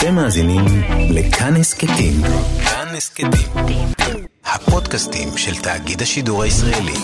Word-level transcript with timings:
אתם 0.00 0.14
מאזינים 0.14 0.64
לכאן 1.10 1.56
הסכתים. 1.56 2.14
כאן 2.64 2.94
הסכתים. 2.96 3.88
הפודקאסטים 4.44 5.28
של 5.36 5.62
תאגיד 5.62 6.02
השידור 6.02 6.42
הישראלי. 6.42 6.94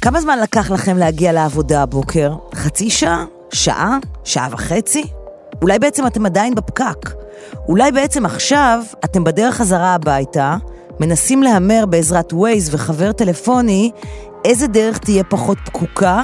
כמה 0.00 0.20
זמן 0.20 0.38
לקח 0.38 0.70
לכם 0.70 0.96
להגיע 0.96 1.32
לעבודה 1.32 1.82
הבוקר? 1.82 2.32
חצי 2.54 2.90
שעה? 2.90 3.24
שעה? 3.52 3.98
שעה 4.24 4.48
וחצי? 4.52 5.21
אולי 5.62 5.78
בעצם 5.78 6.06
אתם 6.06 6.26
עדיין 6.26 6.54
בפקק. 6.54 7.10
אולי 7.68 7.92
בעצם 7.92 8.26
עכשיו 8.26 8.82
אתם 9.04 9.24
בדרך 9.24 9.54
חזרה 9.54 9.94
הביתה, 9.94 10.56
מנסים 11.00 11.42
להמר 11.42 11.86
בעזרת 11.86 12.32
ווייז 12.32 12.74
וחבר 12.74 13.12
טלפוני 13.12 13.90
איזה 14.44 14.66
דרך 14.66 14.98
תהיה 14.98 15.24
פחות 15.24 15.58
פקוקה, 15.64 16.22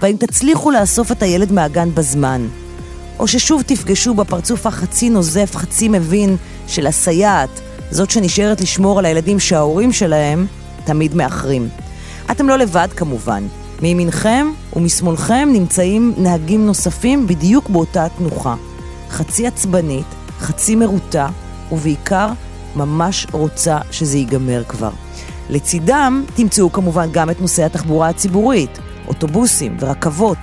והאם 0.00 0.16
תצליחו 0.16 0.70
לאסוף 0.70 1.12
את 1.12 1.22
הילד 1.22 1.52
מהגן 1.52 1.94
בזמן. 1.94 2.46
או 3.18 3.28
ששוב 3.28 3.62
תפגשו 3.62 4.14
בפרצוף 4.14 4.66
החצי 4.66 5.10
נוזף, 5.10 5.56
חצי 5.56 5.88
מבין 5.88 6.36
של 6.66 6.86
הסייעת, 6.86 7.60
זאת 7.90 8.10
שנשארת 8.10 8.60
לשמור 8.60 8.98
על 8.98 9.04
הילדים 9.04 9.40
שההורים 9.40 9.92
שלהם 9.92 10.46
תמיד 10.84 11.14
מאחרים. 11.14 11.68
אתם 12.30 12.48
לא 12.48 12.56
לבד 12.56 12.88
כמובן. 12.96 13.46
מימינכם 13.82 14.46
ומשמאלכם 14.76 15.48
נמצאים 15.52 16.14
נהגים 16.16 16.66
נוספים 16.66 17.26
בדיוק 17.26 17.68
באותה 17.68 18.06
תנוחה. 18.18 18.54
חצי 19.10 19.46
עצבנית, 19.46 20.06
חצי 20.38 20.76
מרוטה, 20.76 21.28
ובעיקר 21.72 22.28
ממש 22.76 23.26
רוצה 23.32 23.78
שזה 23.90 24.18
ייגמר 24.18 24.64
כבר. 24.68 24.90
לצידם 25.50 26.24
תמצאו 26.34 26.72
כמובן 26.72 27.08
גם 27.12 27.30
את 27.30 27.40
נושא 27.40 27.64
התחבורה 27.64 28.08
הציבורית, 28.08 28.78
אוטובוסים 29.08 29.76
ורכבות. 29.80 30.38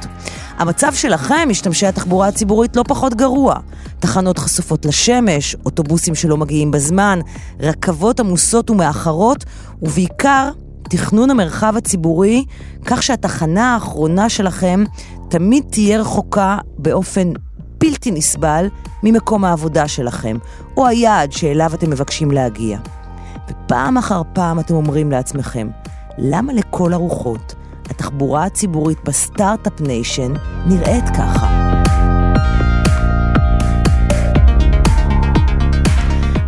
המצב 0.58 0.94
שלכם, 0.94 1.48
משתמשי 1.50 1.86
התחבורה 1.86 2.28
הציבורית, 2.28 2.76
לא 2.76 2.84
פחות 2.88 3.14
גרוע. 3.14 3.56
תחנות 4.00 4.38
חשופות 4.40 4.86
לשמש, 4.86 5.56
אוטובוסים 5.66 6.16
שלא 6.16 6.38
מגיעים 6.38 6.72
בזמן, 6.72 7.20
רכבות 7.60 8.20
עמוסות 8.20 8.70
ומאחרות, 8.70 9.46
ובעיקר 9.82 10.50
תכנון 10.90 11.30
המרחב 11.30 11.74
הציבורי 11.78 12.46
כך 12.86 13.04
שהתחנה 13.04 13.74
האחרונה 13.74 14.30
שלכם 14.30 14.84
תמיד 15.30 15.64
תהיה 15.72 16.00
רחוקה 16.00 16.58
באופן 16.78 17.32
בלתי 17.86 18.12
נסבל 18.12 18.68
ממקום 19.04 19.46
העבודה 19.46 19.88
שלכם, 19.88 20.38
או 20.78 20.88
היעד 20.88 21.32
שאליו 21.32 21.74
אתם 21.74 21.90
מבקשים 21.90 22.32
להגיע. 22.32 22.78
ופעם 23.50 23.98
אחר 23.98 24.22
פעם 24.34 24.60
אתם 24.60 24.74
אומרים 24.74 25.12
לעצמכם, 25.12 25.68
למה 26.18 26.54
לכל 26.54 26.94
הרוחות 26.94 27.56
התחבורה 27.90 28.44
הציבורית 28.44 28.98
ב 29.04 29.12
Start-Up 29.12 29.82
Nation 29.82 30.34
נראית 30.66 31.10
ככה? 31.10 31.48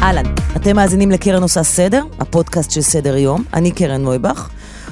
אהלן, 0.01 0.25
אתם 0.55 0.75
מאזינים 0.75 1.11
לקרן 1.11 1.41
עושה 1.41 1.63
סדר, 1.63 2.03
הפודקאסט 2.19 2.71
של 2.71 2.81
סדר 2.81 3.17
יום, 3.17 3.43
אני 3.53 3.71
קרן 3.71 4.01
נויבך, 4.01 4.49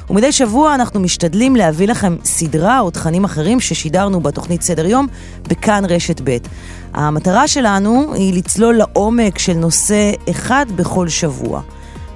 ומדי 0.09 0.31
שבוע 0.31 0.75
אנחנו 0.75 0.99
משתדלים 0.99 1.55
להביא 1.55 1.87
לכם 1.87 2.15
סדרה 2.23 2.79
או 2.79 2.91
תכנים 2.91 3.23
אחרים 3.23 3.59
ששידרנו 3.59 4.19
בתוכנית 4.19 4.61
סדר 4.61 4.85
יום 4.85 5.07
בכאן 5.47 5.83
רשת 5.89 6.21
ב'. 6.23 6.37
המטרה 6.93 7.47
שלנו 7.47 8.13
היא 8.13 8.33
לצלול 8.33 8.75
לעומק 8.75 9.37
של 9.37 9.53
נושא 9.53 10.11
אחד 10.29 10.65
בכל 10.75 11.09
שבוע. 11.09 11.61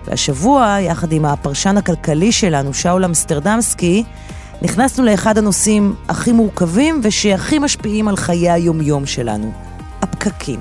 והשבוע, 0.08 0.78
יחד 0.80 1.12
עם 1.12 1.26
הפרשן 1.26 1.78
הכלכלי 1.78 2.32
שלנו, 2.32 2.74
שאול 2.74 3.06
אמסטרדמסקי, 3.06 4.04
נכנסנו 4.62 5.06
לאחד 5.06 5.38
הנושאים 5.38 5.96
הכי 6.10 6.32
מורכבים 6.32 7.02
ושהכי 7.04 7.60
משפיעים 7.60 8.08
על 8.08 8.16
חיי 8.16 8.52
היומיום 8.52 9.06
שלנו, 9.06 9.52
הפקקים. 10.02 10.60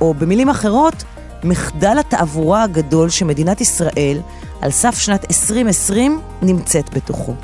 או 0.00 0.14
במילים 0.14 0.48
אחרות, 0.48 1.04
מחדל 1.44 1.98
התעבורה 1.98 2.62
הגדול 2.62 3.08
שמדינת 3.08 3.60
ישראל, 3.60 4.18
על 4.62 4.70
סף 4.70 4.98
שנת 4.98 5.24
2020, 5.30 6.20
נמצאת 6.42 6.94
בתוכו. 6.94 7.34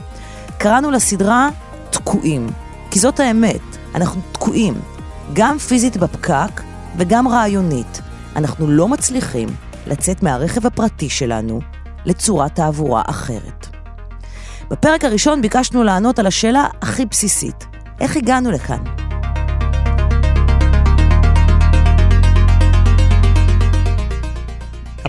קראנו 0.58 0.90
לסדרה 0.90 1.48
תקועים, 1.90 2.46
כי 2.90 2.98
זאת 2.98 3.20
האמת, 3.20 3.60
אנחנו 3.94 4.20
תקועים, 4.32 4.74
גם 5.32 5.58
פיזית 5.58 5.96
בפקק 5.96 6.62
וגם 6.96 7.28
רעיונית. 7.28 8.00
אנחנו 8.36 8.66
לא 8.66 8.88
מצליחים 8.88 9.48
לצאת 9.86 10.22
מהרכב 10.22 10.66
הפרטי 10.66 11.08
שלנו 11.08 11.60
לצורת 12.04 12.54
תעבורה 12.54 13.02
אחרת. 13.06 13.66
בפרק 14.70 15.04
הראשון 15.04 15.42
ביקשנו 15.42 15.84
לענות 15.84 16.18
על 16.18 16.26
השאלה 16.26 16.66
הכי 16.82 17.06
בסיסית, 17.06 17.66
איך 18.00 18.16
הגענו 18.16 18.50
לכאן? 18.50 19.07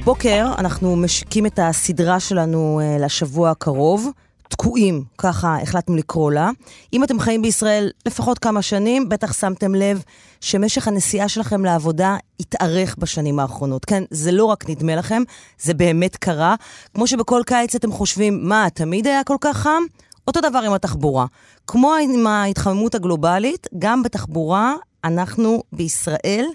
הבוקר 0.01 0.47
אנחנו 0.57 0.95
משיקים 0.95 1.45
את 1.45 1.59
הסדרה 1.61 2.19
שלנו 2.19 2.79
uh, 2.79 3.01
לשבוע 3.01 3.49
הקרוב. 3.51 4.09
תקועים, 4.47 5.03
ככה 5.17 5.61
החלטנו 5.61 5.95
לקרוא 5.95 6.31
לה. 6.31 6.49
אם 6.93 7.03
אתם 7.03 7.19
חיים 7.19 7.41
בישראל 7.41 7.89
לפחות 8.05 8.39
כמה 8.39 8.61
שנים, 8.61 9.09
בטח 9.09 9.33
שמתם 9.33 9.75
לב 9.75 10.03
שמשך 10.41 10.87
הנסיעה 10.87 11.29
שלכם 11.29 11.65
לעבודה 11.65 12.17
התארך 12.39 12.95
בשנים 12.99 13.39
האחרונות. 13.39 13.85
כן, 13.85 14.03
זה 14.11 14.31
לא 14.31 14.45
רק 14.45 14.69
נדמה 14.69 14.95
לכם, 14.95 15.23
זה 15.61 15.73
באמת 15.73 16.15
קרה. 16.15 16.55
כמו 16.93 17.07
שבכל 17.07 17.41
קיץ 17.45 17.75
אתם 17.75 17.91
חושבים, 17.91 18.39
מה, 18.47 18.67
תמיד 18.73 19.07
היה 19.07 19.23
כל 19.23 19.37
כך 19.41 19.57
חם? 19.57 19.81
אותו 20.27 20.41
דבר 20.41 20.59
עם 20.59 20.73
התחבורה. 20.73 21.25
כמו 21.67 21.93
עם 22.01 22.27
ההתחממות 22.27 22.95
הגלובלית, 22.95 23.67
גם 23.79 24.03
בתחבורה 24.03 24.73
אנחנו 25.03 25.63
בישראל 25.73 26.45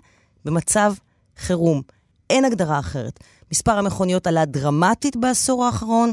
במצב 0.45 0.95
חירום. 1.39 1.83
אין 2.31 2.45
הגדרה 2.45 2.79
אחרת. 2.79 3.21
מספר 3.55 3.79
המכוניות 3.79 4.27
עלה 4.27 4.45
דרמטית 4.45 5.17
בעשור 5.17 5.65
האחרון, 5.65 6.13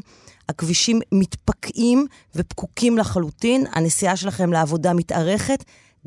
הכבישים 0.49 0.99
מתפקעים 1.11 2.07
ופקוקים 2.35 2.97
לחלוטין, 2.97 3.65
הנסיעה 3.71 4.15
שלכם 4.15 4.53
לעבודה 4.53 4.93
מתארכת 4.93 5.63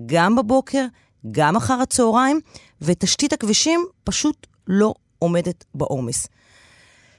גם 0.06 0.36
בבוקר, 0.36 0.86
גם 1.30 1.56
אחר 1.56 1.74
הצהריים, 1.82 2.40
ותשתית 2.82 3.32
הכבישים 3.32 3.86
פשוט 4.04 4.46
לא 4.66 4.94
עומדת 5.18 5.64
בעומס. 5.74 6.26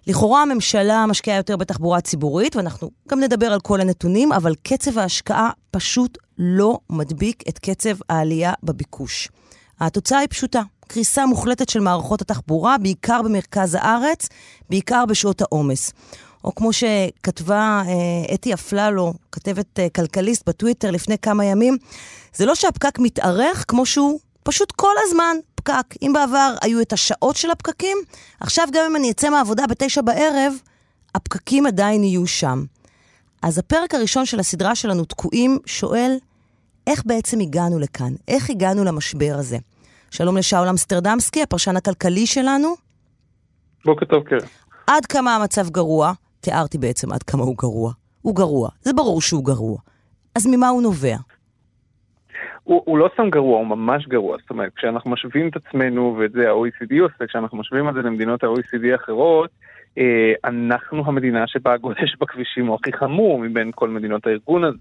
לכאורה 0.07 0.41
הממשלה 0.41 1.05
משקיעה 1.05 1.37
יותר 1.37 1.57
בתחבורה 1.57 2.01
ציבורית, 2.01 2.55
ואנחנו 2.55 2.91
גם 3.09 3.19
נדבר 3.19 3.53
על 3.53 3.59
כל 3.59 3.81
הנתונים, 3.81 4.31
אבל 4.31 4.55
קצב 4.63 4.97
ההשקעה 4.97 5.49
פשוט 5.71 6.17
לא 6.37 6.79
מדביק 6.89 7.43
את 7.49 7.59
קצב 7.59 7.95
העלייה 8.09 8.53
בביקוש. 8.63 9.29
התוצאה 9.79 10.19
היא 10.19 10.27
פשוטה, 10.29 10.61
קריסה 10.87 11.25
מוחלטת 11.25 11.69
של 11.69 11.79
מערכות 11.79 12.21
התחבורה, 12.21 12.77
בעיקר 12.77 13.21
במרכז 13.21 13.77
הארץ, 13.79 14.29
בעיקר 14.69 15.05
בשעות 15.05 15.41
העומס. 15.41 15.91
או 16.43 16.55
כמו 16.55 16.73
שכתבה 16.73 17.83
אה, 17.87 18.33
אתי 18.33 18.53
אפללו, 18.53 19.13
כתבת 19.31 19.79
אה, 19.79 19.89
כלכליסט 19.89 20.49
בטוויטר 20.49 20.91
לפני 20.91 21.17
כמה 21.17 21.45
ימים, 21.45 21.77
זה 22.35 22.45
לא 22.45 22.55
שהפקק 22.55 22.99
מתארך 22.99 23.65
כמו 23.67 23.85
שהוא 23.85 24.19
פשוט 24.43 24.71
כל 24.71 24.93
הזמן 25.07 25.37
פקק. 25.55 25.95
אם 26.01 26.13
בעבר 26.13 26.53
היו 26.61 26.81
את 26.81 26.93
השעות 26.93 27.35
של 27.35 27.51
הפקקים, 27.51 27.97
עכשיו 28.39 28.67
גם 28.73 28.85
אם 28.89 28.95
אני 28.95 29.11
אצא 29.11 29.29
מהעבודה 29.29 29.67
בתשע 29.67 30.01
בערב, 30.01 30.53
הפקקים 31.15 31.65
עדיין 31.65 32.03
יהיו 32.03 32.27
שם. 32.27 32.63
אז 33.41 33.57
הפרק 33.57 33.95
הראשון 33.95 34.25
של 34.25 34.39
הסדרה 34.39 34.75
שלנו, 34.75 35.05
תקועים, 35.05 35.59
שואל, 35.65 36.17
איך 36.87 37.03
בעצם 37.05 37.39
הגענו 37.39 37.79
לכאן? 37.79 38.13
איך 38.27 38.49
הגענו 38.49 38.83
למשבר 38.83 39.35
הזה? 39.39 39.57
שלום 40.17 40.37
לשאול 40.37 40.67
אמסטרדמסקי, 40.67 41.41
הפרשן 41.41 41.75
הכלכלי 41.77 42.25
שלנו. 42.25 42.67
בוקר 43.85 44.05
טוב, 44.05 44.23
קרן. 44.23 44.39
עד 44.87 45.05
כמה 45.05 45.35
המצב 45.35 45.69
גרוע? 45.69 46.11
תיארתי 46.41 46.77
בעצם 46.77 47.11
עד 47.11 47.23
כמה 47.23 47.43
הוא 47.43 47.55
גרוע. 47.57 47.91
הוא 48.21 48.35
גרוע, 48.35 48.69
זה 48.81 48.93
ברור 48.93 49.21
שהוא 49.21 49.45
גרוע. 49.45 49.77
אז 50.35 50.47
ממה 50.47 50.67
הוא 50.67 50.81
נובע? 50.81 51.15
הוא, 52.63 52.81
הוא 52.85 52.97
לא 52.97 53.09
סתם 53.13 53.29
גרוע, 53.29 53.57
הוא 53.57 53.67
ממש 53.67 54.07
גרוע. 54.07 54.37
זאת 54.41 54.49
אומרת, 54.49 54.71
כשאנחנו 54.75 55.11
משווים 55.11 55.47
את 55.47 55.55
עצמנו, 55.55 56.15
ואת 56.19 56.31
זה 56.31 56.49
ה-OECD 56.49 57.01
עושה, 57.01 57.27
כשאנחנו 57.27 57.57
משווים 57.57 57.89
את 57.89 57.93
זה 57.93 58.01
למדינות 58.01 58.43
ה-OECD 58.43 58.91
האחרות, 58.91 59.49
אה, 59.97 60.33
אנחנו 60.45 61.03
המדינה 61.05 61.47
שבה 61.47 61.73
הגודש 61.73 62.15
בכבישים 62.21 62.65
הוא 62.65 62.77
הכי 62.81 62.93
חמור 62.93 63.39
מבין 63.39 63.71
כל 63.75 63.89
מדינות 63.89 64.27
הארגון 64.27 64.63
הזה. 64.63 64.77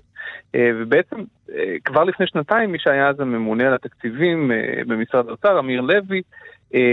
אה, 0.55 0.71
ובעצם 0.75 1.17
אה, 1.55 1.75
כבר 1.85 2.05
לפני 2.05 2.27
שנתיים 2.27 2.73
מי 2.73 2.79
שהיה 2.79 3.09
אז 3.09 3.21
הממונה 3.21 3.67
על 3.67 3.75
התקציבים 3.75 4.51
במשרד 4.87 5.29
האוצר, 5.29 5.59
אמיר 5.59 5.81
לוי, 5.81 6.23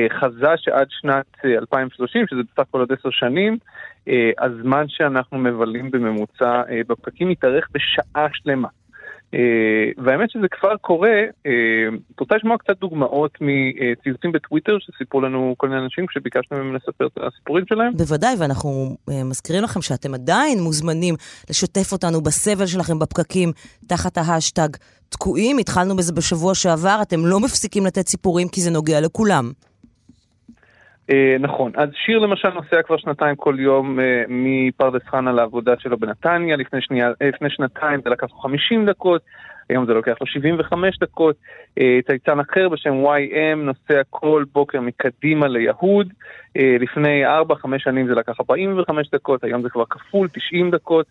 חזה 0.09 0.57
שעד 0.57 0.87
שנת 0.89 1.25
2030, 1.45 2.25
שזה 2.29 2.41
בסך 2.43 2.59
הכל 2.59 2.79
עוד 2.79 2.91
עשר 2.91 3.09
שנים, 3.09 3.57
הזמן 4.39 4.85
שאנחנו 4.87 5.37
מבלים 5.37 5.91
בממוצע 5.91 6.61
בפקקים 6.87 7.31
יתארך 7.31 7.67
בשעה 7.73 8.27
שלמה. 8.33 8.67
Uh, 9.35 10.03
והאמת 10.05 10.29
שזה 10.29 10.47
כבר 10.51 10.77
קורה, 10.77 11.09
uh, 11.47 11.49
את 12.15 12.19
רוצה 12.19 12.35
לשמוע 12.35 12.57
קצת 12.57 12.79
דוגמאות 12.79 13.37
מציוצים 13.41 14.31
בטוויטר 14.31 14.77
שסיפרו 14.79 15.21
לנו 15.21 15.55
כל 15.57 15.69
מיני 15.69 15.81
אנשים 15.81 16.05
כשביקשנו 16.07 16.57
מהם 16.57 16.75
לספר 16.75 17.07
את 17.07 17.17
הסיפורים 17.17 17.65
שלהם? 17.69 17.97
בוודאי, 17.97 18.35
ואנחנו 18.39 18.97
אה, 19.09 19.13
מזכירים 19.25 19.63
לכם 19.63 19.81
שאתם 19.81 20.13
עדיין 20.13 20.59
מוזמנים 20.59 21.15
לשתף 21.49 21.91
אותנו 21.91 22.21
בסבל 22.21 22.65
שלכם 22.65 22.99
בפקקים 22.99 23.51
תחת 23.87 24.17
ההשטג 24.17 24.69
תקועים. 25.09 25.57
התחלנו 25.57 25.95
בזה 25.95 26.13
בשבוע 26.13 26.55
שעבר, 26.55 26.99
אתם 27.01 27.25
לא 27.25 27.39
מפסיקים 27.39 27.85
לתת 27.85 28.07
סיפורים 28.07 28.47
כי 28.47 28.61
זה 28.61 28.71
נוגע 28.71 29.01
לכולם. 29.01 29.51
אה, 31.11 31.37
נכון, 31.39 31.71
אז 31.75 31.89
שיר 32.05 32.19
למשל 32.19 32.49
נוסע 32.49 32.81
כבר 32.81 32.97
שנתיים 32.97 33.35
כל 33.35 33.55
יום 33.59 33.99
אה, 33.99 34.23
מפרדס 34.27 35.01
חנה 35.07 35.31
לעבודה 35.31 35.73
שלו 35.79 35.97
בנתניה, 35.97 36.55
לפני, 36.55 36.81
שנייה, 36.81 37.07
אה, 37.21 37.27
לפני 37.27 37.49
שנתיים 37.49 38.01
זה 38.03 38.09
לקח 38.09 38.27
לו 38.31 38.39
50 38.39 38.85
דקות, 38.85 39.21
היום 39.71 39.85
זה 39.85 39.93
לוקח 39.93 40.15
לו 40.21 40.27
75 40.27 40.99
דקות. 40.99 41.35
צייצן 42.07 42.39
אחר 42.39 42.69
בשם 42.69 42.93
YM 43.05 43.55
נוסע 43.55 44.01
כל 44.09 44.43
בוקר 44.53 44.81
מקדימה 44.81 45.47
ליהוד, 45.47 46.13
לפני 46.55 47.25
4-5 47.25 47.29
שנים 47.77 48.07
זה 48.07 48.15
לקח 48.15 48.33
45 48.39 49.09
דקות, 49.13 49.43
היום 49.43 49.61
זה 49.61 49.69
כבר 49.69 49.83
כפול 49.89 50.27
90 50.27 50.71
דקות. 50.71 51.05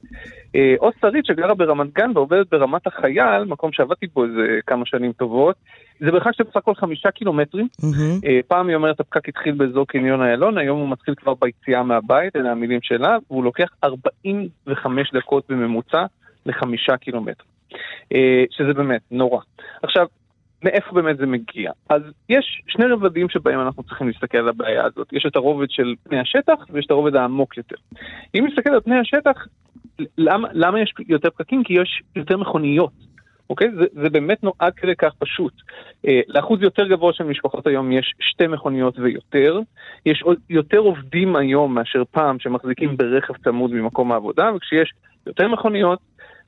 או 0.78 0.90
שרית 1.00 1.26
שגרה 1.26 1.54
ברמת 1.54 1.92
גן 1.92 2.10
ועובדת 2.14 2.46
ברמת 2.50 2.86
החייל, 2.86 3.44
מקום 3.46 3.72
שעבדתי 3.72 4.06
בו 4.14 4.24
איזה 4.24 4.58
כמה 4.66 4.86
שנים 4.86 5.12
טובות, 5.12 5.56
זה 6.00 6.12
מרחק 6.12 6.30
של 6.34 6.44
בסך 6.44 6.56
הכל 6.56 6.74
חמישה 6.74 7.10
קילומטרים. 7.10 7.68
Mm-hmm. 7.80 8.26
פעם 8.48 8.68
היא 8.68 8.76
אומרת, 8.76 9.00
הפקק 9.00 9.28
התחיל 9.28 9.54
באזור 9.54 9.86
קניון 9.86 10.22
איילון, 10.22 10.58
היום 10.58 10.80
הוא 10.80 10.88
מתחיל 10.88 11.14
כבר 11.14 11.34
ביציאה 11.40 11.82
מהבית, 11.82 12.36
אלה 12.36 12.50
המילים 12.50 12.80
שלה, 12.82 13.16
והוא 13.30 13.44
לוקח 13.44 13.68
45 13.84 15.12
דקות 15.12 15.44
בממוצע 15.48 16.04
לחמישה 16.46 16.96
קילומטר. 16.96 17.44
אה, 18.14 18.44
שזה 18.50 18.72
באמת 18.74 19.00
נורא. 19.10 19.40
עכשיו, 19.82 20.06
מאיפה 20.64 20.92
באמת 20.92 21.16
זה 21.16 21.26
מגיע? 21.26 21.72
אז 21.88 22.02
יש 22.28 22.62
שני 22.68 22.84
רבדים 22.86 23.28
שבהם 23.28 23.60
אנחנו 23.60 23.82
צריכים 23.82 24.08
להסתכל 24.08 24.38
על 24.38 24.48
הבעיה 24.48 24.84
הזאת. 24.84 25.12
יש 25.12 25.26
את 25.26 25.36
הרובד 25.36 25.70
של 25.70 25.94
פני 26.02 26.20
השטח 26.20 26.54
ויש 26.70 26.86
את 26.86 26.90
הרובד 26.90 27.16
העמוק 27.16 27.56
יותר. 27.56 27.76
אם 28.34 28.46
נסתכל 28.46 28.70
על 28.70 28.80
פני 28.80 28.98
השטח, 28.98 29.46
למה, 30.18 30.48
למה 30.52 30.80
יש 30.80 30.94
יותר 31.08 31.30
פקקים? 31.30 31.64
כי 31.64 31.72
יש 31.72 32.02
יותר 32.16 32.36
מכוניות. 32.36 32.92
אוקיי? 33.50 33.68
זה, 33.70 33.84
זה 34.02 34.10
באמת 34.10 34.42
נועד 34.42 34.74
כדי 34.76 34.96
כך 34.98 35.12
פשוט. 35.18 35.52
אה, 36.08 36.20
לאחוז 36.28 36.62
יותר 36.62 36.88
גבוה 36.88 37.12
של 37.12 37.24
משפחות 37.24 37.66
היום 37.66 37.92
יש 37.92 38.14
שתי 38.20 38.46
מכוניות 38.46 38.98
ויותר. 38.98 39.60
יש 40.06 40.24
יותר 40.50 40.78
עובדים 40.78 41.36
היום 41.36 41.74
מאשר 41.74 42.02
פעם 42.10 42.38
שמחזיקים 42.38 42.96
ברכב 42.96 43.34
צמוד 43.44 43.70
ממקום 43.70 44.12
העבודה, 44.12 44.50
וכשיש 44.56 44.92
יותר 45.26 45.48
מכוניות, 45.48 45.98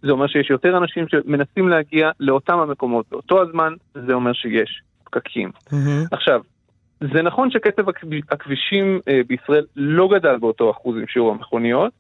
זה 0.03 0.11
אומר 0.11 0.27
שיש 0.27 0.51
יותר 0.51 0.77
אנשים 0.77 1.09
שמנסים 1.09 1.69
להגיע 1.69 2.11
לאותם 2.21 2.59
המקומות 2.59 3.07
באותו 3.11 3.43
הזמן, 3.43 3.73
זה 3.95 4.13
אומר 4.13 4.33
שיש 4.33 4.83
פקקים. 5.05 5.51
Mm-hmm. 5.67 6.09
עכשיו, 6.11 6.41
זה 7.01 7.23
נכון 7.23 7.51
שקצב 7.51 7.89
הכבישים 8.31 9.01
אה, 9.09 9.21
בישראל 9.27 9.65
לא 9.77 10.09
גדל 10.13 10.37
באותו 10.37 10.71
אחוז 10.71 10.97
עם 10.97 11.07
שיעור 11.07 11.31
המכוניות, 11.31 11.93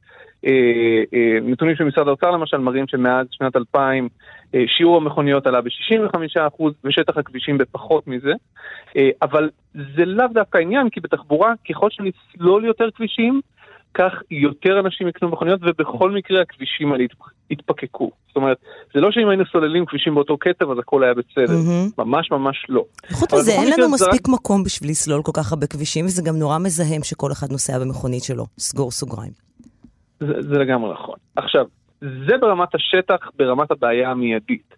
אה, 0.46 1.02
אה, 1.14 1.38
נתונים 1.42 1.76
של 1.76 1.84
משרד 1.84 2.08
האוצר 2.08 2.30
למשל 2.30 2.56
מראים 2.56 2.84
שמאז 2.88 3.26
שנת 3.30 3.56
2000 3.56 4.08
אה, 4.54 4.64
שיעור 4.66 4.96
המכוניות 4.96 5.46
עלה 5.46 5.60
ב-65% 5.60 6.62
ושטח 6.84 7.16
הכבישים 7.16 7.58
בפחות 7.58 8.06
מזה, 8.06 8.32
אבל 9.22 9.50
זה 9.96 10.04
לאו 10.04 10.26
דווקא 10.34 10.58
העניין, 10.58 10.90
כי 10.90 11.00
בתחבורה, 11.00 11.52
ככל 11.68 11.88
שנסלול 11.90 12.64
יותר 12.64 12.90
כבישים, 12.94 13.40
כך 13.94 14.12
יותר 14.30 14.80
אנשים 14.80 15.08
יקנו 15.08 15.28
מכוניות, 15.28 15.60
ובכל 15.62 16.10
מקרה 16.10 16.42
הכבישים 16.42 16.92
האלה 16.92 17.04
יתפקקו. 17.50 18.10
זאת 18.26 18.36
אומרת, 18.36 18.56
זה 18.94 19.00
לא 19.00 19.12
שאם 19.12 19.28
היינו 19.28 19.44
סוללים 19.52 19.86
כבישים 19.86 20.14
באותו 20.14 20.38
קצב, 20.38 20.70
אז 20.70 20.78
הכל 20.78 21.04
היה 21.04 21.14
בסדר. 21.14 21.54
Mm-hmm. 21.54 21.92
ממש 21.98 22.30
ממש 22.30 22.66
לא. 22.68 22.84
חוץ 23.12 23.34
מזה, 23.34 23.52
אין 23.52 23.72
לנו 23.78 23.90
מספיק 23.90 24.28
רק... 24.28 24.34
מקום 24.34 24.64
בשביל 24.64 24.90
לסלול 24.90 25.22
כל 25.22 25.32
כך 25.34 25.52
הרבה 25.52 25.66
כבישים, 25.66 26.04
וזה 26.04 26.22
גם 26.22 26.36
נורא 26.36 26.58
מזהם 26.58 27.02
שכל 27.02 27.32
אחד 27.32 27.50
נוסע 27.50 27.78
במכונית 27.78 28.22
שלו. 28.22 28.46
סגור 28.58 28.90
סוגריים. 28.90 29.32
זה, 30.20 30.42
זה 30.42 30.58
לגמרי 30.58 30.92
נכון. 30.92 31.16
עכשיו, 31.36 31.64
זה 32.00 32.38
ברמת 32.40 32.74
השטח, 32.74 33.16
ברמת 33.38 33.70
הבעיה 33.70 34.10
המיידית. 34.10 34.74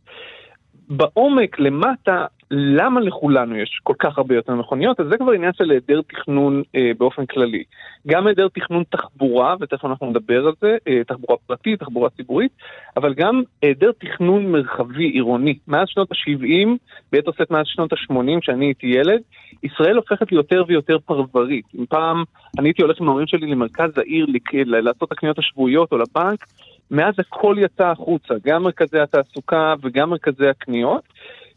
בעומק, 0.88 1.58
למטה, 1.58 2.26
למה 2.56 3.00
לכולנו 3.00 3.56
יש 3.56 3.80
כל 3.82 3.92
כך 3.98 4.18
הרבה 4.18 4.34
יותר 4.34 4.54
מכוניות? 4.54 5.00
אז 5.00 5.06
זה 5.10 5.18
כבר 5.18 5.32
עניין 5.32 5.52
של 5.52 5.70
היעדר 5.70 6.00
תכנון 6.02 6.62
אה, 6.76 6.90
באופן 6.98 7.26
כללי. 7.26 7.62
גם 8.06 8.26
היעדר 8.26 8.48
תכנון 8.48 8.82
תחבורה, 8.90 9.54
ותכף 9.60 9.84
אנחנו 9.84 10.10
נדבר 10.10 10.46
על 10.46 10.52
זה, 10.60 10.76
אה, 10.88 11.04
תחבורה 11.06 11.38
פרטית, 11.46 11.80
תחבורה 11.80 12.10
ציבורית, 12.10 12.52
אבל 12.96 13.14
גם 13.14 13.42
היעדר 13.62 13.90
תכנון 13.98 14.52
מרחבי 14.52 15.04
עירוני. 15.04 15.58
מאז 15.68 15.88
שנות 15.88 16.12
ה-70, 16.12 16.68
ביתר 17.12 17.30
שאת 17.38 17.50
מאז 17.50 17.66
שנות 17.66 17.92
ה-80, 17.92 18.40
כשאני 18.40 18.64
הייתי 18.64 18.86
ילד, 18.86 19.20
ישראל 19.62 19.96
הופכת 19.96 20.32
ליותר 20.32 20.64
ויותר 20.68 20.98
פרברית. 20.98 21.64
אם 21.78 21.86
פעם 21.86 22.24
אני 22.58 22.68
הייתי 22.68 22.82
הולך 22.82 23.00
עם 23.00 23.08
ההורים 23.08 23.26
שלי 23.26 23.46
למרכז 23.46 23.98
העיר 23.98 24.26
לעשות 24.66 25.12
הקניות 25.12 25.38
השבועיות 25.38 25.92
או 25.92 25.98
לבנק, 25.98 26.46
מאז 26.90 27.14
הכל 27.18 27.56
יצא 27.58 27.86
החוצה, 27.86 28.34
גם 28.44 28.62
מרכזי 28.62 28.98
התעסוקה 28.98 29.74
וגם 29.82 30.10
מרכזי 30.10 30.48
הקניות. 30.48 31.02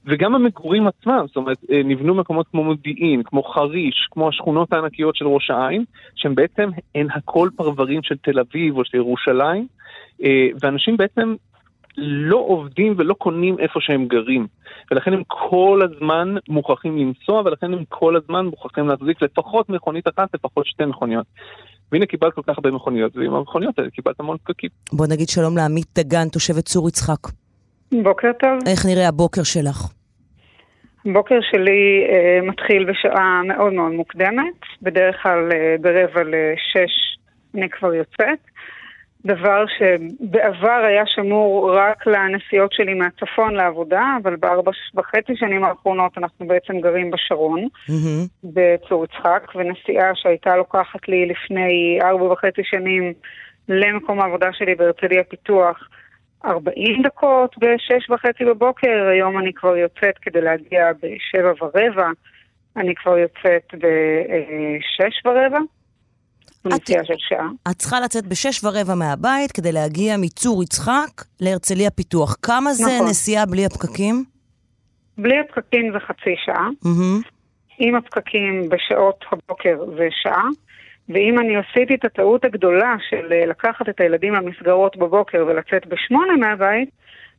וגם 0.05 0.35
המגורים 0.35 0.87
עצמם, 0.87 1.25
זאת 1.27 1.35
אומרת, 1.35 1.57
אה, 1.71 1.81
נבנו 1.85 2.15
מקומות 2.15 2.47
כמו 2.51 2.63
מודיעין, 2.63 3.23
כמו 3.23 3.43
חריש, 3.43 4.07
כמו 4.11 4.29
השכונות 4.29 4.73
הענקיות 4.73 5.15
של 5.15 5.27
ראש 5.27 5.49
העין, 5.49 5.83
שהן 6.15 6.35
בעצם 6.35 6.69
הן 6.95 7.07
הכל 7.15 7.49
פרברים 7.55 8.03
של 8.03 8.15
תל 8.17 8.39
אביב 8.39 8.77
או 8.77 8.85
של 8.85 8.97
ירושלים, 8.97 9.67
אה, 10.23 10.47
ואנשים 10.61 10.97
בעצם 10.97 11.35
לא 11.97 12.37
עובדים 12.37 12.93
ולא 12.97 13.13
קונים 13.13 13.59
איפה 13.59 13.79
שהם 13.81 14.07
גרים. 14.07 14.47
ולכן 14.91 15.13
הם 15.13 15.21
כל 15.27 15.81
הזמן 15.83 16.35
מוכרחים 16.49 16.97
לנסוע, 16.97 17.41
ולכן 17.45 17.73
הם 17.73 17.83
כל 17.89 18.15
הזמן 18.15 18.45
מוכרחים 18.45 18.87
להחזיק 18.87 19.21
לפחות 19.21 19.69
מכונית 19.69 20.07
אחת, 20.07 20.35
לפחות 20.35 20.65
שתי 20.65 20.85
מכוניות. 20.85 21.25
והנה 21.91 22.05
קיבלת 22.05 22.33
כל 22.33 22.41
כך 22.47 22.53
הרבה 22.57 22.71
מכוניות, 22.71 23.17
ועם 23.17 23.33
המכוניות 23.33 23.79
האלה 23.79 23.89
קיבלת 23.89 24.19
המון 24.19 24.37
פקקים. 24.37 24.69
בוא 24.93 25.07
נגיד 25.07 25.29
שלום 25.29 25.57
לעמית 25.57 25.87
דגן, 25.99 26.29
תושבת 26.29 26.65
צור 26.65 26.89
יצחק. 26.89 27.46
בוקר 27.91 28.31
טוב. 28.39 28.59
איך 28.67 28.85
נראה 28.85 29.07
הבוקר 29.07 29.43
שלך? 29.43 29.77
הבוקר 31.05 31.39
שלי 31.51 32.07
אה, 32.09 32.39
מתחיל 32.41 32.85
בשעה 32.85 33.41
מאוד 33.47 33.73
מאוד 33.73 33.91
מוקדמת, 33.91 34.59
בדרך 34.81 35.23
כלל 35.23 35.51
אה, 35.51 35.75
ברבע 35.81 36.23
לשש 36.23 37.17
אני 37.55 37.69
כבר 37.69 37.93
יוצאת. 37.93 38.39
דבר 39.25 39.65
שבעבר 39.77 40.83
היה 40.87 41.03
שמור 41.05 41.77
רק 41.77 42.07
לנסיעות 42.07 42.73
שלי 42.73 42.93
מהצפון 42.93 43.53
לעבודה, 43.53 44.03
אבל 44.23 44.35
בארבע 44.35 44.71
וחצי 44.95 45.35
שנים 45.35 45.63
האחרונות 45.63 46.17
אנחנו 46.17 46.47
בעצם 46.47 46.79
גרים 46.81 47.11
בשרון, 47.11 47.63
mm-hmm. 47.63 48.29
בצור 48.43 49.05
יצחק, 49.05 49.47
ונסיעה 49.55 50.11
שהייתה 50.15 50.55
לוקחת 50.55 51.07
לי 51.07 51.25
לפני 51.25 51.99
ארבע 52.01 52.23
וחצי 52.23 52.61
שנים 52.63 53.13
למקום 53.69 54.19
העבודה 54.19 54.49
שלי 54.53 54.75
בהרצליה 54.75 55.23
פיתוח 55.23 55.89
40 56.45 57.01
דקות 57.03 57.55
בשש 57.57 58.09
וחצי 58.09 58.45
בבוקר, 58.45 59.07
היום 59.11 59.39
אני 59.39 59.53
כבר 59.53 59.77
יוצאת 59.77 60.17
כדי 60.21 60.41
להגיע 60.41 60.91
בשבע 60.93 61.51
ורבע, 61.61 62.09
אני 62.77 62.95
כבר 62.95 63.17
יוצאת 63.17 63.73
בשש 63.73 65.25
ורבע. 65.25 65.59
נסיעה 66.65 67.05
של 67.05 67.13
שעה. 67.17 67.47
את 67.71 67.75
צריכה 67.75 67.99
לצאת 67.99 68.27
בשש 68.27 68.63
ורבע 68.63 68.95
מהבית 68.95 69.51
כדי 69.51 69.71
להגיע 69.71 70.17
מצור 70.17 70.63
יצחק 70.63 71.23
להרצליה 71.39 71.89
פיתוח. 71.91 72.35
כמה 72.41 72.73
זה 72.73 72.83
נכון. 72.95 73.07
נסיעה 73.09 73.45
בלי 73.45 73.65
הפקקים? 73.65 74.23
בלי 75.17 75.39
הפקקים 75.39 75.91
זה 75.93 75.99
חצי 75.99 76.35
שעה. 76.45 76.67
Mm-hmm. 76.85 77.29
עם 77.79 77.95
הפקקים 77.95 78.69
בשעות 78.69 79.25
הבוקר 79.31 79.77
זה 79.97 80.07
שעה. 80.11 80.43
ואם 81.09 81.39
אני 81.39 81.55
עשיתי 81.55 81.95
את 81.95 82.05
הטעות 82.05 82.45
הגדולה 82.45 82.95
של 83.09 83.33
אה, 83.33 83.45
לקחת 83.45 83.89
את 83.89 84.01
הילדים 84.01 84.33
למסגרות 84.33 84.97
בבוקר 84.97 85.45
ולצאת 85.47 85.87
בשמונה 85.87 86.35
מהבית, 86.35 86.89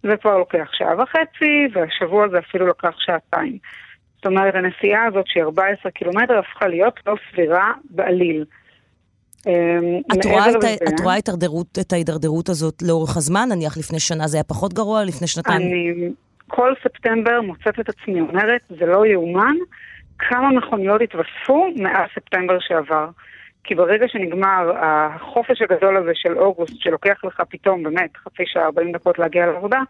זה 0.02 0.16
כבר 0.16 0.38
לוקח 0.38 0.68
שעה 0.72 1.02
וחצי, 1.02 1.68
והשבוע 1.72 2.28
זה 2.28 2.38
אפילו 2.38 2.66
לקח 2.66 2.94
שעתיים. 2.98 3.58
זאת 4.16 4.26
אומרת, 4.26 4.54
הנסיעה 4.54 5.04
הזאת 5.04 5.26
שהיא 5.26 5.42
14 5.42 5.92
קילומטר 5.92 6.38
הפכה 6.38 6.68
להיות 6.68 7.00
לא 7.06 7.14
סבירה 7.30 7.72
בעליל. 7.90 8.44
אמ, 9.46 9.52
את 10.12 10.26
רואה, 10.26 10.50
את, 10.50 10.54
לזה, 10.54 10.74
את 10.88 11.00
רואה 11.00 11.14
התדרדרות, 11.14 11.78
את 11.80 11.92
ההידרדרות 11.92 12.48
הזאת 12.48 12.82
לאורך 12.82 13.16
הזמן? 13.16 13.48
נניח 13.52 13.78
לפני 13.78 14.00
שנה 14.00 14.26
זה 14.26 14.36
היה 14.36 14.44
פחות 14.44 14.72
גרוע, 14.72 15.04
לפני 15.04 15.26
שנתיים? 15.26 15.60
אני 15.60 16.10
כל 16.46 16.72
ספטמבר 16.82 17.40
מוצאת 17.40 17.80
את 17.80 17.88
עצמי 17.88 18.20
אומרת, 18.20 18.60
זה 18.68 18.86
לא 18.86 19.06
יאומן 19.06 19.54
כמה 20.18 20.50
מכוניות 20.50 21.00
התווספו 21.00 21.68
מאז 21.76 22.08
ספטמבר 22.14 22.58
שעבר. 22.60 23.08
כי 23.68 23.74
ברגע 23.74 24.08
שנגמר 24.08 24.72
החופש 24.76 25.62
הגדול 25.62 25.96
הזה 25.96 26.10
של 26.14 26.38
אוגוסט, 26.38 26.74
שלוקח 26.80 27.24
לך 27.24 27.42
פתאום 27.48 27.82
באמת 27.82 28.16
חצי 28.16 28.42
שעה, 28.46 28.64
40 28.64 28.92
דקות 28.92 29.18
להגיע 29.18 29.46
לעבודה, 29.46 29.80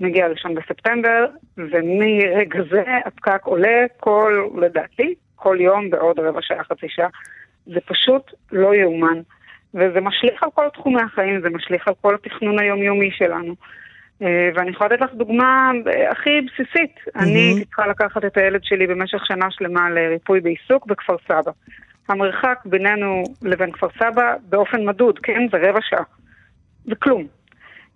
מגיע 0.00 0.26
ראשון 0.26 0.54
בספטמבר, 0.54 1.26
ומרגע 1.56 2.58
זה 2.70 2.82
הפקק 3.06 3.40
עולה 3.44 3.84
כל, 4.00 4.48
לדעתי, 4.56 5.14
כל 5.36 5.56
יום 5.60 5.90
בעוד 5.90 6.18
רבע 6.18 6.42
שעה, 6.42 6.64
חצי 6.64 6.86
שעה. 6.88 7.08
זה 7.66 7.80
פשוט 7.86 8.30
לא 8.52 8.74
יאומן. 8.74 9.20
וזה 9.74 10.00
משליך 10.00 10.42
על 10.42 10.48
כל 10.54 10.68
תחומי 10.72 11.02
החיים, 11.02 11.40
זה 11.40 11.50
משליך 11.50 11.88
על 11.88 11.94
כל 12.00 12.14
התכנון 12.14 12.58
היומיומי 12.58 13.10
שלנו. 13.10 13.54
אה, 14.22 14.50
ואני 14.54 14.70
יכולה 14.70 14.90
לתת 14.90 15.02
לך 15.02 15.14
דוגמה 15.14 15.70
אה, 15.86 16.10
הכי 16.10 16.40
בסיסית. 16.40 16.96
Mm-hmm. 16.96 17.22
אני 17.22 17.64
צריכה 17.64 17.86
לקחת 17.86 18.24
את 18.24 18.36
הילד 18.36 18.64
שלי 18.64 18.86
במשך 18.86 19.26
שנה 19.26 19.50
שלמה 19.50 19.90
לריפוי 19.90 20.40
בעיסוק 20.40 20.86
בכפר 20.86 21.16
סבא. 21.28 21.52
המרחק 22.08 22.58
בינינו 22.64 23.22
לבין 23.42 23.72
כפר 23.72 23.88
סבא 23.98 24.34
באופן 24.48 24.84
מדוד, 24.84 25.18
כן? 25.18 25.48
זה 25.52 25.68
רבע 25.68 25.80
שעה. 25.82 26.02
זה 26.84 26.94
כלום. 26.94 27.26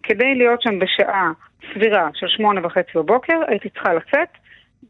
כדי 0.03 0.35
להיות 0.35 0.63
שם 0.63 0.79
בשעה 0.79 1.33
סבירה 1.73 2.09
של 2.15 2.27
שמונה 2.29 2.67
וחצי 2.67 2.91
בבוקר, 2.95 3.41
הייתי 3.49 3.69
צריכה 3.71 3.95
לצאת 3.95 4.29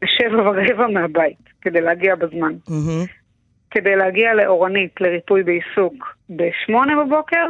בשבע 0.01 0.41
ורבע 0.41 0.87
מהבית, 0.87 1.49
כדי 1.61 1.81
להגיע 1.81 2.15
בזמן. 2.15 2.53
Mm-hmm. 2.67 3.07
כדי 3.71 3.95
להגיע 3.95 4.33
לאורנית, 4.33 5.01
לריפוי 5.01 5.43
בעיסוק, 5.43 6.15
בשמונה 6.29 7.03
בבוקר, 7.05 7.45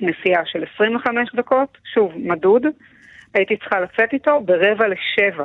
נסיעה 0.00 0.42
של 0.46 0.64
25 0.74 1.34
דקות, 1.34 1.78
שוב, 1.94 2.12
מדוד, 2.16 2.66
הייתי 3.34 3.56
צריכה 3.56 3.80
לצאת 3.80 4.12
איתו 4.12 4.40
ברבע 4.40 4.88
לשבע. 4.88 5.44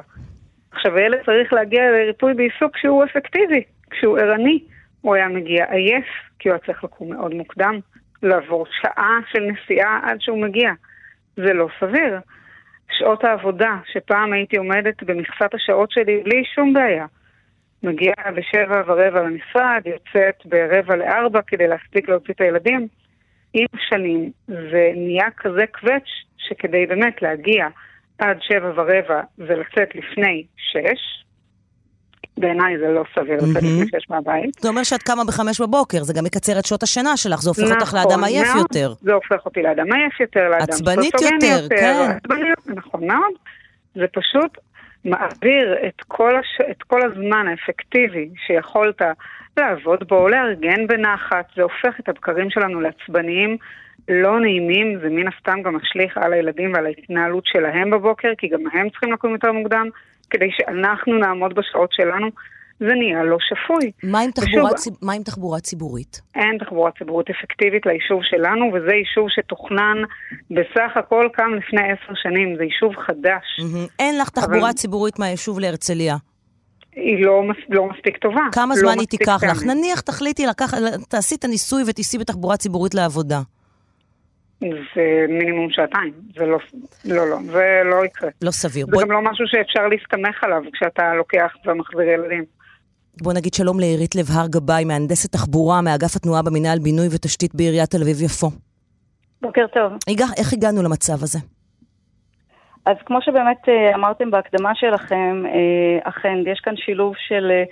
עכשיו, 0.72 0.98
הילד 0.98 1.20
צריך 1.26 1.54
להגיע 1.54 1.92
לריפוי 1.92 2.34
בעיסוק 2.34 2.76
כשהוא 2.76 3.04
אפקטיבי, 3.04 3.64
כשהוא 3.90 4.18
ערני. 4.18 4.60
הוא 5.02 5.16
היה 5.16 5.28
מגיע 5.28 5.66
עייף, 5.70 6.06
כי 6.40 6.50
הוא 6.50 6.56
היה 6.56 6.66
צריך 6.66 6.84
לקום 6.84 7.14
מאוד 7.14 7.34
מוקדם, 7.34 7.80
לעבור 8.24 8.66
שעה 8.82 9.20
של 9.32 9.40
נסיעה 9.40 10.00
עד 10.04 10.22
שהוא 10.22 10.42
מגיע. 10.42 10.72
זה 11.36 11.54
לא 11.54 11.68
סביר. 11.80 12.20
שעות 12.92 13.24
העבודה, 13.24 13.78
שפעם 13.86 14.34
הייתי 14.34 14.58
עומדת 14.58 15.04
במכסת 15.04 15.54
השעות 15.54 15.92
שלי 15.92 16.22
בלי 16.24 16.44
שום 16.56 16.74
בעיה. 16.74 17.06
מגיעה 17.84 18.32
בשבע 18.36 18.82
ורבע 18.88 19.22
למשרד, 19.24 19.82
יוצאת 19.86 20.46
ברבע 20.46 20.96
לארבע 20.96 21.42
כדי 21.48 21.68
להספיק 21.68 22.10
להוציא 22.10 22.34
את 22.34 22.42
הילדים. 22.42 22.88
עם 23.54 23.66
השנים 23.74 24.32
זה 24.48 24.92
נהיה 24.96 25.32
כזה 25.38 25.68
קווץ' 25.68 26.10
שכדי 26.38 26.86
באמת 26.86 27.22
להגיע 27.22 27.68
עד 28.20 28.38
שבע 28.42 28.72
ורבע 28.76 29.22
ולצאת 29.38 29.96
לפני 29.96 30.46
שש, 30.58 31.24
בעיניי 32.38 32.78
זה 32.78 32.88
לא 32.88 33.04
סביר 33.16 33.36
לצאת 33.36 33.64
לפני 33.64 34.00
מהבית. 34.10 34.54
זה 34.60 34.70
אומר 34.70 34.84
שאת 34.84 35.04
קמה 35.04 35.24
בחמש 35.28 35.62
בבוקר, 35.62 36.04
זה 36.04 36.14
גם 36.14 36.24
מקצר 36.24 36.60
את 36.60 36.66
שעות 36.66 36.84
השינה 36.84 37.18
שלך, 37.18 37.42
זה 37.42 37.50
הופך 37.50 37.72
אותך 37.72 37.94
לאדם 37.94 38.10
נכון 38.10 38.24
עייף 38.24 38.56
יותר. 38.56 38.94
זה 39.02 39.14
הופך 39.14 39.46
אותי 39.46 39.62
לאדם 39.62 39.94
עייף 39.94 40.20
יותר, 40.20 40.50
לאדם 40.50 40.64
עצבנית 40.64 41.14
יותר, 41.14 41.68
כן. 41.70 42.18
נכון 42.76 43.08
מאוד. 43.08 43.34
זה 43.96 44.06
פשוט 44.14 44.58
מעביר 45.06 45.76
את 45.88 46.02
כל, 46.08 46.36
הש... 46.36 46.62
את 46.72 46.84
כל 46.84 47.02
הזמן 47.02 47.48
האפקטיבי 47.48 48.30
שיכולת 48.48 49.02
לעבוד 49.58 50.08
בו, 50.08 50.28
לארגן 50.28 50.88
בנחת, 50.88 51.46
זה 51.56 51.62
הופך 51.62 52.00
את 52.00 52.10
הבקרים 52.10 52.50
שלנו 52.50 52.82
לעצבניים, 52.82 53.58
לא 54.10 54.40
נעימים, 54.40 55.00
זה 55.02 55.10
מן 55.10 55.28
הסתם 55.28 55.62
גם 55.62 55.76
משליך 55.76 56.18
על 56.18 56.34
הילדים 56.34 56.74
ועל 56.74 56.86
ההתנהלות 56.86 57.44
שלהם 57.46 57.92
בבוקר, 57.92 58.30
כי 58.38 58.48
גם 58.48 58.60
הם 58.74 58.90
צריכים 58.90 59.14
לקום 59.14 59.32
יותר 59.32 59.52
מוקדם, 59.52 59.90
כדי 60.30 60.50
שאנחנו 60.52 61.18
נעמוד 61.18 61.54
בשעות 61.54 61.90
שלנו. 61.94 62.28
זה 62.80 62.94
נהיה 62.96 63.24
לא 63.24 63.38
שפוי. 63.40 63.92
מה 64.04 64.20
עם, 64.20 64.32
תחבורה, 64.32 64.66
ושוב, 64.66 64.78
ציב... 64.78 64.94
מה 65.02 65.14
עם 65.14 65.24
תחבורה 65.24 65.60
ציבורית? 65.60 66.22
אין 66.36 66.58
תחבורה 66.60 66.92
ציבורית 66.92 67.30
אפקטיבית 67.30 67.86
ליישוב 67.86 68.20
שלנו, 68.24 68.72
וזה 68.74 68.94
יישוב 68.94 69.28
שתוכנן 69.30 69.98
בסך 70.52 70.92
הכל 70.96 71.28
קם 71.34 71.52
לפני 71.58 71.82
עשר 71.82 72.14
שנים, 72.16 72.56
זה 72.58 72.64
יישוב 72.64 72.96
חדש. 72.96 73.46
Mm-hmm. 73.60 73.90
אין 74.00 74.18
לך 74.18 74.30
תחבורה 74.30 74.60
אבל... 74.60 74.72
ציבורית 74.72 75.20
מהיישוב 75.20 75.60
להרצליה. 75.60 76.16
היא 76.96 77.26
לא, 77.26 77.44
מס, 77.44 77.58
לא 77.70 77.86
מספיק 77.90 78.18
טובה. 78.18 78.42
כמה 78.52 78.74
לא 78.76 78.80
זמן 78.82 79.00
היא 79.00 79.08
תיקח 79.08 79.44
לך? 79.52 79.64
נניח 79.64 80.02
תחליטי 80.02 80.46
לקח, 80.46 80.74
תעשי 81.10 81.36
את 81.36 81.44
הניסוי 81.44 81.84
ותיסעי 81.88 82.20
בתחבורה 82.20 82.58
ציבורית 82.58 82.94
לעבודה. 82.96 83.40
זה 84.70 85.26
מינימום 85.30 85.70
שעתיים, 85.70 86.14
זה 86.38 86.46
לא, 86.46 86.58
לא, 87.06 87.30
לא, 87.30 87.38
זה 87.46 87.82
לא 87.86 88.06
יקרה. 88.06 88.30
לא 88.42 88.52
סביר. 88.52 88.86
זה 88.86 88.92
בוא... 88.92 89.02
גם 89.02 89.12
לא 89.12 89.22
משהו 89.22 89.46
שאפשר 89.48 89.88
להסתמך 89.88 90.44
עליו 90.44 90.62
כשאתה 90.74 91.14
לוקח 91.14 91.54
ומחזיר 91.66 92.02
ילדים. 92.02 92.44
בוא 93.24 93.34
נגיד 93.34 93.54
שלום 93.54 93.80
לעירית 93.80 94.16
לב 94.16 94.26
הר 94.34 94.48
גבאי, 94.48 94.86
מהנדסת 94.86 95.32
תחבורה 95.32 95.82
מאגף 95.82 96.16
התנועה 96.16 96.42
במינהל 96.42 96.80
בינוי 96.80 97.08
ותשתית 97.16 97.56
בעיריית 97.56 97.90
תל 97.90 98.02
אביב-יפו. 98.02 98.48
בוקר 99.42 99.66
טוב. 99.74 99.94
איך 100.38 100.54
הגענו 100.54 100.84
למצב 100.84 101.14
הזה? 101.14 101.40
אז 102.86 102.96
כמו 103.06 103.22
שבאמת 103.22 103.70
אה, 103.70 103.96
אמרתם 103.96 104.32
בהקדמה 104.32 104.76
שלכם, 104.76 105.44
אה, 105.46 106.10
אכן 106.10 106.38
יש 106.48 106.60
כאן 106.60 106.74
שילוב 106.78 107.14
של 107.28 107.52
אה, 107.52 107.64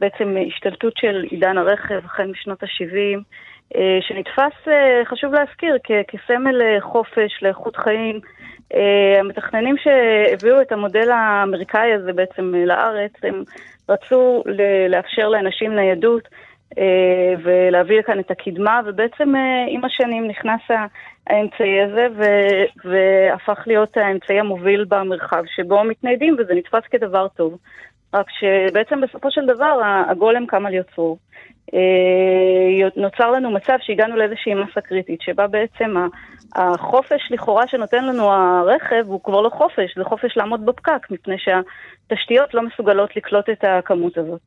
בעצם 0.00 0.36
השתלטות 0.48 0.92
של 0.96 1.24
עידן 1.30 1.58
הרכב 1.58 2.00
החל 2.04 2.30
משנות 2.30 2.62
ה-70, 2.62 3.22
שנתפס, 4.00 4.68
חשוב 5.04 5.34
להזכיר, 5.34 5.76
כסמל 6.08 6.80
חופש, 6.80 7.42
לאיכות 7.42 7.76
חיים. 7.76 8.20
המתכננים 9.20 9.76
שהביאו 9.76 10.60
את 10.60 10.72
המודל 10.72 11.10
האמריקאי 11.10 11.92
הזה 11.92 12.12
בעצם 12.12 12.52
לארץ, 12.54 13.12
הם 13.22 13.42
רצו 13.88 14.42
לאפשר 14.88 15.28
לאנשים 15.28 15.74
ניידות 15.74 16.28
אה, 16.78 17.34
ולהביא 17.42 17.98
לכאן 17.98 18.20
את 18.20 18.30
הקדמה, 18.30 18.80
ובעצם 18.86 19.36
אה, 19.36 19.64
עם 19.68 19.84
השנים 19.84 20.28
נכנס 20.28 20.60
האמצעי 21.26 21.82
הזה 21.82 22.06
ו- 22.16 22.88
והפך 22.90 23.62
להיות 23.66 23.96
האמצעי 23.96 24.40
המוביל 24.40 24.84
במרחב 24.88 25.42
שבו 25.56 25.84
מתניידים, 25.84 26.36
וזה 26.38 26.54
נתפס 26.54 26.82
כדבר 26.90 27.28
טוב. 27.28 27.58
רק 28.14 28.26
שבעצם 28.30 29.00
בסופו 29.00 29.30
של 29.30 29.46
דבר 29.46 29.80
הגולם 30.10 30.46
קם 30.46 30.66
על 30.66 30.74
יוצרו. 30.74 31.16
אה, 31.74 32.88
נוצר 32.96 33.30
לנו 33.30 33.50
מצב 33.50 33.76
שהגענו 33.80 34.16
לאיזושהי 34.16 34.54
מסה 34.54 34.80
קריטית, 34.80 35.20
שבה 35.22 35.46
בעצם 35.46 35.94
החופש 36.54 37.28
לכאורה 37.30 37.66
שנותן 37.68 38.04
לנו 38.04 38.32
הרכב 38.32 39.04
הוא 39.06 39.20
כבר 39.22 39.40
לא 39.40 39.48
חופש, 39.48 39.96
זה 39.96 40.04
חופש 40.04 40.36
לעמוד 40.36 40.66
בפקק, 40.66 41.10
מפני 41.10 41.36
שהתשתיות 41.38 42.54
לא 42.54 42.62
מסוגלות 42.62 43.16
לקלוט 43.16 43.50
את 43.50 43.64
הכמות 43.64 44.18
הזאת. 44.18 44.40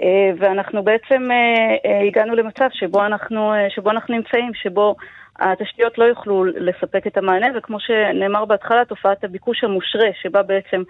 אה, 0.00 0.30
ואנחנו 0.38 0.82
בעצם 0.82 1.28
אה, 1.30 2.06
הגענו 2.08 2.34
למצב 2.34 2.68
שבו 2.72 3.06
אנחנו, 3.06 3.52
שבו 3.68 3.90
אנחנו 3.90 4.14
נמצאים, 4.16 4.54
שבו 4.54 4.96
התשתיות 5.38 5.98
לא 5.98 6.04
יוכלו 6.04 6.44
לספק 6.44 7.06
את 7.06 7.16
המענה, 7.16 7.46
וכמו 7.54 7.80
שנאמר 7.80 8.44
בהתחלה, 8.44 8.84
תופעת 8.84 9.24
הביקוש 9.24 9.64
המושרה, 9.64 10.08
שבה 10.22 10.42
בעצם 10.42 10.82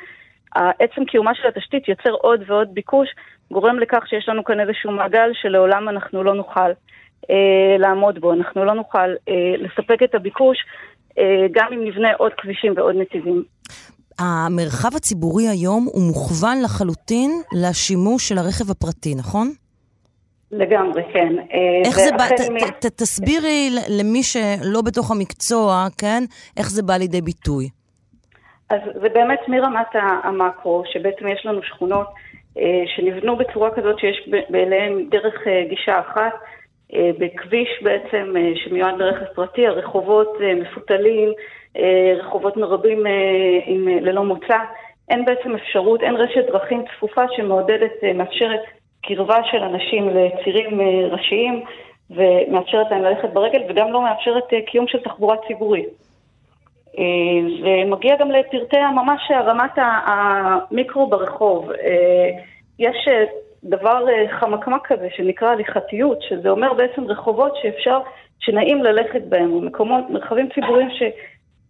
עצם 0.55 1.05
קיומה 1.05 1.35
של 1.35 1.49
התשתית 1.49 1.89
יוצר 1.89 2.11
עוד 2.11 2.41
ועוד 2.47 2.69
ביקוש, 2.75 3.09
גורם 3.51 3.79
לכך 3.79 4.03
שיש 4.09 4.29
לנו 4.29 4.45
כאן 4.45 4.61
איזשהו 4.61 4.93
מעגל 4.93 5.31
שלעולם 5.33 5.89
אנחנו 5.89 6.23
לא 6.23 6.35
נוכל 6.35 6.71
אה, 7.31 7.77
לעמוד 7.79 8.19
בו, 8.19 8.33
אנחנו 8.33 8.65
לא 8.65 8.75
נוכל 8.75 9.11
אה, 9.29 9.35
לספק 9.59 10.03
את 10.05 10.15
הביקוש 10.15 10.59
אה, 11.19 11.47
גם 11.53 11.67
אם 11.73 11.85
נבנה 11.85 12.09
עוד 12.19 12.33
כבישים 12.37 12.73
ועוד 12.77 12.97
נתיבים. 12.97 13.45
המרחב 14.19 14.97
הציבורי 14.97 15.49
היום 15.49 15.85
הוא 15.93 16.03
מוכוון 16.03 16.63
לחלוטין 16.63 17.31
לשימוש 17.53 18.29
של 18.29 18.39
הרכב 18.39 18.71
הפרטי, 18.71 19.15
נכון? 19.15 19.53
לגמרי, 20.53 21.03
כן. 21.13 21.39
אה, 21.39 21.83
איך 21.85 21.97
זה 21.97 22.11
בא, 22.19 22.29
ת, 22.29 22.41
ת, 22.65 22.87
ת, 22.87 23.03
תסבירי 23.03 23.71
למי 23.89 24.23
שלא 24.23 24.83
בתוך 24.83 25.11
המקצוע, 25.11 25.87
כן, 25.99 26.25
איך 26.57 26.71
זה 26.71 26.83
בא 26.83 26.97
לידי 26.97 27.21
ביטוי. 27.21 27.69
אז 28.71 28.81
זה 28.95 29.09
באמת 29.09 29.41
מרמת 29.49 29.87
המקרו, 30.23 30.83
שבעצם 30.87 31.29
יש 31.29 31.47
לנו 31.47 31.63
שכונות 31.63 32.07
אה, 32.59 32.83
שנבנו 32.87 33.37
בצורה 33.37 33.71
כזאת 33.71 33.99
שיש 33.99 34.29
באליהן 34.51 35.09
דרך 35.11 35.47
אה, 35.47 35.65
גישה 35.69 36.01
אחת, 36.01 36.33
אה, 36.95 37.11
בכביש 37.19 37.69
בעצם 37.83 38.35
שמיועד 38.55 38.99
לרכב 38.99 39.25
פרטי, 39.25 39.67
הרחובות 39.67 40.37
מפותלים, 40.57 41.33
רחובות 42.19 42.57
מרבים 42.57 43.07
עם, 43.67 43.89
ללא 43.89 44.25
מוצא. 44.25 44.59
אין 45.09 45.25
בעצם 45.25 45.55
אפשרות, 45.55 46.03
אין 46.03 46.17
רשת 46.17 46.47
דרכים 46.47 46.85
צפופה 46.97 47.23
שמעודדת, 47.37 47.93
מאפשרת 48.15 48.61
קרבה 49.03 49.39
של 49.51 49.59
אנשים 49.59 50.09
לצירים 50.09 50.81
ראשיים 51.11 51.65
ומאפשרת 52.11 52.91
להם 52.91 53.03
ללכת 53.03 53.33
ברגל 53.33 53.63
וגם 53.69 53.93
לא 53.93 54.03
מאפשרת 54.03 54.45
קיום 54.67 54.89
של 54.89 55.01
תחבורה 55.01 55.37
ציבורית. 55.47 56.10
ומגיע 57.63 58.17
גם 58.17 58.31
לפרטי 58.31 58.77
ממש 58.95 59.31
הרמת 59.31 59.71
המיקרו 59.77 61.07
ברחוב. 61.07 61.71
יש 62.79 63.09
דבר 63.65 64.05
חמקמק 64.41 64.87
כזה 64.87 65.09
שנקרא 65.17 65.49
הליכתיות, 65.49 66.23
שזה 66.23 66.49
אומר 66.51 66.73
בעצם 66.73 67.05
רחובות 67.05 67.53
שאפשר, 67.63 67.99
שנעים 68.41 68.83
ללכת 68.83 69.23
בהם, 69.23 69.67
מקומות, 69.67 70.11
מרחבים 70.11 70.49
ציבוריים 70.55 70.91
ש... 70.91 71.03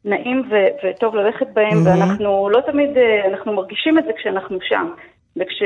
נעים 0.04 0.42
ו- 0.50 0.86
וטוב 0.86 1.14
ללכת 1.14 1.46
בהם, 1.52 1.68
mm-hmm. 1.68 1.88
ואנחנו 1.88 2.50
לא 2.50 2.60
תמיד, 2.60 2.98
אה, 2.98 3.28
אנחנו 3.28 3.52
מרגישים 3.52 3.98
את 3.98 4.04
זה 4.04 4.12
כשאנחנו 4.12 4.58
שם. 4.62 4.90
וכש... 5.36 5.62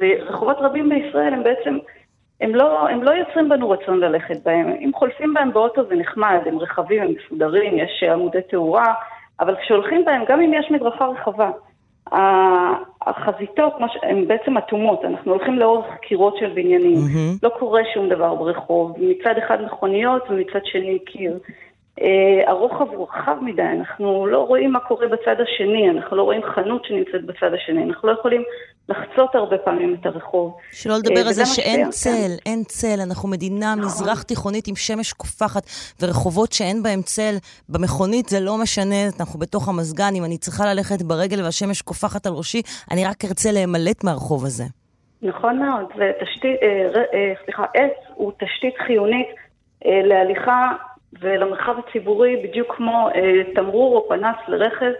ורחובות 0.00 0.56
רבים 0.60 0.88
בישראל 0.88 1.34
הם 1.34 1.42
בעצם, 1.42 1.78
הם 2.40 2.54
לא, 2.54 2.88
הם 2.88 3.02
לא 3.02 3.10
יוצרים 3.10 3.48
בנו 3.48 3.70
רצון 3.70 4.00
ללכת 4.00 4.36
בהם. 4.44 4.72
אם 4.80 4.90
חולפים 4.94 5.34
בהם 5.34 5.52
באוטו 5.52 5.84
זה 5.84 5.94
נחמד, 5.94 6.38
הם 6.46 6.58
רחבים, 6.58 7.02
הם 7.02 7.12
מסודרים, 7.16 7.78
יש 7.78 8.02
עמודי 8.12 8.42
תאורה, 8.50 8.94
אבל 9.40 9.56
כשהולכים 9.62 10.04
בהם, 10.04 10.24
גם 10.28 10.40
אם 10.40 10.54
יש 10.54 10.70
מדרכה 10.70 11.06
רחבה, 11.06 11.50
החזיתות 13.02 13.72
הן 14.02 14.28
בעצם 14.28 14.58
אטומות, 14.58 15.04
אנחנו 15.04 15.32
הולכים 15.32 15.58
לאורך 15.58 15.86
קירות 16.02 16.36
של 16.36 16.48
בניינים, 16.54 16.96
mm-hmm. 16.96 17.38
לא 17.42 17.48
קורה 17.58 17.82
שום 17.94 18.08
דבר 18.08 18.34
ברחוב, 18.34 18.96
מצד 18.98 19.34
אחד 19.38 19.62
מכוניות 19.64 20.22
ומצד 20.30 20.60
שני 20.64 20.98
קיר. 20.98 21.38
אה, 22.02 22.50
הרוחב 22.50 22.88
הוא 22.88 23.06
רחב 23.08 23.36
מדי, 23.40 23.62
אנחנו 23.62 24.26
לא 24.26 24.38
רואים 24.38 24.72
מה 24.72 24.80
קורה 24.80 25.06
בצד 25.08 25.36
השני, 25.40 25.90
אנחנו 25.90 26.16
לא 26.16 26.22
רואים 26.22 26.42
חנות 26.54 26.84
שנמצאת 26.84 27.24
בצד 27.26 27.54
השני, 27.54 27.84
אנחנו 27.84 28.08
לא 28.08 28.14
יכולים 28.18 28.42
לחצות 28.88 29.34
הרבה 29.34 29.58
פעמים 29.58 29.96
את 30.00 30.06
הרחוב. 30.06 30.56
שלא 30.72 30.94
לדבר 30.96 31.20
על 31.26 31.32
זה 31.32 31.46
שאין 31.46 31.90
צל, 31.90 32.30
אין 32.46 32.64
צל, 32.64 33.00
אנחנו 33.06 33.28
מדינה 33.28 33.74
נכון. 33.74 33.84
מזרח 33.84 34.22
תיכונית 34.22 34.68
עם 34.68 34.76
שמש 34.76 35.12
קופחת 35.12 35.62
ורחובות 36.02 36.52
שאין 36.52 36.82
בהם 36.82 37.02
צל. 37.02 37.34
במכונית 37.68 38.28
זה 38.28 38.40
לא 38.40 38.56
משנה, 38.62 38.96
אנחנו 39.20 39.38
בתוך 39.38 39.68
המזגן, 39.68 40.12
אם 40.14 40.24
אני 40.24 40.38
צריכה 40.38 40.74
ללכת 40.74 41.02
ברגל 41.02 41.42
והשמש 41.44 41.82
קופחת 41.82 42.26
על 42.26 42.32
ראשי, 42.32 42.62
אני 42.90 43.04
רק 43.04 43.24
ארצה 43.24 43.52
להימלט 43.52 44.04
מהרחוב 44.04 44.44
הזה. 44.44 44.64
נכון 45.22 45.58
מאוד, 45.58 45.84
ותשתית, 45.84 46.56
אה, 46.62 47.02
אה, 47.14 47.32
סליחה, 47.44 47.64
עץ 47.74 47.92
הוא 48.14 48.32
תשתית 48.32 48.74
חיונית 48.86 49.28
אה, 49.86 50.00
להליכה 50.04 50.72
ולמרחב 51.20 51.74
הציבורי 51.78 52.36
בדיוק 52.44 52.74
כמו 52.76 53.08
אה, 53.14 53.54
תמרור 53.54 53.96
או 53.96 54.08
פנס 54.08 54.36
לרכב, 54.48 54.90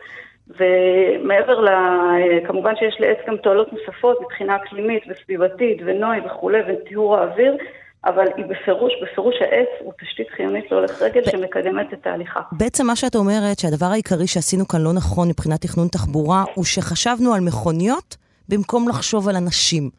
ומעבר 0.48 1.60
ל... 1.60 1.68
אה, 1.68 2.46
כמובן 2.46 2.76
שיש 2.76 2.96
לעץ 3.00 3.18
גם 3.28 3.36
תועלות 3.36 3.72
נוספות 3.72 4.20
מבחינה 4.20 4.56
אקלימית 4.56 5.02
וסביבתית 5.08 5.78
ונוי 5.86 6.16
וכולי 6.26 6.58
וטיהור 6.68 7.16
האוויר, 7.16 7.56
אבל 8.04 8.24
היא 8.36 8.44
בפירוש, 8.46 8.92
בפירוש 9.02 9.34
העץ 9.40 9.68
הוא 9.80 9.92
תשתית 10.00 10.26
חיונית 10.30 10.70
להולך 10.70 11.02
רגל 11.02 11.20
ב... 11.20 11.30
שמקדמת 11.30 11.92
את 11.92 12.06
ההליכה. 12.06 12.40
בעצם 12.52 12.86
מה 12.86 12.96
שאת 12.96 13.14
אומרת, 13.14 13.58
שהדבר 13.58 13.86
העיקרי 13.86 14.26
שעשינו 14.26 14.68
כאן 14.68 14.80
לא 14.80 14.92
נכון 14.92 15.28
מבחינת 15.28 15.60
תכנון 15.60 15.88
תחבורה, 15.88 16.44
הוא 16.54 16.64
שחשבנו 16.64 17.34
על 17.34 17.40
מכוניות 17.40 18.16
במקום 18.48 18.88
לחשוב 18.88 19.28
על 19.28 19.36
אנשים. 19.36 19.90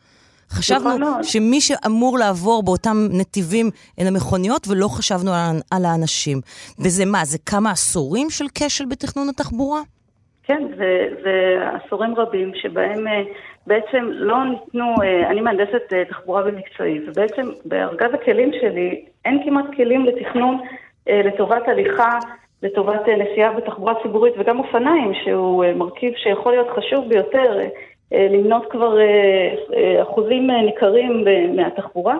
חשבנו 0.49 1.23
שמי 1.23 1.61
שאמור 1.61 2.17
לעבור 2.17 2.63
באותם 2.63 2.97
נתיבים 3.19 3.69
הן 3.97 4.07
המכוניות, 4.07 4.67
ולא 4.67 4.87
חשבנו 4.87 5.31
על, 5.33 5.55
על 5.71 5.85
האנשים. 5.85 6.37
וזה 6.79 7.05
מה, 7.05 7.25
זה 7.25 7.37
כמה 7.45 7.71
עשורים 7.71 8.29
של 8.29 8.45
כשל 8.55 8.85
בתכנון 8.85 9.29
התחבורה? 9.29 9.81
כן, 10.49 10.63
זה, 10.77 11.09
זה 11.23 11.57
עשורים 11.73 12.15
רבים 12.15 12.51
שבהם 12.55 13.07
אה, 13.07 13.21
בעצם 13.67 14.09
לא 14.11 14.37
ניתנו, 14.45 14.95
אה, 15.03 15.29
אני 15.29 15.41
מהנדסת 15.41 15.93
אה, 15.93 16.05
תחבורה 16.05 16.43
במקצועי, 16.43 16.99
ובעצם 17.07 17.49
בארגז 17.65 18.13
הכלים 18.13 18.51
שלי 18.61 19.05
אין 19.25 19.41
כמעט 19.45 19.65
כלים 19.75 20.05
לתכנון 20.05 20.57
לטובת 21.07 21.67
הליכה, 21.67 22.19
לטובת 22.63 23.01
נסיעה 23.07 23.53
בתחבורה 23.53 23.93
ציבורית 24.03 24.33
וגם 24.39 24.59
אופניים, 24.59 25.11
שהוא 25.23 25.65
מרכיב 25.75 26.13
שיכול 26.15 26.51
להיות 26.51 26.67
חשוב 26.77 27.09
ביותר 27.09 27.59
למנות 28.11 28.65
כבר 28.69 28.99
אה, 28.99 29.05
אה, 29.73 30.03
אחוזים 30.03 30.51
ניכרים 30.51 31.25
מהתחבורה. 31.55 32.15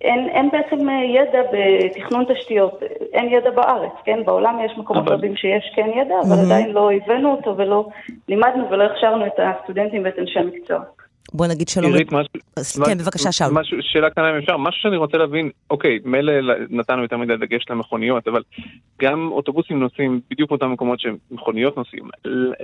אין, 0.00 0.28
אין 0.28 0.50
בעצם 0.50 0.88
ידע 0.88 1.40
בתכנון 1.52 2.24
תשתיות, 2.34 2.82
אין 3.12 3.28
ידע 3.32 3.50
בארץ, 3.50 3.92
כן? 4.04 4.24
בעולם 4.24 4.58
יש 4.64 4.78
מקומות 4.78 5.06
אבל... 5.06 5.16
רבים 5.16 5.36
שיש 5.36 5.72
כן 5.76 5.90
ידע, 5.96 6.14
אבל 6.28 6.36
mm-hmm. 6.36 6.46
עדיין 6.46 6.72
לא 6.72 6.90
הבאנו 6.92 7.30
אותו 7.30 7.56
ולא 7.56 7.88
לימדנו 8.28 8.70
ולא 8.70 8.84
הכשרנו 8.84 9.26
את 9.26 9.32
הסטודנטים 9.38 10.04
ואת 10.04 10.18
אנשי 10.18 10.38
המקצוע. 10.38 10.78
בוא 11.32 11.46
נגיד 11.46 11.68
שלום. 11.68 11.92
עירית, 11.92 12.12
משהו... 12.12 12.84
כן, 12.84 12.98
בבקשה, 12.98 13.32
שאול. 13.32 13.50
משהו, 13.52 13.78
שאלה 13.80 14.10
קטנה 14.10 14.30
אם 14.30 14.36
אפשר, 14.36 14.56
משהו 14.56 14.82
שאני 14.82 14.96
רוצה 14.96 15.18
להבין, 15.18 15.50
אוקיי, 15.70 15.98
מילא 16.04 16.32
נתנו 16.70 17.02
יותר 17.02 17.16
מדי 17.16 17.36
דגש 17.36 17.64
למכוניות, 17.70 18.28
אבל 18.28 18.42
גם 19.02 19.28
אוטובוסים 19.32 19.78
נוסעים 19.78 20.20
בדיוק 20.30 20.50
באותם 20.50 20.72
מקומות 20.72 21.00
שמכוניות 21.00 21.76
נוסעים. 21.76 22.04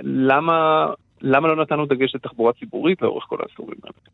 למה 0.03 0.85
למה 1.21 1.47
לא 1.47 1.55
נתנו 1.55 1.85
דגש 1.85 2.15
לתחבורה 2.15 2.53
ציבורית 2.53 3.01
לאורך 3.01 3.23
כל 3.23 3.37
העשורים 3.39 3.77
האלה? 3.83 4.11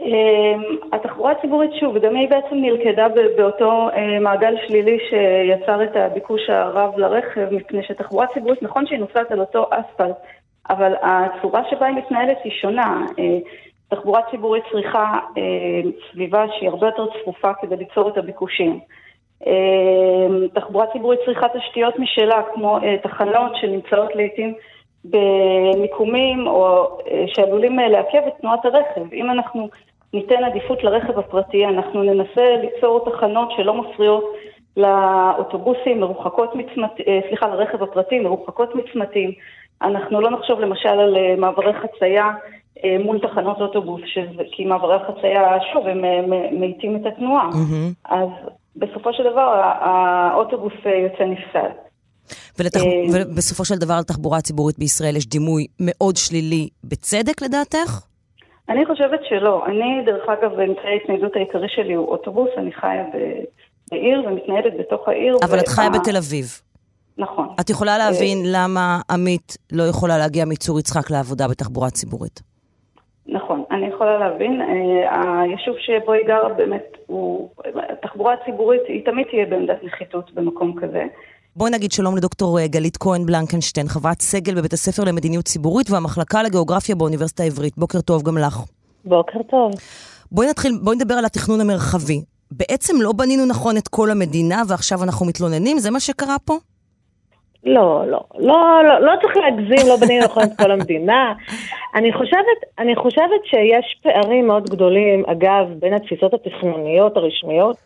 אמ, 0.00 0.62
התחבורה 0.92 1.32
הציבורית, 1.32 1.70
שוב, 1.80 1.98
גם 1.98 2.16
היא 2.16 2.28
בעצם 2.28 2.54
נלכדה 2.54 3.06
באותו 3.36 3.88
אה, 3.88 4.20
מעגל 4.20 4.54
שלילי 4.66 4.98
שיצר 5.10 5.84
את 5.84 5.96
הביקוש 5.96 6.50
הרב 6.50 6.98
לרכב, 6.98 7.48
מפני 7.50 7.82
שתחבורה 7.82 8.26
ציבורית, 8.34 8.62
נכון 8.62 8.86
שהיא 8.86 8.98
נוסעת 8.98 9.30
על 9.30 9.40
אותו 9.40 9.66
אספלט, 9.70 10.16
אבל 10.70 10.92
הצורה 11.02 11.62
שבה 11.70 11.86
היא 11.86 11.96
מתנהלת 11.96 12.38
היא 12.44 12.52
שונה. 12.52 13.06
אה, 13.18 13.38
תחבורה 13.88 14.20
ציבורית 14.30 14.64
צריכה 14.72 15.18
אה, 15.38 15.90
סביבה 16.12 16.44
שהיא 16.58 16.68
הרבה 16.68 16.86
יותר 16.86 17.06
צפופה 17.20 17.52
כדי 17.60 17.76
ליצור 17.76 18.08
את 18.08 18.18
הביקושים. 18.18 18.80
תחבורה 20.54 20.86
ציבורית 20.92 21.20
צריכה 21.24 21.46
תשתיות 21.48 21.98
משלה, 21.98 22.42
כמו 22.54 22.78
תחנות 23.02 23.52
שנמצאות 23.56 24.16
לעיתים 24.16 24.54
במיקומים 25.04 26.46
או 26.46 26.88
אה, 27.10 27.24
שעלולים 27.26 27.80
אה, 27.80 27.88
לעכב 27.88 28.22
את 28.28 28.32
תנועת 28.40 28.64
הרכב. 28.64 29.12
אם 29.12 29.30
אנחנו 29.30 29.68
ניתן 30.12 30.44
עדיפות 30.44 30.84
לרכב 30.84 31.18
הפרטי, 31.18 31.66
אנחנו 31.66 32.02
ננסה 32.02 32.56
ליצור 32.62 33.10
תחנות 33.10 33.50
שלא 33.56 33.74
מפריעות 33.74 34.24
לאוטובוסים 34.76 36.00
מרוחקות 36.00 36.54
מצמתים, 36.54 37.04
אה, 37.08 37.20
סליחה, 37.28 37.46
לרכב 37.48 37.82
הפרטי 37.82 38.18
מרוחקות 38.18 38.74
מצמתים. 38.74 39.32
אנחנו 39.82 40.20
לא 40.20 40.30
נחשוב 40.30 40.60
למשל 40.60 40.88
על 40.88 41.16
מעברי 41.36 41.72
חצייה 41.72 42.30
מול 43.04 43.18
תחנות 43.18 43.60
אוטובוס, 43.60 44.00
שזה, 44.06 44.42
כי 44.52 44.64
מעברי 44.64 44.94
החצייה, 44.94 45.58
שוב, 45.72 45.86
הם 45.86 46.00
מאיטים 46.60 46.96
את 46.96 47.06
התנועה. 47.06 47.50
Mm-hmm. 47.50 48.08
אז 48.14 48.28
בסופו 48.76 49.12
של 49.12 49.22
דבר 49.22 49.60
האוטובוס 49.62 50.72
יוצא 50.84 51.24
נפסד. 51.24 51.87
ולתח... 52.58 52.80
אה, 52.80 52.86
ובסופו 53.14 53.64
של 53.64 53.74
דבר 53.74 53.98
לתחבורה 54.00 54.38
הציבורית 54.38 54.78
בישראל 54.78 55.16
יש 55.16 55.26
דימוי 55.26 55.66
מאוד 55.80 56.16
שלילי, 56.16 56.68
בצדק 56.84 57.42
לדעתך? 57.42 58.00
אני 58.68 58.86
חושבת 58.86 59.20
שלא. 59.28 59.66
אני, 59.66 60.04
דרך 60.06 60.28
אגב, 60.28 60.60
אמצעי 60.60 60.92
ההתניידות 60.92 61.36
העיקרי 61.36 61.68
שלי 61.68 61.94
הוא 61.94 62.08
אוטובוס, 62.08 62.50
אני 62.56 62.72
חיה 62.72 63.04
בעיר 63.90 64.22
ומתניידת 64.26 64.72
בתוך 64.78 65.08
העיר. 65.08 65.36
אבל 65.42 65.56
ו... 65.56 65.60
את 65.60 65.68
חיה 65.68 65.90
בתל 65.90 66.16
אביב. 66.16 66.46
נכון. 67.18 67.48
את 67.60 67.70
יכולה 67.70 67.92
אה, 67.92 67.98
להבין 67.98 68.38
למה 68.44 69.00
עמית 69.10 69.56
לא 69.72 69.82
יכולה 69.82 70.18
להגיע 70.18 70.44
מצור 70.44 70.78
יצחק 70.80 71.10
לעבודה 71.10 71.48
בתחבורה 71.48 71.90
ציבורית. 71.90 72.42
נכון, 73.26 73.64
אני 73.70 73.86
יכולה 73.86 74.18
להבין. 74.18 74.60
אה, 74.62 75.40
היישוב 75.40 75.74
שבו 75.78 76.12
היא 76.12 76.26
גרה 76.26 76.48
באמת, 76.48 76.96
הוא, 77.06 77.48
התחבורה 77.92 78.34
הציבורית 78.34 78.82
היא 78.88 79.04
תמיד 79.04 79.26
תהיה 79.30 79.46
בעמדת 79.46 79.84
נחיתות 79.84 80.34
במקום 80.34 80.80
כזה. 80.80 81.04
בואי 81.56 81.70
נגיד 81.70 81.92
שלום 81.92 82.16
לדוקטור 82.16 82.58
אה, 82.58 82.66
גלית 82.66 82.96
כהן 82.96 83.26
בלנקנשטיין, 83.26 83.88
חברת 83.88 84.20
סגל 84.20 84.54
בבית 84.54 84.72
הספר 84.72 85.04
למדיניות 85.04 85.44
ציבורית 85.44 85.90
והמחלקה 85.90 86.42
לגיאוגרפיה 86.42 86.94
באוניברסיטה 86.94 87.42
העברית. 87.42 87.76
בוקר 87.76 88.00
טוב 88.00 88.22
גם 88.22 88.38
לך. 88.38 88.58
בוקר 89.04 89.42
טוב. 89.50 89.72
בואי 90.32 90.48
נתחיל, 90.48 90.72
בואי 90.82 90.96
נדבר 90.96 91.14
על 91.14 91.24
התכנון 91.24 91.60
המרחבי. 91.60 92.20
בעצם 92.50 92.96
לא 93.00 93.12
בנינו 93.12 93.46
נכון 93.46 93.76
את 93.76 93.88
כל 93.88 94.10
המדינה 94.10 94.62
ועכשיו 94.68 95.02
אנחנו 95.04 95.26
מתלוננים? 95.26 95.78
זה 95.78 95.90
מה 95.90 96.00
שקרה 96.00 96.36
פה? 96.44 96.54
לא, 97.64 98.04
לא, 98.06 98.20
לא, 98.38 98.82
לא, 98.84 99.00
לא 99.00 99.12
צריך 99.22 99.36
להגזים, 99.36 99.88
לא 99.88 99.96
בנינו 99.96 100.24
נכון 100.24 100.42
את 100.42 100.52
כל 100.58 100.70
המדינה. 100.70 101.32
אני 101.94 102.12
חושבת, 102.12 102.58
אני 102.78 102.96
חושבת 102.96 103.42
שיש 103.44 104.00
פערים 104.02 104.46
מאוד 104.46 104.70
גדולים, 104.70 105.24
אגב, 105.26 105.66
בין 105.78 105.94
התפיסות 105.94 106.34
התכנוניות 106.34 107.16
הרשמיות 107.16 107.76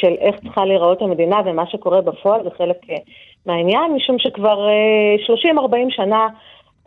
של 0.00 0.14
איך 0.18 0.36
צריכה 0.40 0.64
להיראות 0.64 1.02
המדינה 1.02 1.40
ומה 1.44 1.66
שקורה 1.66 2.00
בפועל 2.00 2.42
זה 2.44 2.50
חלק 2.58 2.76
אה, 2.90 2.96
מהעניין, 3.46 3.92
משום 3.92 4.18
שכבר 4.18 4.68
30-40 5.26 5.74
אה, 5.74 5.80
שנה 5.90 6.28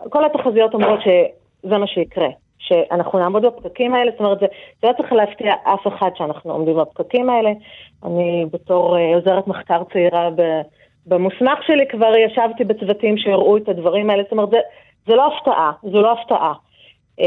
כל 0.10 0.26
התחזיות 0.26 0.74
אומרות 0.74 1.00
שזה 1.02 1.78
מה 1.78 1.88
שיקרה, 1.88 2.28
שאנחנו 2.60 3.20
נעמוד 3.20 3.46
בפקקים 3.46 3.94
האלה, 3.94 4.12
זאת 4.12 4.20
אומרת, 4.20 4.40
זה, 4.40 4.46
זה 4.82 4.88
לא 4.88 4.94
צריך 4.98 5.14
להפתיע 5.14 5.54
אף 5.64 5.88
אחד 5.88 6.10
שאנחנו 6.16 6.52
עומדים 6.52 6.76
בפקקים 6.78 7.30
האלה. 7.30 7.52
אני 8.06 8.46
בתור 8.52 8.98
עוזרת 9.16 9.48
מחקר 9.48 9.82
צעירה 9.94 10.30
במוסמך 11.06 11.64
שלי 11.68 11.88
כבר 11.88 12.16
ישבתי 12.16 12.64
בצוותים 12.64 13.18
שהראו 13.18 13.58
את 13.58 13.70
הדברים 13.70 14.10
האלה, 14.10 14.24
זאת 14.24 14.32
אומרת, 14.32 14.50
זה, 14.50 14.58
זה 15.08 15.16
לא 15.16 15.28
הפתעה, 15.28 15.72
זו 15.84 16.02
לא 16.02 16.12
הפתעה. 16.12 16.54
אה, 17.20 17.26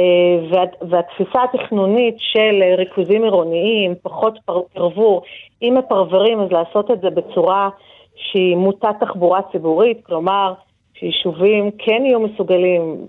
והתפיסה 0.90 1.38
התכנונית 1.42 2.14
של 2.18 2.62
ריכוזים 2.76 3.22
עירוניים, 3.24 3.94
פחות 4.02 4.38
פרבור, 4.72 5.22
אם 5.62 5.74
מפרברים 5.78 6.40
אז 6.40 6.52
לעשות 6.52 6.90
את 6.90 7.00
זה 7.00 7.10
בצורה 7.10 7.68
שהיא 8.16 8.56
מוטת 8.56 8.94
תחבורה 9.00 9.40
ציבורית, 9.52 10.04
כלומר 10.06 10.54
שיישובים 10.94 11.70
כן 11.78 12.02
יהיו 12.04 12.20
מסוגלים, 12.20 13.06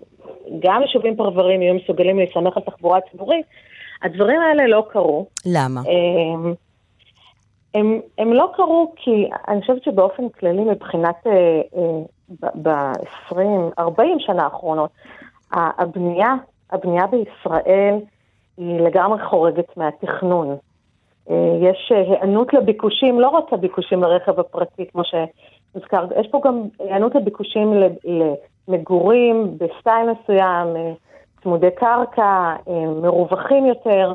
גם 0.60 0.82
יישובים 0.82 1.16
פרברים 1.16 1.62
יהיו 1.62 1.76
מסוגלים 1.76 2.20
להסתמך 2.20 2.58
על 2.58 2.64
תחבורה 2.64 3.00
ציבורית, 3.12 3.46
הדברים 4.04 4.42
האלה 4.42 4.68
לא 4.68 4.84
קרו. 4.90 5.28
למה? 5.46 5.80
הם, 5.82 5.88
אה, 5.88 6.52
הם, 7.80 8.00
הם 8.18 8.34
לא 8.34 8.52
קרו 8.56 8.94
כי 8.96 9.30
אני 9.48 9.62
חושבת 9.62 9.84
שבאופן 9.84 10.30
כללי 10.30 10.62
מבחינת 10.62 11.28
אה, 11.28 11.62
ב-20, 12.62 13.36
40 13.80 14.18
שנה 14.20 14.44
האחרונות, 14.44 14.90
הבנייה 15.52 16.34
הבנייה 16.72 17.08
בישראל 17.08 17.96
היא 18.58 18.80
לגמרי 18.80 19.26
חורגת 19.26 19.78
מהתכנון. 19.78 20.58
אה, 21.30 21.58
יש 21.62 21.92
אה, 21.92 22.02
היענות 22.02 22.54
לביקושים, 22.54 23.20
לא 23.20 23.28
רק 23.28 23.54
הביקושים 23.54 24.02
לרכב 24.02 24.40
הפרטי, 24.40 24.86
כמו 24.92 25.02
שהזכר, 25.04 26.06
יש 26.20 26.28
פה 26.28 26.42
גם 26.46 26.64
היענות 26.80 27.16
לביקושים 27.16 27.74
למגורים 28.68 29.58
בסטייל 29.58 30.10
מסוים, 30.12 30.76
אה, 30.76 30.94
צמודי 31.44 31.72
קרקע, 31.76 32.56
מרווחים 33.02 33.66
יותר, 33.66 34.14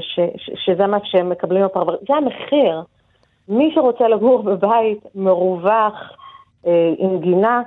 ש, 0.00 0.20
ש, 0.36 0.50
שזה 0.54 0.86
מה 0.86 0.98
שהם 1.04 1.30
מקבלים 1.30 1.64
בפרבר. 1.64 1.96
זה 2.08 2.14
המחיר. 2.14 2.82
מי 3.48 3.70
שרוצה 3.74 4.08
לגור 4.08 4.42
בבית 4.42 5.06
מרווח, 5.14 6.12
עם 6.98 7.20
גינה, 7.20 7.62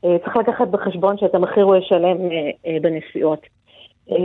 צריך 0.00 0.36
לקחת 0.36 0.68
בחשבון 0.68 1.18
שאת 1.18 1.34
המחיר 1.34 1.64
הוא 1.64 1.76
ישלם 1.76 2.16
אה, 2.30 2.50
אה, 2.66 2.76
בנסיעות. 2.82 3.40
אה, 4.10 4.16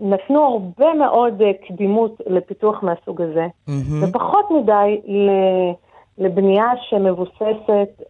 נתנו 0.00 0.42
הרבה 0.44 0.94
מאוד 0.94 1.42
אה, 1.42 1.50
קדימות 1.68 2.20
לפיתוח 2.26 2.82
מהסוג 2.82 3.22
הזה, 3.22 3.46
מהמם. 3.68 4.02
ופחות 4.02 4.50
מדי 4.50 5.00
לבנייה 6.18 6.70
שמבוססת, 6.88 8.02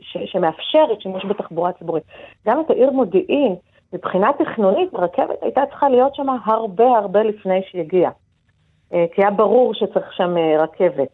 ש- 0.00 0.32
שמאפשרת 0.32 1.00
שימוש 1.00 1.24
בתחבורה 1.24 1.72
ציבורית. 1.72 2.04
גם 2.46 2.60
את 2.60 2.70
העיר 2.70 2.90
מודיעין, 2.90 3.54
מבחינה 3.92 4.30
תכנונית, 4.38 4.94
הרכבת 4.94 5.42
הייתה 5.42 5.60
צריכה 5.70 5.88
להיות 5.88 6.14
שם 6.14 6.26
הרבה 6.44 6.98
הרבה 6.98 7.22
לפני 7.22 7.60
שהיא 7.70 7.82
הגיעה. 7.82 8.10
אה, 8.92 9.04
כי 9.14 9.22
היה 9.22 9.30
ברור 9.30 9.74
שצריך 9.74 10.12
שם 10.12 10.36
אה, 10.36 10.62
רכבת. 10.62 11.08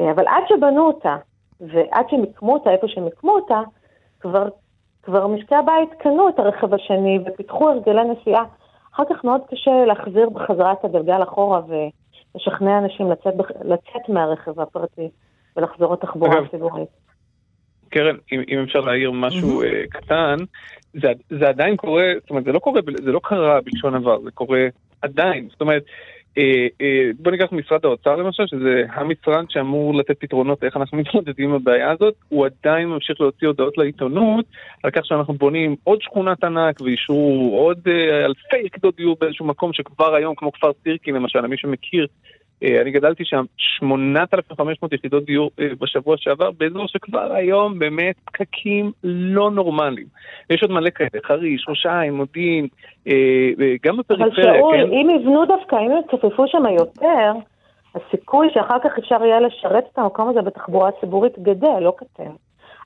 אה, 0.00 0.10
אבל 0.10 0.24
עד 0.28 0.42
שבנו 0.48 0.86
אותה, 0.86 1.16
ועד 1.60 2.06
שמיקמו 2.10 2.52
אותה 2.52 2.70
איפה 2.70 2.88
שמיקמו 2.88 3.32
אותה, 3.32 3.60
כבר, 4.24 4.48
כבר 5.02 5.26
משקי 5.26 5.54
הבית 5.54 5.88
קנו 5.98 6.28
את 6.28 6.38
הרכב 6.38 6.74
השני 6.74 7.18
ופיתחו 7.26 7.70
הרגלי 7.70 8.02
נסיעה. 8.04 8.44
אחר 8.94 9.02
כך 9.10 9.24
מאוד 9.24 9.40
קשה 9.50 9.84
להחזיר 9.86 10.28
בחזרה 10.28 10.72
את 10.72 10.84
הגלגל 10.84 11.22
אחורה 11.22 11.60
ולשכנע 11.66 12.78
אנשים 12.78 13.10
לצאת, 13.10 13.34
לצאת 13.64 14.08
מהרכב 14.08 14.60
הפרטי 14.60 15.08
ולחזור 15.56 15.92
לתחבורה 15.92 16.38
הציבורית. 16.38 16.88
קרן, 17.88 18.16
אם, 18.32 18.42
אם 18.48 18.62
אפשר 18.62 18.80
להעיר 18.80 19.10
משהו 19.10 19.62
uh, 19.62 19.66
קטן, 19.90 20.36
זה, 20.94 21.08
זה 21.30 21.48
עדיין 21.48 21.76
קורה, 21.76 22.04
זאת 22.20 22.30
אומרת, 22.30 22.44
זה 22.44 22.52
לא 22.52 22.58
קורה, 22.58 22.80
זה 23.04 23.12
לא 23.12 23.20
קרה 23.22 23.60
בלשון 23.60 23.94
עבר, 23.94 24.20
זה 24.20 24.30
קורה 24.30 24.66
עדיין. 25.02 25.48
זאת 25.50 25.60
אומרת, 25.60 25.84
בוא 27.18 27.32
ניקח 27.32 27.52
משרד 27.52 27.84
האוצר 27.84 28.16
למשל, 28.16 28.46
שזה 28.46 28.82
המשרד 28.90 29.44
שאמור 29.48 29.94
לתת 29.94 30.20
פתרונות 30.20 30.64
איך 30.64 30.76
אנחנו 30.76 30.98
מתמודדים 30.98 31.48
עם 31.48 31.54
הבעיה 31.54 31.90
הזאת, 31.90 32.14
הוא 32.28 32.46
עדיין 32.46 32.88
ממשיך 32.88 33.20
להוציא 33.20 33.48
הודעות 33.48 33.78
לעיתונות 33.78 34.44
על 34.82 34.90
כך 34.90 35.06
שאנחנו 35.06 35.34
בונים 35.34 35.76
עוד 35.84 36.02
שכונת 36.02 36.44
ענק 36.44 36.80
ואישרו 36.80 37.56
עוד 37.58 37.78
אה, 37.86 38.24
אלפי 38.24 38.66
יחידות 38.66 38.96
דיור 38.96 39.16
באיזשהו 39.20 39.46
מקום 39.46 39.72
שכבר 39.72 40.14
היום, 40.14 40.34
כמו 40.34 40.52
כפר 40.52 40.70
סירקין 40.82 41.14
למשל, 41.14 41.40
מי 41.40 41.56
שמכיר, 41.56 42.02
אה, 42.02 42.33
אני 42.62 42.90
גדלתי 42.90 43.24
שם 43.24 43.44
8,500 43.56 44.92
יחידות 44.92 45.24
דיור 45.24 45.50
אה, 45.60 45.68
בשבוע 45.80 46.16
שעבר, 46.18 46.50
באזור 46.50 46.88
שכבר 46.88 47.32
היום 47.32 47.78
באמת 47.78 48.14
פקקים 48.24 48.92
לא 49.04 49.50
נורמליים. 49.50 50.06
יש 50.50 50.62
עוד 50.62 50.70
מלא 50.70 50.90
כאלה, 50.90 51.08
חריש, 51.24 51.66
ראש 51.68 51.86
העין, 51.86 52.14
מודיעין, 52.14 52.68
אה, 53.08 53.12
אה, 53.60 53.74
גם 53.82 53.94
אבל 53.94 54.02
בפריפריה, 54.02 54.54
שאול, 54.54 54.76
כן? 54.76 54.92
אם 54.92 55.10
יבנו 55.20 55.44
דווקא, 55.44 55.76
אם 55.76 55.90
יצופפו 56.06 56.44
שם 56.48 56.62
יותר, 56.78 57.32
הסיכוי 57.94 58.48
שאחר 58.54 58.78
כך 58.84 58.98
אפשר 58.98 59.24
יהיה 59.24 59.40
לשרת 59.40 59.84
את 59.92 59.98
המקום 59.98 60.28
הזה 60.28 60.42
בתחבורה 60.42 60.90
ציבורית 61.00 61.38
גדל, 61.38 61.78
לא 61.80 61.92
קטן. 61.96 62.30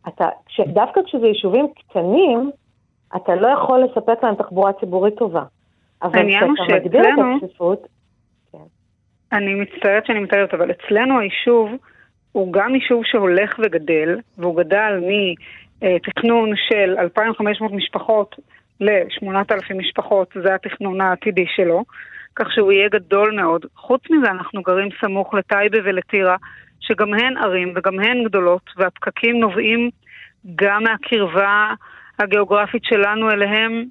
אתה, 0.08 0.28
כש, 0.46 0.60
דווקא 0.60 1.00
כשזה 1.06 1.26
יישובים 1.26 1.66
קטנים, 1.78 2.50
אתה 3.16 3.34
לא 3.34 3.48
יכול 3.48 3.84
לספק 3.84 4.24
להם 4.24 4.34
תחבורה 4.34 4.72
ציבורית 4.72 5.14
טובה. 5.14 5.42
אבל 6.02 6.28
כשאתה 6.28 6.74
מגדיר 6.76 7.00
את 7.00 7.18
הצפיפות, 7.42 7.86
אני 9.32 9.54
מצטערת 9.54 10.06
שאני 10.06 10.20
מתארת, 10.20 10.54
אבל 10.54 10.70
אצלנו 10.70 11.20
היישוב 11.20 11.70
הוא 12.32 12.52
גם 12.52 12.74
יישוב 12.74 13.02
שהולך 13.04 13.58
וגדל, 13.58 14.18
והוא 14.38 14.56
גדל 14.56 15.00
מתכנון 15.82 16.50
של 16.68 16.94
2,500 16.98 17.72
משפחות 17.72 18.36
ל-8,000 18.80 19.74
משפחות, 19.74 20.34
זה 20.42 20.54
התכנון 20.54 21.00
העתידי 21.00 21.46
שלו, 21.56 21.84
כך 22.36 22.52
שהוא 22.52 22.72
יהיה 22.72 22.88
גדול 22.88 23.34
מאוד. 23.36 23.66
חוץ 23.76 24.02
מזה, 24.10 24.30
אנחנו 24.30 24.62
גרים 24.62 24.88
סמוך 25.00 25.34
לטייבה 25.34 25.78
ולטירה, 25.84 26.36
שגם 26.80 27.14
הן 27.14 27.36
ערים 27.36 27.72
וגם 27.76 28.00
הן 28.00 28.24
גדולות, 28.24 28.70
והפקקים 28.76 29.40
נובעים 29.40 29.90
גם 30.54 30.82
מהקרבה 30.82 31.72
הגיאוגרפית 32.18 32.84
שלנו 32.84 33.30
אליהם, 33.30 33.84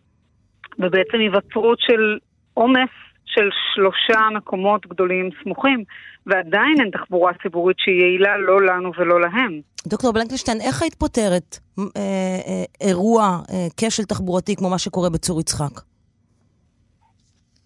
ובעצם 0.80 1.18
היווצרות 1.20 1.80
של 1.80 2.18
עומס 2.54 2.90
של 3.28 3.50
שלושה 3.74 4.20
מקומות 4.36 4.88
גדולים 4.88 5.30
סמוכים, 5.44 5.84
ועדיין 6.26 6.76
אין 6.80 6.90
תחבורה 6.90 7.32
ציבורית 7.44 7.78
שהיא 7.80 8.02
יעילה 8.02 8.38
לא 8.38 8.62
לנו 8.62 8.92
ולא 8.98 9.22
להם. 9.22 9.62
דוקטור 9.88 10.14
בלנקנשטיין, 10.14 10.58
איך 10.62 10.82
היית 10.82 10.96
פותרת 10.96 11.58
אה, 11.80 11.84
אה, 11.98 12.88
אירוע, 12.88 13.24
אה, 13.24 13.68
כשל 13.78 14.04
תחבורתי 14.04 14.56
כמו 14.56 14.70
מה 14.70 14.78
שקורה 14.78 15.10
בצור 15.10 15.40
יצחק? 15.40 15.82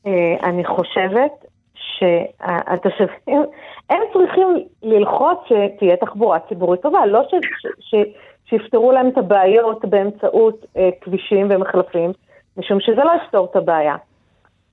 אה, 0.07 0.49
אני 0.49 0.65
חושבת 0.65 1.31
שהתושבים, 1.73 3.41
הם 3.89 3.99
צריכים 4.13 4.47
ללחוץ 4.83 5.37
שתהיה 5.45 5.97
תחבורה 5.97 6.39
ציבורית 6.39 6.81
טובה, 6.81 7.05
לא 7.05 7.23
ש, 7.29 7.33
ש, 7.33 7.67
ש, 7.79 7.95
שיפתרו 8.45 8.91
להם 8.91 9.07
את 9.07 9.17
הבעיות 9.17 9.85
באמצעות 9.85 10.65
אה, 10.77 10.89
כבישים 11.01 11.47
ומחלפים, 11.49 12.11
משום 12.57 12.79
שזה 12.79 13.03
לא 13.03 13.11
יפתור 13.23 13.47
את 13.51 13.55
הבעיה. 13.55 13.95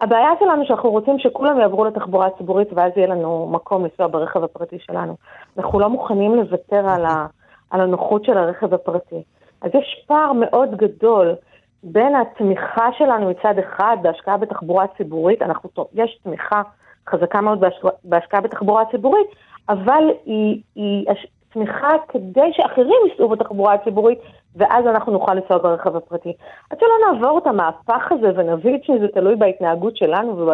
הבעיה 0.00 0.30
שלנו 0.38 0.66
שאנחנו 0.66 0.90
רוצים 0.90 1.18
שכולם 1.18 1.60
יעברו 1.60 1.84
לתחבורה 1.84 2.30
ציבורית 2.38 2.68
ואז 2.72 2.92
יהיה 2.96 3.08
לנו 3.08 3.48
מקום 3.52 3.84
לנסוע 3.84 4.06
ברכב 4.06 4.44
הפרטי 4.44 4.78
שלנו. 4.78 5.16
אנחנו 5.58 5.80
לא 5.80 5.88
מוכנים 5.88 6.34
לוותר 6.34 6.88
על, 6.88 7.04
ה, 7.06 7.26
על 7.70 7.80
הנוחות 7.80 8.24
של 8.24 8.38
הרכב 8.38 8.74
הפרטי. 8.74 9.22
אז 9.62 9.70
יש 9.74 10.04
פער 10.06 10.32
מאוד 10.32 10.76
גדול 10.76 11.34
בין 11.82 12.16
התמיכה 12.16 12.88
שלנו 12.98 13.30
מצד 13.30 13.54
אחד 13.58 13.96
בהשקעה 14.02 14.36
בתחבורה 14.36 14.86
ציבורית, 14.96 15.42
אנחנו, 15.42 15.70
יש 15.94 16.18
תמיכה 16.22 16.62
חזקה 17.08 17.40
מאוד 17.40 17.60
בהשקעה, 17.60 17.90
בהשקעה 18.04 18.40
בתחבורה 18.40 18.84
ציבורית, 18.90 19.26
אבל 19.68 20.10
היא, 20.26 20.60
היא 20.74 21.06
תמיכה 21.52 21.88
כדי 22.08 22.50
שאחרים 22.52 23.00
ייסעו 23.10 23.28
בתחבורה 23.28 23.74
הציבורית, 23.74 24.18
ואז 24.58 24.86
אנחנו 24.86 25.12
נוכל 25.12 25.34
לנסוע 25.34 25.58
ברכב 25.58 25.96
הפרטי. 25.96 26.32
עד 26.70 26.78
שלא 26.80 27.12
נעבור 27.12 27.38
את 27.38 27.46
המהפך 27.46 28.12
הזה 28.12 28.30
ונבין 28.36 28.78
שזה 28.82 29.08
תלוי 29.08 29.36
בהתנהגות 29.36 29.96
שלנו 29.96 30.52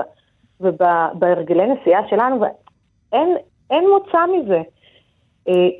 ובהרגלי 0.60 1.66
נסיעה 1.66 2.08
שלנו, 2.08 2.40
ואין 2.40 3.36
אין 3.70 3.84
מוצא 3.90 4.18
מזה. 4.26 4.62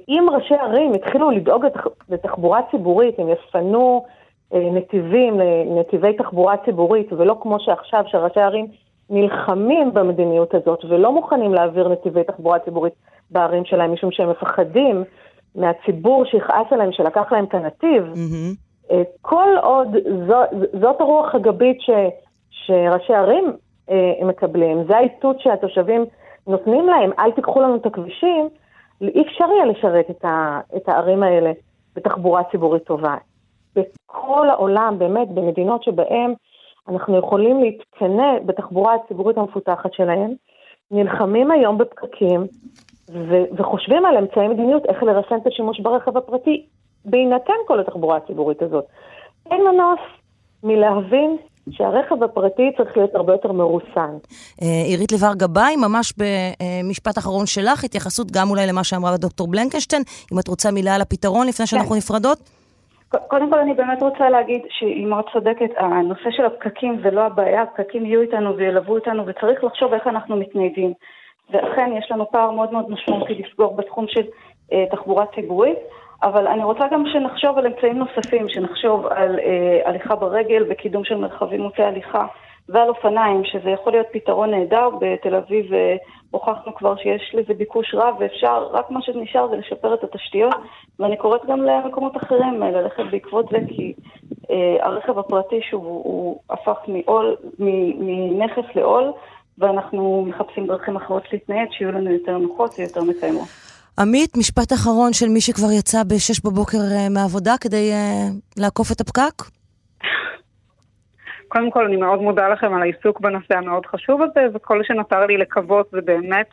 אם 0.09 0.27
ראשי 0.33 0.55
ערים 0.55 0.93
התחילו 0.93 1.31
לדאוג 1.31 1.67
לתחבורה 2.09 2.61
ציבורית, 2.71 3.19
הם 3.19 3.29
יפנו 3.29 4.05
נתיבים 4.53 5.41
לנתיבי 5.41 6.13
תחבורה 6.13 6.57
ציבורית, 6.57 7.13
ולא 7.13 7.37
כמו 7.41 7.61
שעכשיו, 7.61 8.05
שראשי 8.07 8.41
ערים 8.41 8.67
נלחמים 9.11 9.95
במדיניות 9.95 10.55
הזאת 10.55 10.85
ולא 10.85 11.13
מוכנים 11.13 11.55
להעביר 11.55 11.89
נתיבי 11.89 12.25
תחבורה 12.25 12.59
ציבורית 12.59 12.95
בערים 13.31 13.65
שלהם, 13.65 13.93
משום 13.93 14.11
שהם 14.11 14.31
מפחדים 14.31 15.05
מהציבור 15.55 16.25
שיכעס 16.25 16.67
עליהם, 16.71 16.93
שלקח 16.93 17.33
להם 17.33 17.45
את 17.45 17.55
הנתיב. 17.55 18.12
Mm-hmm. 18.14 18.95
כל 19.21 19.49
עוד 19.62 19.88
זו, 20.27 20.59
זאת 20.81 21.01
הרוח 21.01 21.35
הגבית 21.35 21.81
ש, 21.81 21.90
שראשי 22.51 23.14
ערים 23.14 23.53
אה, 23.90 24.27
מקבלים, 24.27 24.85
זה 24.88 24.97
האיתות 24.97 25.40
שהתושבים 25.40 26.05
נותנים 26.47 26.87
להם, 26.87 27.11
אל 27.19 27.31
תיקחו 27.31 27.61
לנו 27.61 27.77
את 27.77 27.87
הכבישים, 27.87 28.49
אי 29.03 29.23
אפשר 29.23 29.45
יהיה 29.45 29.64
לשרת 29.64 30.11
את, 30.11 30.25
ה, 30.25 30.61
את 30.77 30.88
הערים 30.88 31.23
האלה 31.23 31.53
בתחבורה 31.97 32.43
ציבורית 32.51 32.85
טובה. 32.85 33.17
בכל 33.77 34.49
העולם, 34.51 34.99
באמת, 34.99 35.29
במדינות 35.29 35.83
שבהן 35.83 36.35
אנחנו 36.88 37.19
יכולים 37.19 37.62
להתקנא 37.62 38.38
בתחבורה 38.47 38.95
הציבורית 38.95 39.38
המפותחת 39.38 39.93
שלהם, 39.93 40.35
נלחמים 40.90 41.51
היום 41.51 41.79
בפקקים 41.79 42.47
ו- 43.11 43.57
וחושבים 43.57 44.07
על 44.07 44.17
אמצעי 44.17 44.49
מדיניות 44.49 44.83
איך 44.87 45.03
לרסן 45.03 45.37
את 45.43 45.47
השימוש 45.47 45.81
ברכב 45.81 46.17
הפרטי 46.17 46.67
בהינתן 47.05 47.53
כל 47.67 47.81
התחבורה 47.81 48.17
הציבורית 48.17 48.62
הזאת. 48.62 48.85
אין 49.51 49.61
מנוס 49.61 50.01
מלהבין 50.62 51.37
שהרכב 51.71 52.23
הפרטי 52.23 52.73
צריך 52.77 52.97
להיות 52.97 53.14
הרבה 53.14 53.33
יותר 53.33 53.53
מרוסן. 53.53 54.17
עירית 54.61 55.12
לבר 55.12 55.35
גבאי, 55.37 55.77
ממש 55.77 56.12
במשפט 56.19 57.19
אחרון 57.19 57.47
שלך, 57.47 57.85
התייחסות 57.85 58.31
גם 58.31 58.51
אולי 58.51 58.67
למה 58.67 58.85
שאמרה 58.85 59.17
דוקטור 59.17 59.47
בלנקשטיין, 59.47 60.03
אם 60.33 60.38
את 60.38 60.49
רוצה 60.49 60.71
מילה 60.71 60.95
על 60.95 61.01
הפתרון 61.01 61.47
לפני 61.47 61.67
שאנחנו 61.67 61.90
כן. 61.90 61.97
נפרדות. 61.97 62.38
קודם 63.29 63.51
כל 63.51 63.59
אני 63.59 63.75
באמת 63.75 64.03
רוצה 64.03 64.31
להגיד 64.31 64.62
שהיא 64.71 65.07
מאוד 65.07 65.25
צודקת, 65.33 65.71
הנושא 65.77 66.31
של 66.31 66.45
הפקקים 66.45 67.01
זה 67.03 67.11
לא 67.11 67.21
הבעיה, 67.21 67.62
הפקקים 67.62 68.07
יהיו 68.07 68.21
איתנו 68.21 68.57
וילוו 68.57 68.95
אותנו 68.95 69.27
וצריך 69.27 69.64
לחשוב 69.64 69.93
איך 69.93 70.07
אנחנו 70.07 70.37
מתניידים. 70.37 70.93
ואכן 71.51 71.91
יש 71.99 72.11
לנו 72.11 72.31
פער 72.31 72.51
מאוד 72.51 72.73
מאוד 72.73 72.91
משמעותי 72.91 73.35
לסגור 73.35 73.77
בתחום 73.77 74.09
של 74.09 74.23
אה, 74.73 74.85
תחבורה 74.91 75.27
ציבורית, 75.35 75.79
אבל 76.23 76.47
אני 76.47 76.65
רוצה 76.65 76.85
גם 76.91 77.05
שנחשוב 77.13 77.59
על 77.59 77.67
אמצעים 77.67 77.99
נוספים, 77.99 78.49
שנחשוב 78.49 79.07
על 79.07 79.39
אה, 79.39 79.81
הליכה 79.85 80.17
ברגל 80.17 80.65
וקידום 80.69 81.05
של 81.05 81.17
מרחבים 81.17 81.61
מוטי 81.61 81.83
הליכה 81.83 82.27
ועל 82.69 82.89
אופניים, 82.89 83.45
שזה 83.45 83.71
יכול 83.71 83.93
להיות 83.93 84.07
פתרון 84.13 84.51
נהדר. 84.51 84.89
בתל 85.01 85.35
אביב 85.35 85.75
אה, 85.75 85.97
הוכחנו 86.31 86.75
כבר 86.75 86.97
שיש 86.97 87.35
לזה 87.35 87.55
ביקוש 87.55 87.95
רב 87.95 88.15
ואפשר, 88.19 88.69
רק 88.73 88.91
מה 88.91 89.03
שנשאר 89.03 89.49
זה 89.49 89.57
לשפר 89.57 89.95
את 89.95 90.05
התשתיות, 90.05 90.55
ואני 90.99 91.17
קוראת 91.17 91.47
גם 91.47 91.63
למקומות 91.63 92.17
אחרים 92.17 92.61
ללכת 92.61 93.03
בעקבות 93.11 93.49
זה, 93.51 93.59
כי 93.69 93.93
אה, 94.51 94.77
הרכב 94.81 95.19
הפרטי 95.19 95.61
שהוא 95.63 96.03
הוא 96.05 96.41
הפך 96.51 96.79
מעול, 96.89 97.37
מנכס 97.59 98.65
לעול, 98.75 99.13
ואנחנו 99.59 100.27
מחפשים 100.29 100.67
דרכים 100.67 100.97
אחרות 100.97 101.23
להתנייד, 101.33 101.69
שיהיו 101.71 101.93
לנו 101.93 102.11
יותר 102.11 102.38
נוחות 102.38 102.75
ויותר 102.79 103.03
מקיימות. 103.03 103.49
עמית, 103.99 104.37
משפט 104.37 104.73
אחרון 104.73 105.12
של 105.12 105.29
מי 105.29 105.40
שכבר 105.40 105.73
יצא 105.79 106.03
ב-6 106.03 106.40
בבוקר 106.45 106.79
uh, 106.79 107.12
מהעבודה 107.14 107.55
כדי 107.61 107.93
uh, 107.93 108.62
לעקוף 108.62 108.93
את 108.93 109.01
הפקק? 109.01 109.43
קודם 111.53 111.71
כל, 111.71 111.85
אני 111.85 111.97
מאוד 111.97 112.23
מודה 112.23 112.49
לכם 112.49 112.75
על 112.75 112.83
העיסוק 112.83 113.21
בנושא 113.21 113.55
המאוד 113.55 113.87
חשוב 113.87 114.23
הזה, 114.23 114.47
וכל 114.55 114.81
שנותר 114.85 115.27
לי 115.27 115.37
לקוות 115.37 115.88
זה 115.93 116.01
באמת 116.01 116.47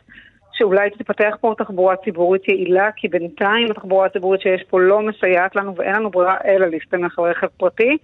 שאולי 0.52 0.90
תתפתח 0.90 1.34
פה 1.40 1.54
תחבורה 1.58 1.96
ציבורית 1.96 2.48
יעילה, 2.48 2.90
כי 2.96 3.08
בינתיים 3.08 3.70
התחבורה 3.70 4.06
הציבורית 4.06 4.40
שיש 4.40 4.62
פה 4.70 4.80
לא 4.80 5.00
מסייעת 5.02 5.56
לנו 5.56 5.76
ואין 5.76 5.94
לנו 5.94 6.10
ברירה 6.10 6.36
אלא 6.44 6.66
להסתמך 6.66 7.18
על 7.18 7.24
רכב 7.24 7.46
פרטי. 7.56 7.96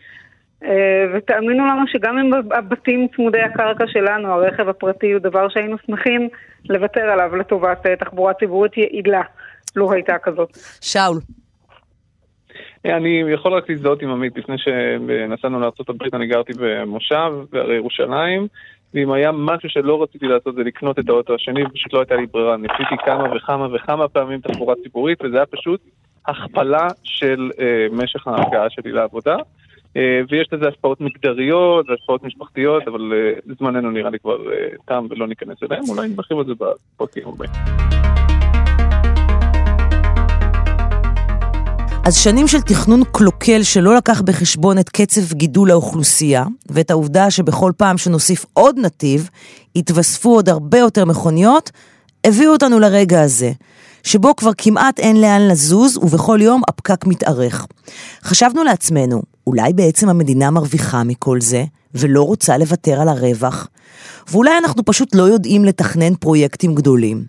אה, 0.64 1.04
ותאמינו 1.14 1.66
לנו 1.66 1.86
שגם 1.86 2.18
אם 2.18 2.30
הבתים 2.50 3.06
צמודי 3.16 3.40
הקרקע 3.40 3.84
שלנו, 3.86 4.32
הרכב 4.32 4.68
הפרטי 4.68 5.12
הוא 5.12 5.20
דבר 5.20 5.48
שהיינו 5.48 5.76
שמחים 5.86 6.28
לוותר 6.68 7.00
עליו 7.00 7.36
לטובת 7.36 7.86
אה, 7.86 7.96
תחבורה 7.96 8.34
ציבורית 8.34 8.76
יעילה, 8.76 9.22
לו 9.76 9.92
הייתה 9.92 10.18
כזאת. 10.18 10.48
שאול. 10.80 11.18
אני 12.84 13.22
יכול 13.32 13.52
רק 13.52 13.70
להזדהות 13.70 14.02
עם 14.02 14.10
עמית, 14.10 14.36
לפני 14.36 14.56
שנסענו 14.58 15.60
לארה"ב 15.60 16.14
אני 16.14 16.26
גרתי 16.26 16.52
במושב 16.58 17.32
בהרי 17.52 17.74
ירושלים, 17.74 18.46
ואם 18.94 19.12
היה 19.12 19.32
משהו 19.32 19.68
שלא 19.70 20.02
רציתי 20.02 20.26
לעשות 20.26 20.54
זה 20.54 20.62
לקנות 20.62 20.98
את 20.98 21.08
האוטו 21.08 21.34
השני, 21.34 21.64
פשוט 21.74 21.92
לא 21.92 21.98
הייתה 21.98 22.16
לי 22.16 22.26
ברירה. 22.26 22.56
ניסיתי 22.56 22.96
כמה 23.04 23.36
וכמה 23.36 23.74
וכמה 23.74 24.08
פעמים 24.08 24.40
תחבורה 24.40 24.74
ציבורית, 24.82 25.24
וזה 25.24 25.36
היה 25.36 25.46
פשוט 25.46 25.80
הכפלה 26.26 26.88
של 27.04 27.50
אה, 27.60 27.86
משך 27.92 28.26
ההגעה 28.26 28.70
שלי 28.70 28.92
לעבודה. 28.92 29.36
אה, 29.98 30.20
ויש 30.30 30.48
לזה 30.52 30.68
השפעות 30.68 31.00
מגדריות 31.00 31.86
והשפעות 31.88 32.24
משפחתיות, 32.24 32.82
אבל 32.88 33.12
אה, 33.12 33.54
זמננו 33.58 33.90
נראה 33.90 34.10
לי 34.10 34.18
כבר 34.18 34.52
אה, 34.52 34.68
תם 34.86 35.06
ולא 35.10 35.26
ניכנס 35.26 35.56
אליהם, 35.62 35.84
אולי 35.88 36.08
נרחיב 36.08 36.38
על 36.38 36.44
זה 36.44 36.52
בפרקים 36.54 37.22
הבאים. 37.28 37.50
אז 42.04 42.16
שנים 42.16 42.48
של 42.48 42.60
תכנון 42.60 43.00
קלוקל 43.12 43.62
שלא 43.62 43.96
לקח 43.96 44.20
בחשבון 44.20 44.78
את 44.78 44.88
קצב 44.88 45.34
גידול 45.34 45.70
האוכלוסייה, 45.70 46.44
ואת 46.70 46.90
העובדה 46.90 47.30
שבכל 47.30 47.72
פעם 47.76 47.98
שנוסיף 47.98 48.44
עוד 48.52 48.78
נתיב, 48.78 49.28
יתווספו 49.74 50.34
עוד 50.34 50.48
הרבה 50.48 50.78
יותר 50.78 51.04
מכוניות, 51.04 51.70
הביאו 52.24 52.52
אותנו 52.52 52.78
לרגע 52.78 53.20
הזה, 53.22 53.50
שבו 54.02 54.36
כבר 54.36 54.50
כמעט 54.58 54.98
אין 54.98 55.20
לאן 55.20 55.48
לזוז, 55.50 55.96
ובכל 55.96 56.38
יום 56.42 56.62
הפקק 56.68 57.06
מתארך. 57.06 57.66
חשבנו 58.22 58.64
לעצמנו, 58.64 59.22
אולי 59.48 59.72
בעצם 59.72 60.08
המדינה 60.08 60.50
מרוויחה 60.50 61.04
מכל 61.04 61.40
זה, 61.40 61.64
ולא 61.94 62.22
רוצה 62.22 62.58
לוותר 62.58 63.00
על 63.00 63.08
הרווח? 63.08 63.68
ואולי 64.30 64.58
אנחנו 64.58 64.84
פשוט 64.84 65.14
לא 65.14 65.22
יודעים 65.22 65.64
לתכנן 65.64 66.14
פרויקטים 66.14 66.74
גדולים. 66.74 67.24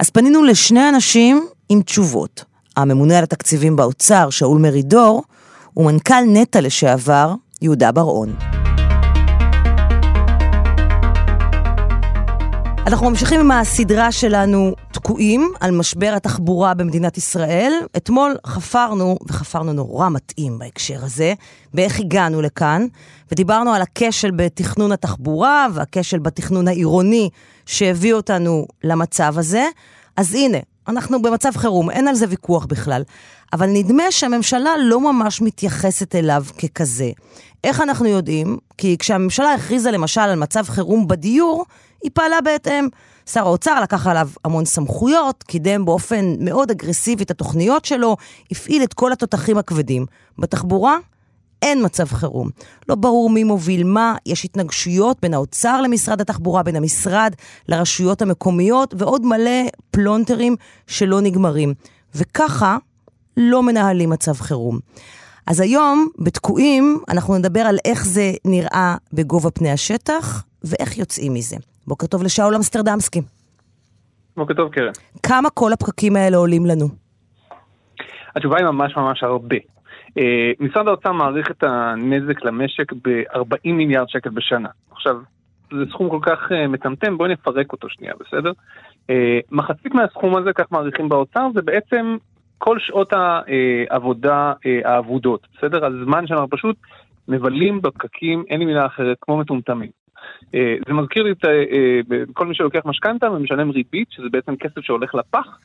אז 0.00 0.10
פנינו 0.10 0.44
לשני 0.44 0.88
אנשים 0.88 1.46
עם 1.68 1.82
תשובות. 1.82 2.44
הממונה 2.76 3.18
על 3.18 3.24
התקציבים 3.24 3.76
באוצר, 3.76 4.30
שאול 4.30 4.60
מרידור, 4.60 5.22
ומנכ"ל 5.76 6.24
נטע 6.26 6.60
לשעבר, 6.60 7.34
יהודה 7.62 7.92
בר-און. 7.92 8.53
אנחנו 12.86 13.10
ממשיכים 13.10 13.40
עם 13.40 13.50
הסדרה 13.50 14.12
שלנו 14.12 14.72
תקועים 14.92 15.52
על 15.60 15.70
משבר 15.70 16.12
התחבורה 16.16 16.74
במדינת 16.74 17.18
ישראל. 17.18 17.72
אתמול 17.96 18.36
חפרנו, 18.46 19.18
וחפרנו 19.28 19.72
נורא 19.72 20.08
מתאים 20.08 20.58
בהקשר 20.58 21.04
הזה, 21.04 21.34
באיך 21.74 22.00
הגענו 22.00 22.42
לכאן, 22.42 22.86
ודיברנו 23.32 23.72
על 23.74 23.82
הכשל 23.82 24.30
בתכנון 24.30 24.92
התחבורה 24.92 25.66
והכשל 25.74 26.18
בתכנון 26.18 26.68
העירוני 26.68 27.30
שהביא 27.66 28.14
אותנו 28.14 28.66
למצב 28.84 29.38
הזה. 29.38 29.68
אז 30.16 30.34
הנה, 30.34 30.58
אנחנו 30.88 31.22
במצב 31.22 31.50
חירום, 31.56 31.90
אין 31.90 32.08
על 32.08 32.14
זה 32.14 32.26
ויכוח 32.28 32.66
בכלל. 32.66 33.02
אבל 33.52 33.66
נדמה 33.66 34.02
שהממשלה 34.10 34.70
לא 34.84 35.00
ממש 35.00 35.42
מתייחסת 35.42 36.14
אליו 36.14 36.44
ככזה. 36.58 37.10
איך 37.64 37.80
אנחנו 37.80 38.06
יודעים? 38.06 38.58
כי 38.78 38.96
כשהממשלה 38.98 39.54
הכריזה 39.54 39.90
למשל 39.90 40.20
על 40.20 40.38
מצב 40.38 40.64
חירום 40.68 41.08
בדיור, 41.08 41.64
היא 42.02 42.10
פעלה 42.14 42.40
בהתאם. 42.40 42.88
שר 43.26 43.40
האוצר 43.40 43.80
לקח 43.80 44.06
עליו 44.06 44.28
המון 44.44 44.64
סמכויות, 44.64 45.42
קידם 45.42 45.84
באופן 45.84 46.34
מאוד 46.38 46.70
אגרסיבי 46.70 47.24
את 47.24 47.30
התוכניות 47.30 47.84
שלו, 47.84 48.16
הפעיל 48.50 48.82
את 48.82 48.94
כל 48.94 49.12
התותחים 49.12 49.58
הכבדים. 49.58 50.06
בתחבורה, 50.38 50.96
אין 51.64 51.84
מצב 51.84 52.04
חירום. 52.04 52.48
לא 52.88 52.94
ברור 52.94 53.30
מי 53.30 53.44
מוביל 53.44 53.84
מה, 53.84 54.14
יש 54.26 54.44
התנגשויות 54.44 55.16
בין 55.22 55.34
האוצר 55.34 55.80
למשרד 55.82 56.20
התחבורה, 56.20 56.62
בין 56.62 56.76
המשרד 56.76 57.34
לרשויות 57.68 58.22
המקומיות, 58.22 58.94
ועוד 58.98 59.26
מלא 59.26 59.70
פלונטרים 59.90 60.56
שלא 60.86 61.20
נגמרים. 61.20 61.74
וככה 62.14 62.76
לא 63.36 63.62
מנהלים 63.62 64.10
מצב 64.10 64.32
חירום. 64.32 64.78
אז 65.46 65.60
היום, 65.60 66.08
בתקועים, 66.18 66.98
אנחנו 67.08 67.38
נדבר 67.38 67.60
על 67.60 67.78
איך 67.84 68.06
זה 68.06 68.32
נראה 68.44 68.96
בגובה 69.12 69.50
פני 69.50 69.70
השטח, 69.70 70.44
ואיך 70.64 70.98
יוצאים 70.98 71.34
מזה. 71.34 71.56
בוקר 71.86 72.06
טוב 72.06 72.22
לשאול 72.22 72.54
אמסטרדמסקי. 72.54 73.20
בוקר 74.36 74.54
טוב, 74.54 74.72
קרן. 74.72 74.92
כמה 75.22 75.50
כל 75.50 75.72
הפקקים 75.72 76.16
האלה 76.16 76.36
עולים 76.36 76.66
לנו? 76.66 76.88
התשובה 78.36 78.56
היא 78.56 78.66
ממש 78.66 78.96
ממש 78.96 79.22
הרבה. 79.22 79.56
אה, 80.18 80.52
משרד 80.60 80.88
האוצר 80.88 81.12
מעריך 81.12 81.50
את 81.50 81.62
הנזק 81.62 82.44
למשק 82.44 82.92
ב-40 82.92 83.72
מיליארד 83.72 84.08
שקל 84.08 84.30
בשנה. 84.30 84.68
עכשיו, 84.90 85.16
זה 85.70 85.84
סכום 85.90 86.10
כל 86.10 86.18
כך 86.22 86.50
uh, 86.50 86.68
מטמטם, 86.68 87.18
בואי 87.18 87.32
נפרק 87.32 87.72
אותו 87.72 87.88
שנייה, 87.88 88.12
בסדר? 88.20 88.52
Uh, 89.10 89.12
מחצית 89.50 89.94
מהסכום 89.94 90.36
הזה, 90.36 90.52
כך 90.52 90.72
מעריכים 90.72 91.08
באוצר, 91.08 91.48
זה 91.54 91.62
בעצם 91.62 92.16
כל 92.58 92.78
שעות 92.78 93.12
העבודה 93.12 94.52
האבודות, 94.84 95.46
בסדר? 95.56 95.86
הזמן 95.86 96.26
שאנחנו 96.26 96.48
פשוט 96.50 96.76
מבלים 97.28 97.82
בפקקים, 97.82 98.44
אין 98.50 98.58
לי 98.58 98.64
מילה 98.64 98.86
אחרת, 98.86 99.16
כמו 99.20 99.36
מטומטמים. 99.36 99.90
זה 100.86 100.92
מזכיר 100.92 101.22
לי 101.22 101.30
את 101.30 101.44
כל 102.32 102.46
מי 102.46 102.54
שלוקח 102.54 102.80
משכנתה 102.84 103.30
ומשלם 103.30 103.70
ריבית, 103.70 104.08
שזה 104.10 104.26
בעצם 104.30 104.56
כסף 104.56 104.80
שהולך 104.80 105.14
לפח, 105.14 105.58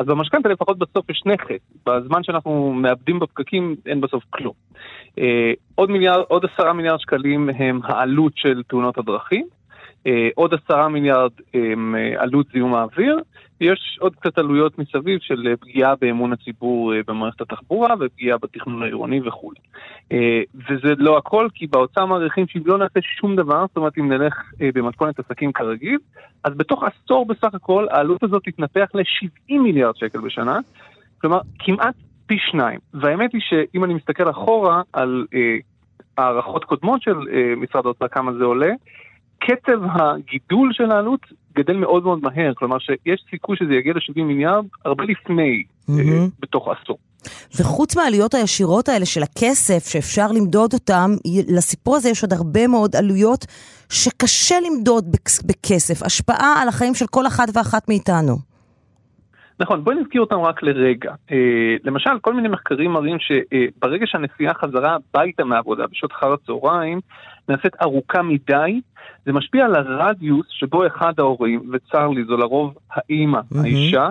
אז 0.00 0.06
במשכנתה 0.06 0.48
לפחות 0.48 0.78
בסוף 0.78 1.10
יש 1.10 1.22
נכס. 1.26 1.60
בזמן 1.86 2.22
שאנחנו 2.22 2.72
מאבדים 2.72 3.18
בפקקים 3.18 3.76
אין 3.86 4.00
בסוף 4.00 4.24
כלום. 4.30 4.52
אה, 5.18 5.52
עוד, 5.74 5.90
מיליארד, 5.90 6.24
עוד 6.28 6.44
עשרה 6.44 6.72
מיליארד 6.72 7.00
שקלים 7.00 7.50
הם 7.58 7.80
העלות 7.84 8.32
של 8.36 8.62
תאונות 8.68 8.98
הדרכים. 8.98 9.46
אה, 10.06 10.28
עוד 10.34 10.54
עשרה 10.54 10.88
מיליארד 10.88 11.30
הם 11.54 11.94
אה, 11.98 12.22
עלות 12.22 12.46
זיהום 12.52 12.74
האוויר, 12.74 13.18
יש 13.60 13.98
עוד 14.00 14.16
קצת 14.16 14.38
עלויות 14.38 14.78
מסביב 14.78 15.18
של 15.20 15.48
אה, 15.48 15.56
פגיעה 15.56 15.94
באמון 16.00 16.32
הציבור 16.32 16.94
אה, 16.94 17.00
במערכת 17.06 17.40
התחבורה 17.40 17.94
ופגיעה 18.00 18.38
בתכנון 18.38 18.82
העירוני 18.82 19.20
וכולי. 19.28 19.60
אה, 20.12 20.42
וזה 20.54 20.94
לא 20.98 21.18
הכל, 21.18 21.48
כי 21.54 21.66
באוצר 21.66 22.06
מעריכים 22.06 22.46
שאם 22.48 22.62
לא 22.66 22.78
נעשה 22.78 23.00
שום 23.02 23.36
דבר, 23.36 23.64
זאת 23.68 23.76
אומרת 23.76 23.98
אם 23.98 24.12
נלך 24.12 24.34
במתכונת 24.60 25.18
עסקים 25.18 25.52
כרגיל, 25.52 25.98
אז 26.44 26.54
בתוך 26.54 26.84
עשור 26.84 27.26
בסך 27.26 27.54
הכל 27.54 27.86
העלות 27.90 28.22
הזאת 28.22 28.42
תתנפח 28.44 28.88
ל-70 28.94 29.58
מיליארד 29.62 29.96
שקל 29.96 30.20
בשנה, 30.20 30.58
כלומר 31.20 31.40
כמעט 31.58 31.94
פי 32.26 32.36
שניים. 32.38 32.78
והאמת 32.94 33.32
היא 33.32 33.40
שאם 33.44 33.84
אני 33.84 33.94
מסתכל 33.94 34.30
אחורה 34.30 34.82
על 34.92 35.26
הערכות 36.18 36.64
קודמות 36.64 37.02
של 37.02 37.14
משרד 37.56 37.86
האוצר 37.86 38.08
כמה 38.08 38.32
זה 38.32 38.44
עולה, 38.44 38.72
קצב 39.40 39.80
הגידול 39.84 40.72
של 40.72 40.90
העלות 40.90 41.20
גדל 41.56 41.76
מאוד 41.76 42.04
מאוד 42.04 42.18
מהר, 42.22 42.52
כלומר 42.54 42.78
שיש 42.78 43.24
סיכוי 43.30 43.56
שזה 43.56 43.74
יגיע 43.74 43.92
ל-70 43.92 44.22
מיליארד 44.22 44.64
הרבה 44.84 45.04
לפני, 45.04 45.62
mm-hmm. 45.62 45.92
אה, 45.92 46.26
בתוך 46.40 46.68
עשור. 46.68 46.98
וחוץ 47.60 47.96
מהעלויות 47.96 48.34
הישירות 48.34 48.88
האלה 48.88 49.06
של 49.06 49.22
הכסף, 49.22 49.92
שאפשר 49.92 50.26
למדוד 50.34 50.72
אותם, 50.72 51.10
לסיפור 51.48 51.96
הזה 51.96 52.08
יש 52.08 52.22
עוד 52.22 52.32
הרבה 52.32 52.66
מאוד 52.66 52.96
עלויות 52.96 53.46
שקשה 53.88 54.54
למדוד 54.66 55.04
בכסף, 55.46 56.02
השפעה 56.02 56.62
על 56.62 56.68
החיים 56.68 56.94
של 56.94 57.06
כל 57.06 57.26
אחת 57.26 57.48
ואחת 57.54 57.88
מאיתנו. 57.88 58.50
נכון, 59.60 59.84
בואי 59.84 59.96
נזכיר 59.96 60.20
אותם 60.20 60.36
רק 60.40 60.62
לרגע. 60.62 61.12
אה, 61.30 61.76
למשל, 61.84 62.10
כל 62.20 62.34
מיני 62.34 62.48
מחקרים 62.48 62.90
מראים 62.90 63.16
שברגע 63.20 64.02
אה, 64.02 64.06
שהנסיעה 64.06 64.54
חזרה 64.54 64.96
הביתה 64.96 65.44
מהעבודה 65.44 65.86
בשעות 65.86 66.12
אחר 66.12 66.32
הצהריים, 66.32 67.00
נעשית 67.50 67.72
ארוכה 67.82 68.22
מדי, 68.22 68.80
זה 69.26 69.32
משפיע 69.32 69.64
על 69.64 69.74
הרדיוס 69.74 70.46
שבו 70.50 70.86
אחד 70.86 71.12
ההורים, 71.18 71.62
וצר 71.72 72.08
לי, 72.08 72.24
זו 72.24 72.36
לרוב 72.36 72.74
האימא, 72.90 73.38
mm-hmm. 73.38 73.58
האישה, 73.62 74.08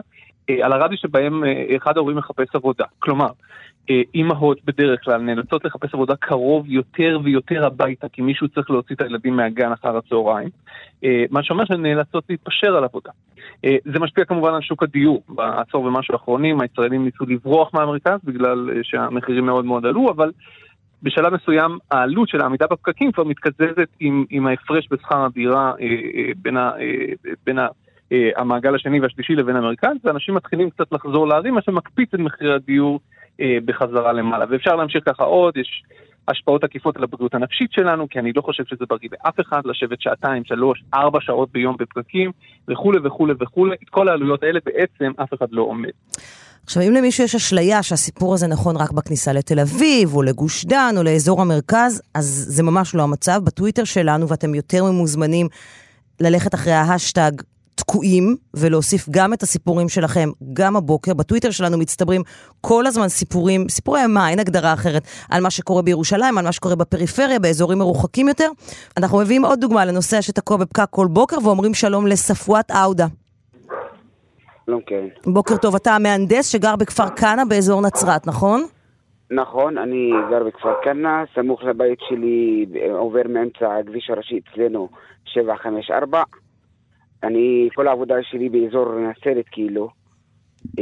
אה, 0.50 0.66
על 0.66 0.74
הרדיוס 0.74 1.02
שבהם 1.02 1.44
אה, 1.44 1.76
אחד 1.78 1.98
ההורים 1.98 2.18
מחפש 2.18 2.48
עבודה. 2.54 2.86
כלומר, 3.00 3.30
אה, 3.90 4.02
אימהות 4.16 4.58
בדרך 4.66 5.04
כלל 5.04 5.22
נאלצות 5.22 5.66
לחפש 5.66 5.94
עבודה 5.94 6.16
קרוב 6.16 6.66
יותר 6.68 7.20
ויותר 7.24 7.66
הביתה, 7.66 8.10
כי 8.10 8.22
מישהו 8.22 8.48
צריך 8.48 8.70
להוציא 8.70 8.96
את 8.96 9.02
הילדים 9.02 9.36
מהגן 9.36 9.72
אחר 9.72 9.98
הצהריים, 9.98 10.50
מה 11.32 11.44
שאומר 11.44 11.66
שהן 11.66 11.82
נאלצות 11.82 12.24
להתפשר 12.30 12.76
על 12.78 12.84
עבודה. 12.84 13.10
זה 13.64 14.00
משפיע 14.00 14.26
כמובן 14.26 14.54
על 14.54 14.62
שוק 14.62 14.84
הדיור. 14.84 15.24
בעשור 15.30 15.84
ומשהו 15.84 16.14
האחרונים 16.14 16.62
הישראלים 16.62 17.06
ניסו 17.06 17.26
לברוח 17.28 17.74
מהמרכז 17.74 18.20
בגלל 18.24 18.70
שהמחירים 18.84 19.46
מאוד 19.46 19.66
מאוד 19.66 19.86
עלו, 19.86 20.12
אבל 20.12 20.32
בשלב 21.04 21.34
מסוים 21.34 21.78
העלות 21.92 22.30
של 22.30 22.42
העמידה 22.42 22.68
בפקקים 22.68 23.12
כבר 23.12 23.24
מתקזזת 23.24 23.88
עם, 24.00 24.26
עם 24.30 24.48
ההפרש 24.48 24.88
בשכר 24.92 25.26
הדירה 25.26 25.74
אה, 25.82 25.86
אה, 25.86 26.32
בין, 26.42 26.58
ה, 26.58 26.72
אה, 26.80 27.34
בין 27.46 27.60
אה, 28.12 28.30
המעגל 28.38 28.76
השני 28.76 29.00
והשלישי 29.00 29.36
לבין 29.36 29.56
המרכז, 29.56 29.96
ואנשים 30.04 30.36
מתחילים 30.36 30.70
קצת 30.70 30.92
לחזור 30.92 31.28
לערים, 31.28 31.54
מה 31.54 31.62
שמקפיץ 31.62 32.14
את 32.14 32.20
מחירי 32.20 32.54
הדיור 32.54 33.00
בחזרה 33.66 34.14
למעלה. 34.14 34.46
ואפשר 34.50 34.76
להמשיך 34.76 35.04
ככה 35.06 35.24
עוד, 35.24 35.58
יש 35.58 35.84
השפעות 36.28 36.64
עקיפות 36.64 36.98
על 36.98 37.04
הבריאות 37.04 37.34
הנפשית 37.34 37.72
שלנו, 37.72 38.10
כי 38.10 38.20
אני 38.20 38.32
לא 38.36 38.42
חושב 38.42 38.66
שזה 38.66 38.86
בריא 38.90 39.10
לאף 39.12 39.40
אחד 39.40 39.62
לשבת 39.66 40.02
שעתיים, 40.02 40.46
שלוש, 40.46 40.84
ארבע 40.94 41.20
שעות 41.22 41.52
ביום 41.52 41.76
בפקקים, 41.80 42.32
וכולי 42.68 43.00
וכולי 43.04 43.34
וכולי. 43.40 43.76
את 43.84 43.90
כל 43.90 44.10
העלויות 44.10 44.44
האלה 44.44 44.60
בעצם 44.66 45.12
אף 45.24 45.34
אחד 45.34 45.48
לא 45.52 45.62
עומד. 45.62 45.90
עכשיו, 46.70 46.84
אם 46.84 46.94
למישהו 46.94 47.24
יש 47.24 47.36
אשליה 47.36 47.84
שהסיפור 47.84 48.34
הזה 48.34 48.48
נכון 48.48 48.78
רק 48.78 48.92
בכניסה 48.92 49.34
לתל 49.34 49.60
אביב, 49.60 50.16
או 50.16 50.22
לגוש 50.22 50.66
דן, 50.66 50.96
או 50.98 51.04
לאזור 51.04 51.42
המרכז, 51.42 52.02
אז 52.14 52.46
זה 52.48 52.64
ממש 52.64 52.96
לא 52.96 53.04
המצב. 53.04 53.42
בטוויטר 53.44 53.84
שלנו, 53.84 54.28
ואתם 54.28 54.56
יותר 54.56 54.84
ממוזמנים 54.84 55.48
ללכת 56.20 56.56
אחרי 56.56 56.74
ההשטג 56.74 57.32
תקועים, 57.76 58.36
ולהוסיף 58.54 59.10
גם 59.10 59.34
את 59.34 59.44
הסיפורים 59.44 59.90
שלכם, 59.90 60.30
גם 60.54 60.76
הבוקר. 60.76 61.14
בטוויטר 61.14 61.52
שלנו 61.52 61.78
מצטברים 61.78 62.22
כל 62.62 62.86
הזמן 62.86 63.10
סיפורים, 63.10 63.70
סיפורי 63.70 64.08
מה, 64.08 64.30
אין 64.30 64.40
הגדרה 64.40 64.74
אחרת, 64.74 65.04
על 65.30 65.42
מה 65.42 65.50
שקורה 65.50 65.82
בירושלים, 65.82 66.38
על 66.38 66.46
מה 66.46 66.52
שקורה 66.52 66.76
בפריפריה, 66.76 67.40
באזורים 67.40 67.80
מרוחקים 67.80 68.28
יותר. 68.28 68.52
אנחנו 68.98 69.18
מביאים 69.18 69.46
עוד 69.46 69.62
דוגמה 69.62 69.86
לנוסע 69.86 70.22
שתקוע 70.22 70.58
בפקק 70.58 70.88
כל 70.90 71.08
בוקר, 71.08 71.38
ואומרים 71.44 71.74
שלום 71.74 72.08
לספואט 72.08 72.72
עאודה. 72.72 73.08
שלום, 74.70 74.82
כן. 74.86 75.08
בוקר 75.26 75.58
טוב, 75.58 75.76
אתה 75.76 75.92
המהנדס 75.96 76.52
שגר 76.52 76.76
בכפר 76.76 77.10
כנא 77.10 77.44
באזור 77.50 77.82
נצרת, 77.82 78.28
נכון? 78.28 78.62
נכון, 79.32 79.78
אני 79.78 80.12
גר 80.30 80.44
בכפר 80.44 80.74
כנא, 80.84 81.24
סמוך 81.36 81.64
לבית 81.64 82.00
שלי, 82.10 82.66
עובר 82.92 83.22
מאמצע 83.30 83.78
הכביש 83.78 84.10
הראשי 84.10 84.40
אצלנו 84.40 84.90
754. 85.26 86.24
אני, 87.24 87.70
כל 87.76 87.88
העבודה 87.88 88.16
שלי 88.22 88.50
באזור 88.50 89.00
נצרת, 89.00 89.46
כאילו. 89.52 89.90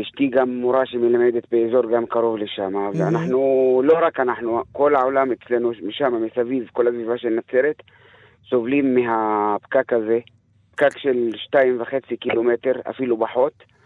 אשתי 0.02 0.28
גם 0.28 0.50
מורה 0.50 0.86
שמלמדת 0.86 1.43
באזור 1.52 1.91
גם 1.91 2.06
קרוב 2.06 2.38
לשם, 2.38 2.73
ואנחנו, 2.97 3.82
לא 3.84 3.93
רק 4.02 4.19
אנחנו, 4.19 4.62
כל 4.71 4.95
העולם 4.95 5.32
אצלנו 5.32 5.71
משם, 5.84 6.13
מסביב, 6.26 6.67
כל 6.73 6.88
הסביבה 6.88 7.17
של 7.17 7.30
נצרת, 7.30 7.76
סובלים 8.50 8.95
מהפקק 8.95 9.93
הזה, 9.93 10.19
פקק 10.76 10.97
של 10.97 11.30
שתיים 11.36 11.82
וחצי 11.82 12.17
קילומטר, 12.17 12.71
אפילו 12.89 13.19
פחות. 13.19 13.77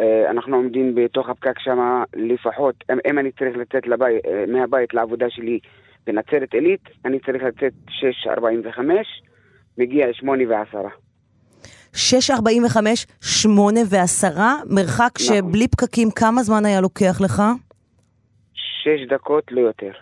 אה, 0.00 0.30
אנחנו 0.30 0.56
עומדים 0.56 0.94
בתוך 0.94 1.28
הפקק 1.28 1.58
שם 1.58 2.02
לפחות, 2.16 2.84
אם, 2.92 2.98
אם 3.10 3.18
אני 3.18 3.30
צריך 3.32 3.56
לצאת 3.56 3.86
לבית, 3.86 4.24
אה, 4.26 4.44
מהבית 4.48 4.94
לעבודה 4.94 5.26
שלי 5.30 5.58
בנצרת 6.06 6.54
עילית, 6.54 6.80
אני 7.04 7.18
צריך 7.20 7.42
לצאת 7.42 7.72
6.45, 7.88 8.80
מגיע 9.78 10.06
8 10.12 10.44
ו-10. 10.48 10.88
6.45, 11.94 13.06
8 13.20 13.80
ו-10, 13.90 14.40
מרחק 14.70 15.10
נכון. 15.20 15.36
שבלי 15.36 15.68
פקקים, 15.68 16.10
כמה 16.10 16.42
זמן 16.42 16.64
היה 16.64 16.80
לוקח 16.80 17.20
לך? 17.24 17.42
6 18.54 19.08
דקות, 19.08 19.44
לא 19.50 19.60
יותר. 19.60 19.92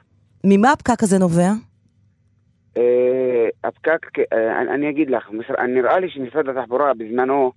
ממה 0.44 0.72
הפקק 0.72 1.02
הזה 1.02 1.18
נובע? 1.18 1.50
Uh, 2.74 2.78
הפקק, 3.64 4.18
uh, 4.18 4.22
אני, 4.34 4.74
אני 4.74 4.90
אגיד 4.90 5.10
לך, 5.10 5.30
משר, 5.30 5.54
נראה 5.68 5.98
לי 5.98 6.10
שמשרד 6.10 6.48
התחבורה 6.48 6.94
בזמנו, 6.94 7.52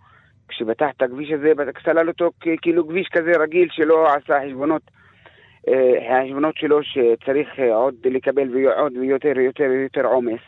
כשפתח 0.50 0.88
את 0.98 1.02
הכביש 1.02 1.32
הזה, 1.32 1.52
סלל 1.84 2.08
אותו 2.08 2.32
כאילו 2.62 2.88
כביש 2.88 3.08
כזה 3.12 3.32
רגיל 3.40 3.68
שלא 3.72 4.08
עשה 4.08 4.40
חשבונות, 4.46 4.82
uh, 5.68 5.72
החשבונות 6.12 6.58
שלו 6.58 6.80
שצריך 6.84 7.50
uh, 7.56 7.62
עוד 7.74 7.96
לקבל 8.06 8.58
ועוד 8.58 8.98
ויותר 8.98 9.32
ויותר 9.36 9.66
ויותר 9.70 10.06
עומס. 10.06 10.42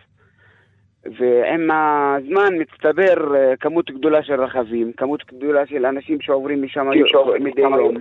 ועם 1.06 1.72
הזמן 1.72 2.54
מצטבר 2.60 3.14
uh, 3.14 3.58
כמות 3.60 3.92
גדולה 3.92 4.24
של 4.24 4.42
רכבים, 4.42 4.94
כמות 4.94 5.26
גדולה 5.26 5.66
של 5.66 5.86
אנשים 5.86 6.22
שעוברים 6.22 6.64
משם 6.64 6.90
מדי 7.40 7.62
יום. 7.62 7.96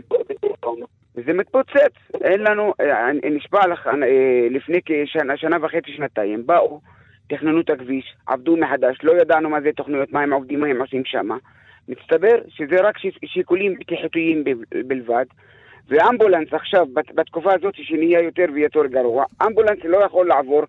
וזה 1.17 1.33
מתפוצץ, 1.33 1.93
אין 2.25 2.41
לנו, 2.41 2.75
אה, 2.81 3.13
נשבע 3.13 3.67
לך, 3.67 3.87
אה, 3.87 4.47
לפני 4.51 4.81
כשנה 4.87 5.37
שנה 5.37 5.57
וחצי, 5.61 5.93
שנתיים, 5.93 6.47
באו, 6.47 6.81
תכננו 7.29 7.61
את 7.61 7.71
הכביש, 7.71 8.15
עבדו 8.27 8.57
מחדש, 8.57 8.97
לא 9.03 9.13
ידענו 9.21 9.51
מה 9.51 9.61
זה 9.61 9.71
תוכניות, 9.77 10.13
מה 10.13 10.21
הם 10.21 10.33
עובדים, 10.33 10.61
מה 10.61 10.67
הם 10.67 10.81
עושים 10.81 11.03
שם. 11.05 11.29
מצטבר 11.91 12.39
שזה 12.49 12.77
רק 12.83 12.95
שיקולים 13.25 13.75
בטיחותיים 13.81 14.45
בלבד, 14.87 15.25
ואמבולנס 15.89 16.49
עכשיו, 16.53 16.87
בת- 16.95 17.15
בתקופה 17.15 17.51
הזאת 17.55 17.75
שנהיה 17.77 18.21
יותר 18.21 18.45
ויותר 18.55 18.87
גרוע, 18.87 19.25
אמבולנס 19.47 19.79
לא 19.85 20.05
יכול 20.05 20.27
לעבור 20.29 20.63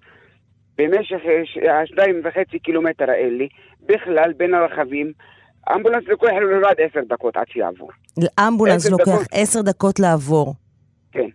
במשך 0.77 1.19
אה, 1.67 1.81
השתיים 1.81 2.21
וחצי 2.23 2.59
קילומטר 2.59 3.09
האלה, 3.09 3.45
בכלל 3.85 4.33
בין 4.37 4.53
הרכבים, 4.53 5.11
אמבולנס 5.75 6.03
לוקח 6.07 6.27
לו 6.41 6.51
לבד 6.59 6.73
עשר 6.77 6.99
דקות 7.09 7.37
עד 7.37 7.47
שיעבור. 7.49 7.89
לאמבולנס 8.17 8.85
עשר 8.85 8.91
לוקח. 8.91 9.27
עשר 9.33 9.61
דקות 9.61 9.99
לעבור. 9.99 10.53
כן. 11.11 11.29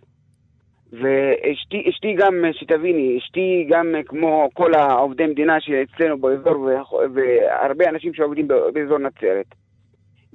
ואשתי 0.93 1.89
אשתי 1.89 2.13
גם, 2.17 2.45
שתביני, 2.51 3.17
אשתי 3.17 3.67
גם 3.69 3.95
כמו 4.05 4.49
כל 4.53 4.73
העובדי 4.73 5.25
מדינה 5.25 5.61
שאצלנו 5.61 6.17
באזור 6.17 6.69
והרבה 7.13 7.89
אנשים 7.89 8.13
שעובדים 8.13 8.47
באזור 8.47 8.97
נצרת, 8.97 9.45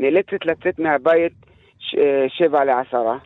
נאלצת 0.02 0.44
לצאת 0.44 0.78
מהבית 0.78 1.32
ש- 1.78 1.96
שבע 2.38 2.64
לעשרה. 2.64 3.18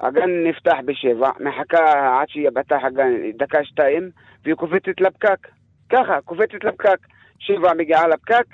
הגן 0.00 0.30
נפתח 0.46 0.76
בשבע, 0.84 1.30
מחכה 1.40 1.84
עד 2.20 2.28
שיפתח 2.28 2.76
הגן 2.86 3.12
דקה 3.38 3.58
שתיים, 3.64 4.10
והיא 4.44 4.54
קופצת 4.54 5.00
לפקק. 5.00 5.48
ככה, 5.92 6.20
קופצת 6.24 6.64
לפקק. 6.64 6.98
שבע 7.38 7.72
מגיעה 7.78 8.08
לפקק, 8.08 8.44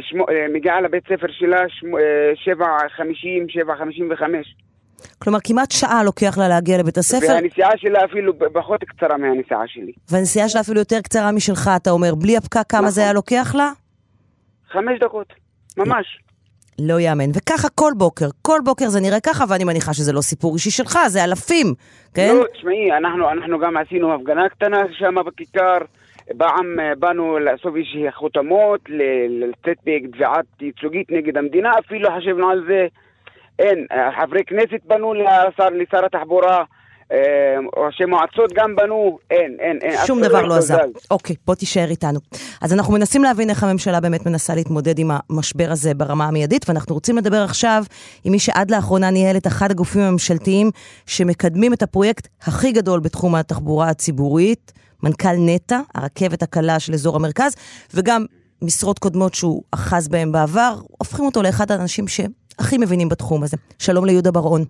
שמו, 0.00 0.28
אה, 0.28 0.46
מגיעה 0.54 0.80
לבית 0.80 1.04
ספר 1.04 1.26
שלה 1.30 1.58
שמו- 1.68 1.98
אה, 1.98 2.02
שבע 2.34 2.66
חמישים, 2.96 3.48
שבע 3.48 3.76
חמישים 3.78 4.08
וחמש. 4.12 4.56
כלומר, 5.18 5.38
כמעט 5.44 5.70
שעה 5.70 6.04
לוקח 6.04 6.38
לה 6.38 6.48
להגיע 6.48 6.78
לבית 6.78 6.98
הספר, 6.98 7.32
והנסיעה 7.34 7.70
שלה 7.76 8.04
אפילו 8.04 8.32
פחות 8.52 8.84
קצרה 8.84 9.16
מהנסיעה 9.16 9.62
שלי. 9.66 9.92
והנסיעה 10.10 10.48
שלה 10.48 10.60
אפילו 10.60 10.78
יותר 10.78 11.00
קצרה 11.00 11.32
משלך, 11.32 11.70
אתה 11.76 11.90
אומר. 11.90 12.14
בלי 12.14 12.36
הפקק, 12.36 12.60
כמה 12.68 12.80
נכון. 12.80 12.90
זה 12.90 13.00
היה 13.02 13.12
לוקח 13.12 13.54
לה? 13.54 13.70
חמש 14.72 14.98
דקות, 15.00 15.32
ממש. 15.76 16.18
לא 16.78 17.00
יאמן. 17.00 17.30
וככה 17.34 17.68
כל 17.68 17.92
בוקר, 17.96 18.26
כל 18.42 18.58
בוקר 18.64 18.88
זה 18.88 19.00
נראה 19.00 19.20
ככה, 19.20 19.44
ואני 19.48 19.64
מניחה 19.64 19.94
שזה 19.94 20.12
לא 20.12 20.20
סיפור 20.20 20.54
אישי 20.54 20.70
שלך, 20.70 20.98
זה 21.06 21.24
אלפים, 21.24 21.66
כן? 22.14 22.36
לא, 22.36 22.44
תשמעי, 22.52 22.92
אנחנו, 22.92 23.30
אנחנו 23.30 23.58
גם 23.58 23.76
עשינו 23.76 24.14
הפגנה 24.14 24.48
קטנה 24.48 24.82
שם 24.98 25.14
בכיכר. 25.26 25.78
פעם 26.38 26.80
אה, 26.80 26.94
באנו 26.98 27.38
לאסוף 27.38 27.76
איזושהי 27.76 28.12
חותמות, 28.12 28.80
לצאת 29.28 29.76
בתביעת 29.86 30.44
ייצוגית 30.60 31.10
נגד 31.10 31.36
המדינה, 31.36 31.72
אפילו 31.78 32.08
חשבנו 32.16 32.50
על 32.50 32.64
זה. 32.68 32.86
אין, 33.58 33.86
אה, 33.92 34.10
חברי 34.20 34.44
כנסת 34.44 34.80
פנו 34.88 35.14
לשר, 35.14 35.68
לשר 35.72 36.04
התחבורה, 36.04 36.64
ראשי 37.76 38.04
מועצות 38.04 38.52
גם 38.54 38.76
בנו, 38.76 39.18
אין, 39.30 39.56
אין, 39.60 39.78
אין. 39.82 40.06
שום 40.06 40.22
דבר 40.22 40.42
לא 40.42 40.54
עזר. 40.54 40.76
זז. 40.76 41.06
אוקיי, 41.10 41.36
בוא 41.46 41.54
תישאר 41.54 41.90
איתנו. 41.90 42.20
אז 42.60 42.72
אנחנו 42.72 42.92
מנסים 42.92 43.22
להבין 43.22 43.50
איך 43.50 43.62
הממשלה 43.62 44.00
באמת 44.00 44.26
מנסה 44.26 44.54
להתמודד 44.54 44.98
עם 44.98 45.10
המשבר 45.30 45.68
הזה 45.70 45.94
ברמה 45.94 46.24
המיידית, 46.26 46.68
ואנחנו 46.68 46.94
רוצים 46.94 47.16
לדבר 47.16 47.42
עכשיו 47.42 47.84
עם 48.24 48.32
מי 48.32 48.38
שעד 48.38 48.70
לאחרונה 48.70 49.10
ניהל 49.10 49.36
את 49.36 49.46
אחד 49.46 49.70
הגופים 49.70 50.02
הממשלתיים 50.02 50.70
שמקדמים 51.06 51.72
את 51.72 51.82
הפרויקט 51.82 52.28
הכי 52.42 52.72
גדול 52.72 53.00
בתחום 53.00 53.34
התחבורה 53.34 53.88
הציבורית, 53.88 54.72
מנכ"ל 55.02 55.36
נטע, 55.38 55.80
הרכבת 55.94 56.42
הקלה 56.42 56.80
של 56.80 56.94
אזור 56.94 57.16
המרכז, 57.16 57.54
וגם 57.94 58.24
משרות 58.62 58.98
קודמות 58.98 59.34
שהוא 59.34 59.62
אחז 59.70 60.08
בהן 60.08 60.32
בעבר, 60.32 60.74
הופכים 60.98 61.24
אותו 61.24 61.42
לאחד 61.42 61.70
האנשים 61.70 62.04
שהכי 62.08 62.78
מבינים 62.78 63.08
בתחום 63.08 63.42
הזה. 63.42 63.56
שלום 63.78 64.04
ליהודה 64.04 64.30
בר-און. 64.30 64.64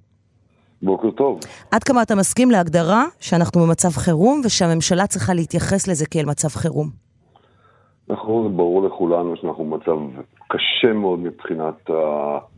בוקר 0.83 1.11
טוב. 1.11 1.41
עד 1.71 1.85
כמה 1.85 2.03
אתה 2.03 2.15
מסכים 2.15 2.51
להגדרה 2.51 3.05
שאנחנו 3.21 3.61
במצב 3.61 3.89
חירום 3.89 4.41
ושהממשלה 4.45 5.07
צריכה 5.07 5.35
להתייחס 5.35 5.89
לזה 5.89 6.07
כאל 6.07 6.25
מצב 6.25 6.49
חירום? 6.49 7.07
נכון, 8.09 8.57
ברור 8.57 8.83
לכולנו 8.83 9.37
שאנחנו 9.37 9.65
במצב 9.65 9.97
קשה 10.49 10.93
מאוד 10.93 11.19
מבחינת 11.19 11.91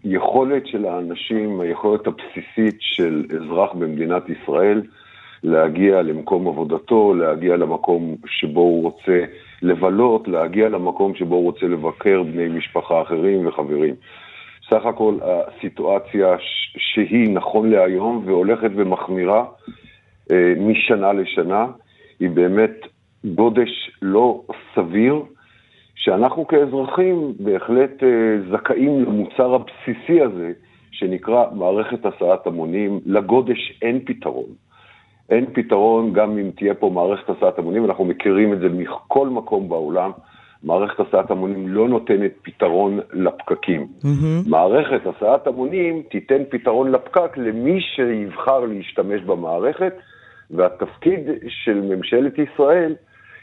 היכולת 0.05 0.67
של 0.67 0.85
האנשים, 0.85 1.61
היכולת 1.61 2.07
הבסיסית 2.07 2.77
של 2.81 3.25
אזרח 3.37 3.73
במדינת 3.73 4.23
ישראל 4.29 4.83
להגיע 5.43 6.03
למקום 6.03 6.49
עבודתו, 6.49 7.15
להגיע 7.15 7.57
למקום 7.57 8.17
שבו 8.27 8.61
הוא 8.61 8.83
רוצה 8.83 9.25
לבלות, 9.63 10.29
להגיע 10.29 10.69
למקום 10.69 11.15
שבו 11.15 11.35
הוא 11.35 11.45
רוצה 11.45 11.67
לבקר 11.67 12.23
בני 12.23 12.49
משפחה 12.49 13.03
אחרים 13.03 13.47
וחברים. 13.47 13.95
סך 14.71 14.87
הכל 14.87 15.19
הסיטואציה 15.23 16.37
שהיא 16.77 17.31
נכון 17.35 17.71
להיום 17.71 18.23
והולכת 18.27 18.71
ומחמירה 18.75 19.45
אה, 20.33 20.55
משנה 20.57 21.13
לשנה, 21.13 21.67
היא 22.21 22.31
באמת 22.31 22.77
גודש 23.25 23.91
לא 24.03 24.43
סביר, 24.75 25.23
שאנחנו 25.95 26.47
כאזרחים 26.47 27.33
בהחלט 27.41 28.03
אה, 28.03 28.09
זכאים 28.51 29.03
למוצר 29.03 29.55
הבסיסי 29.55 30.21
הזה, 30.21 30.53
שנקרא 30.91 31.45
מערכת 31.53 32.07
הסעת 32.07 32.47
המונים. 32.47 33.01
לגודש 33.07 33.79
אין 33.83 34.01
פתרון. 34.05 34.51
אין 35.31 35.47
פתרון 35.53 36.13
גם 36.13 36.39
אם 36.39 36.51
תהיה 36.57 36.75
פה 36.75 36.91
מערכת 36.95 37.31
הסעת 37.31 37.59
המונים, 37.59 37.85
אנחנו 37.85 38.05
מכירים 38.05 38.53
את 38.53 38.59
זה 38.59 38.69
מכל 38.69 39.29
מקום 39.29 39.69
בעולם. 39.69 40.11
מערכת 40.63 41.01
הסעת 41.01 41.31
המונים 41.31 41.69
לא 41.69 41.89
נותנת 41.89 42.33
פתרון 42.43 43.01
לפקקים. 43.13 43.87
Mm-hmm. 44.03 44.51
מערכת 44.51 45.01
הסעת 45.07 45.47
המונים 45.47 46.03
תיתן 46.11 46.43
פתרון 46.51 46.93
לפקק 46.93 47.37
למי 47.37 47.81
שיבחר 47.81 48.59
להשתמש 48.59 49.23
במערכת, 49.23 49.93
והתפקיד 50.51 51.21
של 51.49 51.81
ממשלת 51.81 52.35
ישראל 52.39 52.95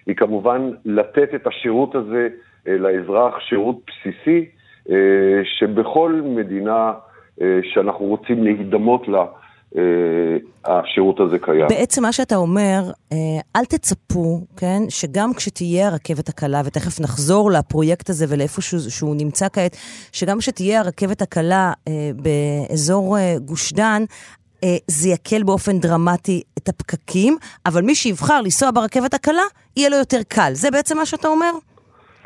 היא 0.06 0.16
כמובן 0.16 0.72
לתת 0.86 1.36
את 1.36 1.48
השירות 1.48 1.96
הזה 1.96 2.28
אה, 2.68 2.78
לאזרח, 2.78 3.40
שירות 3.40 3.76
בסיסי, 3.88 4.46
אה, 4.90 4.96
שבכל 5.44 6.22
מדינה 6.26 6.94
אה, 7.42 7.60
שאנחנו 7.64 8.06
רוצים 8.06 8.44
להידמות 8.44 9.08
לה, 9.08 9.26
השירות 10.66 11.20
הזה 11.20 11.38
קיים. 11.42 11.68
בעצם 11.70 12.02
מה 12.02 12.12
שאתה 12.12 12.36
אומר, 12.36 12.92
אל 13.56 13.66
תצפו, 13.66 14.42
כן, 14.58 14.82
שגם 14.90 15.34
כשתהיה 15.34 15.88
הרכבת 15.88 16.30
הקלה, 16.30 16.62
ותכף 16.66 17.00
נחזור 17.00 17.52
לפרויקט 17.52 18.10
הזה 18.10 18.26
ולאיפה 18.30 18.62
שהוא, 18.62 18.80
שהוא 18.90 19.16
נמצא 19.16 19.48
כעת, 19.54 19.78
שגם 20.12 20.40
כשתהיה 20.40 20.80
הרכבת 20.80 21.22
הקלה 21.22 21.74
באזור 22.16 23.18
גוש 23.46 23.74
דן, 23.74 24.04
זה 24.88 25.10
יקל 25.10 25.44
באופן 25.44 25.80
דרמטי 25.80 26.42
את 26.58 26.70
הפקקים, 26.70 27.38
אבל 27.66 27.82
מי 27.82 27.96
שיבחר 27.96 28.42
לנסוע 28.42 28.72
ברכבת 28.72 29.14
הקלה, 29.14 29.44
יהיה 29.78 29.90
לו 29.90 29.98
יותר 29.98 30.22
קל. 30.28 30.52
זה 30.54 30.72
בעצם 30.72 30.98
מה 30.98 31.06
שאתה 31.06 31.28
אומר? 31.28 31.52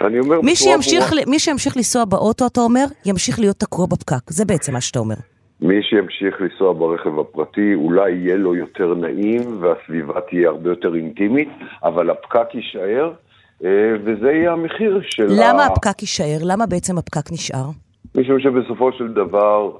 אני 0.07 0.19
אומר 0.19 0.41
מי 0.41 0.55
שימשיך, 0.55 1.13
מי 1.27 1.39
שימשיך 1.39 1.77
לנסוע 1.77 2.05
באוטו, 2.05 2.47
אתה 2.47 2.61
אומר, 2.61 2.85
ימשיך 3.05 3.39
להיות 3.39 3.59
תקוע 3.59 3.85
בפקק. 3.85 4.31
זה 4.31 4.45
בעצם 4.45 4.73
מה 4.73 4.81
שאתה 4.81 4.99
אומר. 4.99 5.15
מי 5.61 5.83
שימשיך 5.83 6.41
לנסוע 6.41 6.73
ברכב 6.73 7.19
הפרטי, 7.19 7.75
אולי 7.75 8.11
יהיה 8.11 8.35
לו 8.35 8.55
יותר 8.55 8.93
נעים 8.93 9.41
והסביבה 9.59 10.21
תהיה 10.21 10.49
הרבה 10.49 10.69
יותר 10.69 10.95
אינטימית, 10.95 11.49
אבל 11.83 12.09
הפקק 12.09 12.47
יישאר, 12.53 13.11
אה, 13.65 13.95
וזה 14.03 14.31
יהיה 14.31 14.51
המחיר 14.51 15.01
של 15.03 15.27
למה 15.29 15.63
ה... 15.63 15.65
הפקק 15.65 16.01
יישאר? 16.01 16.37
למה 16.43 16.65
בעצם 16.65 16.97
הפקק 16.97 17.31
נשאר? 17.31 17.65
משום 18.15 18.39
שבסופו 18.39 18.91
של 18.91 19.13
דבר, 19.13 19.71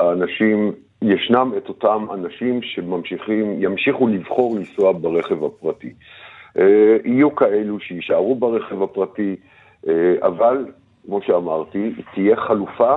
האנשים, 0.00 0.72
ישנם 1.02 1.52
את 1.56 1.68
אותם 1.68 2.06
אנשים 2.14 2.62
שממשיכים, 2.62 3.62
ימשיכו 3.62 4.08
לבחור 4.08 4.56
לנסוע 4.56 4.92
ברכב 4.92 5.44
הפרטי. 5.44 5.92
אה, 6.58 6.96
יהיו 7.04 7.34
כאלו 7.34 7.80
שיישארו 7.80 8.34
ברכב 8.34 8.82
הפרטי, 8.82 9.36
אה, 9.88 10.14
אבל, 10.22 10.64
כמו 11.06 11.20
שאמרתי, 11.26 11.92
תהיה 12.14 12.36
חלופה 12.36 12.96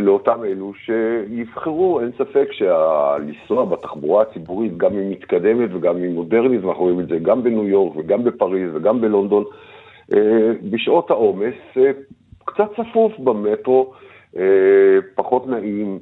לאותם 0.00 0.44
אלו 0.44 0.72
שיבחרו, 0.74 2.00
אין 2.00 2.10
ספק 2.18 2.48
שלנסוע 2.52 3.64
בתחבורה 3.64 4.22
הציבורית, 4.22 4.76
גם 4.76 4.92
היא 4.92 5.10
מתקדמת 5.10 5.70
וגם 5.72 5.96
היא 5.96 6.10
מודרנית, 6.10 6.64
ואנחנו 6.64 6.82
רואים 6.82 7.00
את 7.00 7.08
זה 7.08 7.18
גם 7.18 7.42
בניו 7.42 7.68
יורק 7.68 7.96
וגם 7.96 8.24
בפריז 8.24 8.70
וגם 8.74 9.00
בלונדון, 9.00 9.44
בשעות 10.70 11.10
העומס 11.10 11.54
קצת 12.44 12.70
צפוף 12.76 13.18
במטרו, 13.18 13.92
פחות 15.14 15.46
נעים 15.46 15.98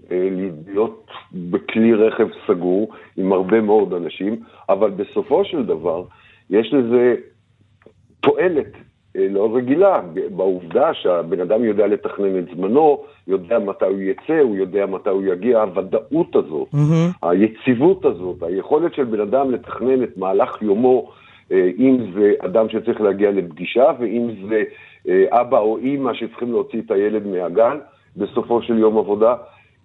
להיות 0.67 1.07
בכלי 1.33 1.95
רכב 1.95 2.29
סגור 2.47 2.89
עם 3.17 3.33
הרבה 3.33 3.61
מאוד 3.61 3.95
אנשים, 3.95 4.37
אבל 4.69 4.91
בסופו 4.91 5.45
של 5.45 5.67
דבר 5.67 6.05
יש 6.51 6.75
לזה 6.75 7.15
תועלת 8.21 8.67
אה, 8.75 8.81
לא 9.31 9.57
רגילה, 9.57 10.01
בעובדה 10.31 10.95
שהבן 10.95 11.41
אדם 11.41 11.65
יודע 11.65 11.87
לתכנן 11.87 12.39
את 12.39 12.45
זמנו, 12.57 13.03
יודע 13.29 13.59
מתי 13.59 13.85
הוא 13.85 14.01
יצא, 14.01 14.41
הוא 14.41 14.57
יודע 14.57 14.87
מתי 14.87 15.11
הוא 15.11 15.23
יגיע, 15.25 15.63
הוודאות 15.63 16.37
הזאת, 16.37 16.69
mm-hmm. 16.75 17.29
היציבות 17.29 18.05
הזאת, 18.05 18.43
היכולת 18.43 18.95
של 18.95 19.05
בן 19.05 19.21
אדם 19.21 19.51
לתכנן 19.51 20.03
את 20.03 20.17
מהלך 20.17 20.63
יומו, 20.63 21.11
אה, 21.53 21.71
אם 21.79 21.99
זה 22.15 22.33
אדם 22.39 22.69
שצריך 22.69 23.01
להגיע 23.01 23.31
לפגישה, 23.31 23.85
ואם 24.01 24.29
זה 24.49 24.63
אה, 25.09 25.41
אבא 25.41 25.59
או 25.59 25.79
אימא 25.79 26.15
שצריכים 26.15 26.53
להוציא 26.53 26.81
את 26.87 26.91
הילד 26.91 27.27
מהגן 27.27 27.79
בסופו 28.17 28.63
של 28.63 28.79
יום 28.79 28.99
עבודה, 28.99 29.35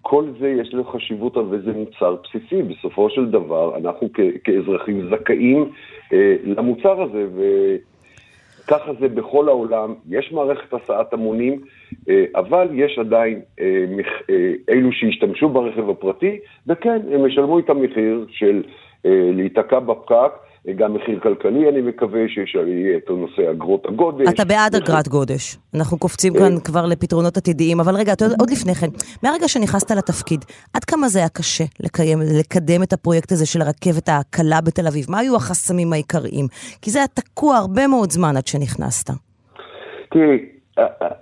כל 0.02 0.26
זה 0.40 0.50
יש 0.50 0.74
לו 0.74 0.84
חשיבות 0.84 1.38
וזה 1.38 1.72
מוצר 1.74 2.16
בסיסי. 2.24 2.64
בסופו 2.64 3.10
של 3.10 3.32
דבר, 3.32 3.78
אנחנו 3.78 4.10
כ- 4.14 4.38
כאזרחים 4.44 5.10
זכאים 5.10 5.70
אה, 6.14 6.36
למוצר 6.46 7.02
הזה, 7.02 7.28
וככה 8.66 8.92
זה 9.00 9.08
בכל 9.08 9.50
העולם. 9.50 9.94
יש 10.10 10.32
מערכת 10.32 10.74
הסעת 10.74 11.14
המונים, 11.14 11.62
אה, 12.10 12.26
אבל 12.36 12.68
יש 12.74 13.00
עדיין 13.00 13.42
אה, 13.60 13.86
אה, 14.30 14.52
אלו 14.70 14.92
שהשתמשו 14.92 15.50
ברכב 15.50 15.90
הפרטי, 15.90 16.40
וכן, 16.68 17.02
הם 17.12 17.28
ישלמו 17.28 17.60
את 17.60 17.70
המחיר 17.70 18.26
של 18.30 18.64
להיתקע 19.36 19.80
בפקק. 19.80 20.32
גם 20.72 20.94
מחיר 20.94 21.20
כלכלי, 21.20 21.70
אני 21.70 21.82
מקווה 21.82 22.22
שיהיה 22.28 22.98
את 22.98 23.10
נושא 23.10 23.52
אגרות 23.52 23.86
הגודש. 23.86 24.28
אתה 24.30 24.46
בעד 24.46 24.76
אגרת 24.76 25.08
גודש. 25.08 25.58
אנחנו 25.76 26.00
קופצים 26.00 26.34
כאן 26.34 26.54
אה. 26.54 26.60
כבר 26.60 26.86
לפתרונות 26.86 27.38
עתידיים, 27.38 27.80
אבל 27.80 27.96
רגע, 27.96 28.14
עוד 28.40 28.50
לפני 28.50 28.76
כן, 28.76 28.88
מהרגע 29.24 29.48
שנכנסת 29.48 29.92
לתפקיד, 29.92 30.46
עד 30.74 30.84
כמה 30.84 31.08
זה 31.08 31.20
היה 31.20 31.30
קשה 31.30 31.64
לקיים, 31.80 32.20
לקדם 32.40 32.84
את 32.84 32.94
הפרויקט 32.94 33.32
הזה 33.32 33.46
של 33.46 33.62
הרכבת 33.62 34.10
הקלה 34.10 34.62
בתל 34.66 34.88
אביב? 34.88 35.06
מה 35.10 35.20
היו 35.20 35.36
החסמים 35.36 35.94
העיקריים? 35.94 36.46
כי 36.82 36.92
זה 36.92 37.00
היה 37.00 37.08
תקוע 37.08 37.58
הרבה 37.58 37.88
מאוד 37.88 38.12
זמן 38.12 38.38
עד 38.38 38.48
שנכנסת. 38.48 39.10
תראי, 40.12 40.40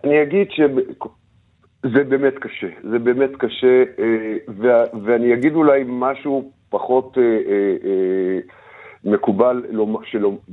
אני 0.04 0.24
אגיד 0.24 0.48
שזה 0.52 2.04
באמת 2.04 2.34
קשה, 2.40 2.68
זה 2.92 3.00
באמת 3.00 3.32
קשה, 3.40 3.84
אה, 4.00 4.36
ואני 5.04 5.34
אגיד 5.34 5.56
אולי 5.56 5.84
משהו 5.88 6.52
פחות... 6.70 7.18
אה, 9.08 9.12
מקובל, 9.12 9.64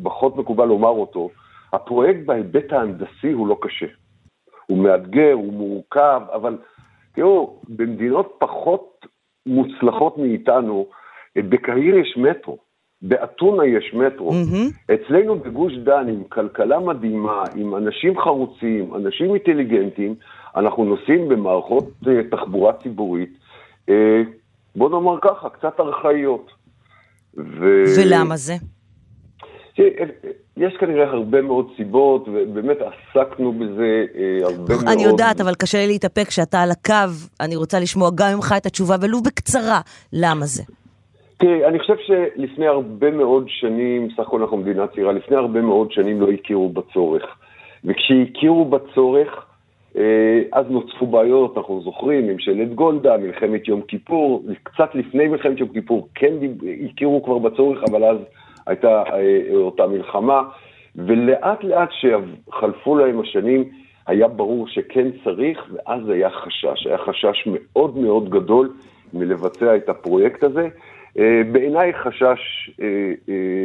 פחות 0.03 0.37
מקובל 0.37 0.65
לומר 0.65 0.89
אותו, 0.89 1.31
הפרויקט 1.73 2.21
בהיבט 2.27 2.73
ההנדסי 2.73 3.33
הוא 3.33 3.49
לא 3.49 3.59
קשה. 3.61 3.87
הוא 4.67 4.79
מאתגר, 4.79 5.33
הוא 5.33 5.53
מורכב, 5.53 6.23
אבל 6.33 6.59
תראו, 7.15 7.61
במדינות 7.69 8.37
פחות 8.39 9.07
מוצלחות 9.47 10.19
מאיתנו, 10.19 10.87
בקהיר 11.37 11.97
יש 11.97 12.17
מטרו, 12.17 12.59
באתונה 13.03 13.67
יש 13.67 13.95
מטרו. 13.95 14.31
Mm-hmm. 14.31 14.95
אצלנו 14.95 15.39
בגוש 15.39 15.73
דן, 15.75 16.09
עם 16.09 16.25
כלכלה 16.25 16.81
מדהימה, 16.81 17.43
עם 17.57 17.75
אנשים 17.77 18.21
חרוצים, 18.21 18.95
אנשים 18.95 19.35
אינטליגנטים, 19.35 20.15
אנחנו 20.57 20.85
נוסעים 20.85 21.29
במערכות 21.29 21.85
uh, 22.05 22.09
תחבורה 22.31 22.73
ציבורית, 22.73 23.39
uh, 23.91 23.93
בוא 24.77 24.91
נאמר 24.91 25.19
ככה, 25.21 25.49
קצת 25.49 25.81
ארכאיות. 25.81 26.58
ו... 27.37 27.85
ולמה 27.97 28.37
זה? 28.37 28.55
יש 30.57 30.77
כנראה 30.81 31.11
הרבה 31.11 31.43
מאוד 31.43 31.67
סיבות, 31.77 32.29
ובאמת 32.29 32.77
עסקנו 32.81 33.53
בזה 33.53 34.05
אה, 34.15 34.39
הרבה 34.43 34.75
מאוד. 34.75 34.89
אני 34.89 35.03
יודעת, 35.03 35.41
אבל 35.41 35.55
קשה 35.55 35.79
לי 35.79 35.87
להתאפק 35.87 36.29
כשאתה 36.29 36.63
על 36.63 36.71
הקו, 36.71 37.13
אני 37.41 37.57
רוצה 37.57 37.81
לשמוע 37.81 38.11
גם 38.15 38.35
ממך 38.37 38.55
את 38.57 38.67
התשובה, 38.67 38.97
ולו 39.03 39.21
בקצרה, 39.23 39.81
למה 40.13 40.47
זה? 40.47 40.63
תראי, 41.39 41.67
אני 41.67 41.79
חושב 41.79 41.95
שלפני 42.07 42.67
הרבה 42.67 43.11
מאוד 43.11 43.45
שנים, 43.49 44.09
סך 44.13 44.21
הכל 44.21 44.41
אנחנו 44.41 44.57
מדינה 44.57 44.87
צעירה, 44.87 45.13
לפני 45.13 45.37
הרבה 45.37 45.61
מאוד 45.61 45.93
שנים 45.93 46.21
לא 46.21 46.31
הכירו 46.31 46.69
בצורך. 46.69 47.25
וכשהכירו 47.85 48.65
בצורך, 48.65 49.29
אז 50.53 50.67
נוצפו 50.71 51.07
בעיות, 51.07 51.57
אנחנו 51.57 51.81
זוכרים, 51.81 52.27
ממשלת 52.27 52.75
גולדה, 52.75 53.17
מלחמת 53.17 53.69
יום 53.69 53.83
כיפור, 53.83 54.45
קצת 54.63 54.95
לפני 54.95 55.29
מלחמת 55.29 55.59
יום 55.59 55.69
כיפור 55.69 56.09
כן 56.15 56.35
הכירו 56.91 57.23
כבר 57.23 57.39
בצורך, 57.39 57.79
אבל 57.91 58.05
אז 58.05 58.19
הייתה 58.67 59.03
אה, 59.13 59.55
אותה 59.55 59.87
מלחמה, 59.87 60.43
ולאט 60.97 61.65
לאט 61.65 61.89
שחלפו 61.91 62.97
להם 62.97 63.21
השנים, 63.21 63.65
היה 64.07 64.29
ברור 64.29 64.69
שכן 64.69 65.07
צריך, 65.25 65.65
ואז 65.73 66.09
היה 66.09 66.31
חשש, 66.31 66.87
היה 66.87 66.99
חשש 66.99 67.47
מאוד 67.47 67.99
מאוד 67.99 68.31
גדול 68.31 68.73
מלבצע 69.15 69.77
את 69.77 69.89
הפרויקט 69.89 70.43
הזה. 70.43 70.69
אה, 71.19 71.43
בעיניי 71.53 71.93
חשש 71.95 72.71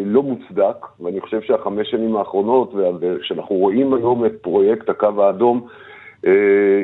לא 0.05 0.23
מוצדק, 0.23 0.85
ואני 0.99 1.21
חושב 1.21 1.41
שהחמש 1.41 1.91
שנים 1.91 2.15
האחרונות, 2.15 2.73
וכשאנחנו 2.99 3.55
רואים 3.55 3.93
היום 3.93 4.25
את 4.25 4.33
פרויקט 4.41 4.89
הקו 4.89 5.23
האדום, 5.23 5.67
אה, 5.67 5.92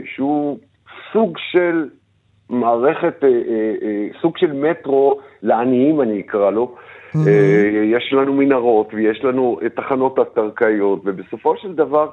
שהוא 0.05 0.59
סוג 1.13 1.37
של 1.37 1.89
מערכת, 2.49 3.23
אה, 3.23 3.29
אה, 3.81 4.07
סוג 4.21 4.37
של 4.37 4.53
מטרו 4.53 5.19
לעניים 5.43 6.01
אני 6.01 6.19
אקרא 6.19 6.49
לו. 6.49 6.75
Mm-hmm. 6.75 7.29
יש 7.83 8.13
לנו 8.13 8.33
מנהרות 8.33 8.93
ויש 8.93 9.23
לנו 9.23 9.59
תחנות 9.75 10.19
התרקאיות, 10.19 11.01
ובסופו 11.05 11.57
של 11.57 11.75
דבר 11.75 12.09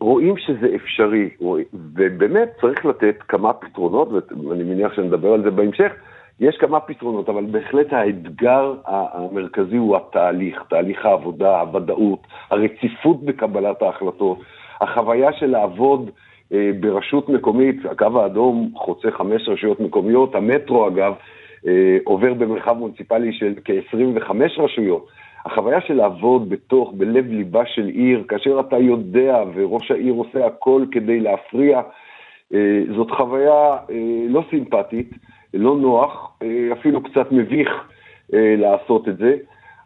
רואים 0.00 0.34
שזה 0.38 0.68
אפשרי, 0.74 1.30
ובאמת 1.72 2.48
צריך 2.60 2.84
לתת 2.84 3.16
כמה 3.28 3.52
פתרונות, 3.52 4.08
ואני 4.48 4.64
מניח 4.64 4.94
שנדבר 4.94 5.32
על 5.32 5.42
זה 5.42 5.50
בהמשך, 5.50 5.92
יש 6.40 6.56
כמה 6.56 6.80
פתרונות, 6.80 7.28
אבל 7.28 7.44
בהחלט 7.50 7.92
האתגר 7.92 8.74
המרכזי 8.86 9.76
הוא 9.76 9.96
התהליך, 9.96 10.62
תהליך 10.70 11.06
העבודה, 11.06 11.60
הוודאות, 11.60 12.26
הרציפות 12.50 13.24
בקבלת 13.24 13.82
ההחלטות. 13.82 14.38
החוויה 14.80 15.32
של 15.32 15.46
לעבוד 15.46 16.10
אה, 16.52 16.70
ברשות 16.80 17.28
מקומית, 17.28 17.76
הקו 17.84 18.20
האדום 18.20 18.72
חוצה 18.74 19.10
חמש 19.10 19.48
רשויות 19.48 19.80
מקומיות, 19.80 20.34
המטרו 20.34 20.88
אגב 20.88 21.14
אה, 21.66 21.98
עובר 22.04 22.34
במרחב 22.34 22.76
מוניציפלי 22.78 23.32
של 23.32 23.54
כ-25 23.64 24.32
רשויות. 24.58 25.06
החוויה 25.46 25.80
של 25.80 25.94
לעבוד 25.94 26.48
בתוך, 26.48 26.92
בלב 26.96 27.26
ליבה 27.26 27.66
של 27.66 27.86
עיר, 27.86 28.24
כאשר 28.28 28.60
אתה 28.60 28.78
יודע 28.78 29.42
וראש 29.54 29.90
העיר 29.90 30.14
עושה 30.14 30.46
הכל 30.46 30.84
כדי 30.92 31.20
להפריע, 31.20 31.80
אה, 32.54 32.82
זאת 32.96 33.10
חוויה 33.10 33.76
אה, 33.90 34.24
לא 34.28 34.42
סימפטית, 34.50 35.10
לא 35.54 35.76
נוח, 35.76 36.32
אה, 36.42 36.68
אפילו 36.72 37.02
קצת 37.02 37.32
מביך 37.32 37.68
לעשות 38.32 39.08
את 39.08 39.18
זה, 39.18 39.36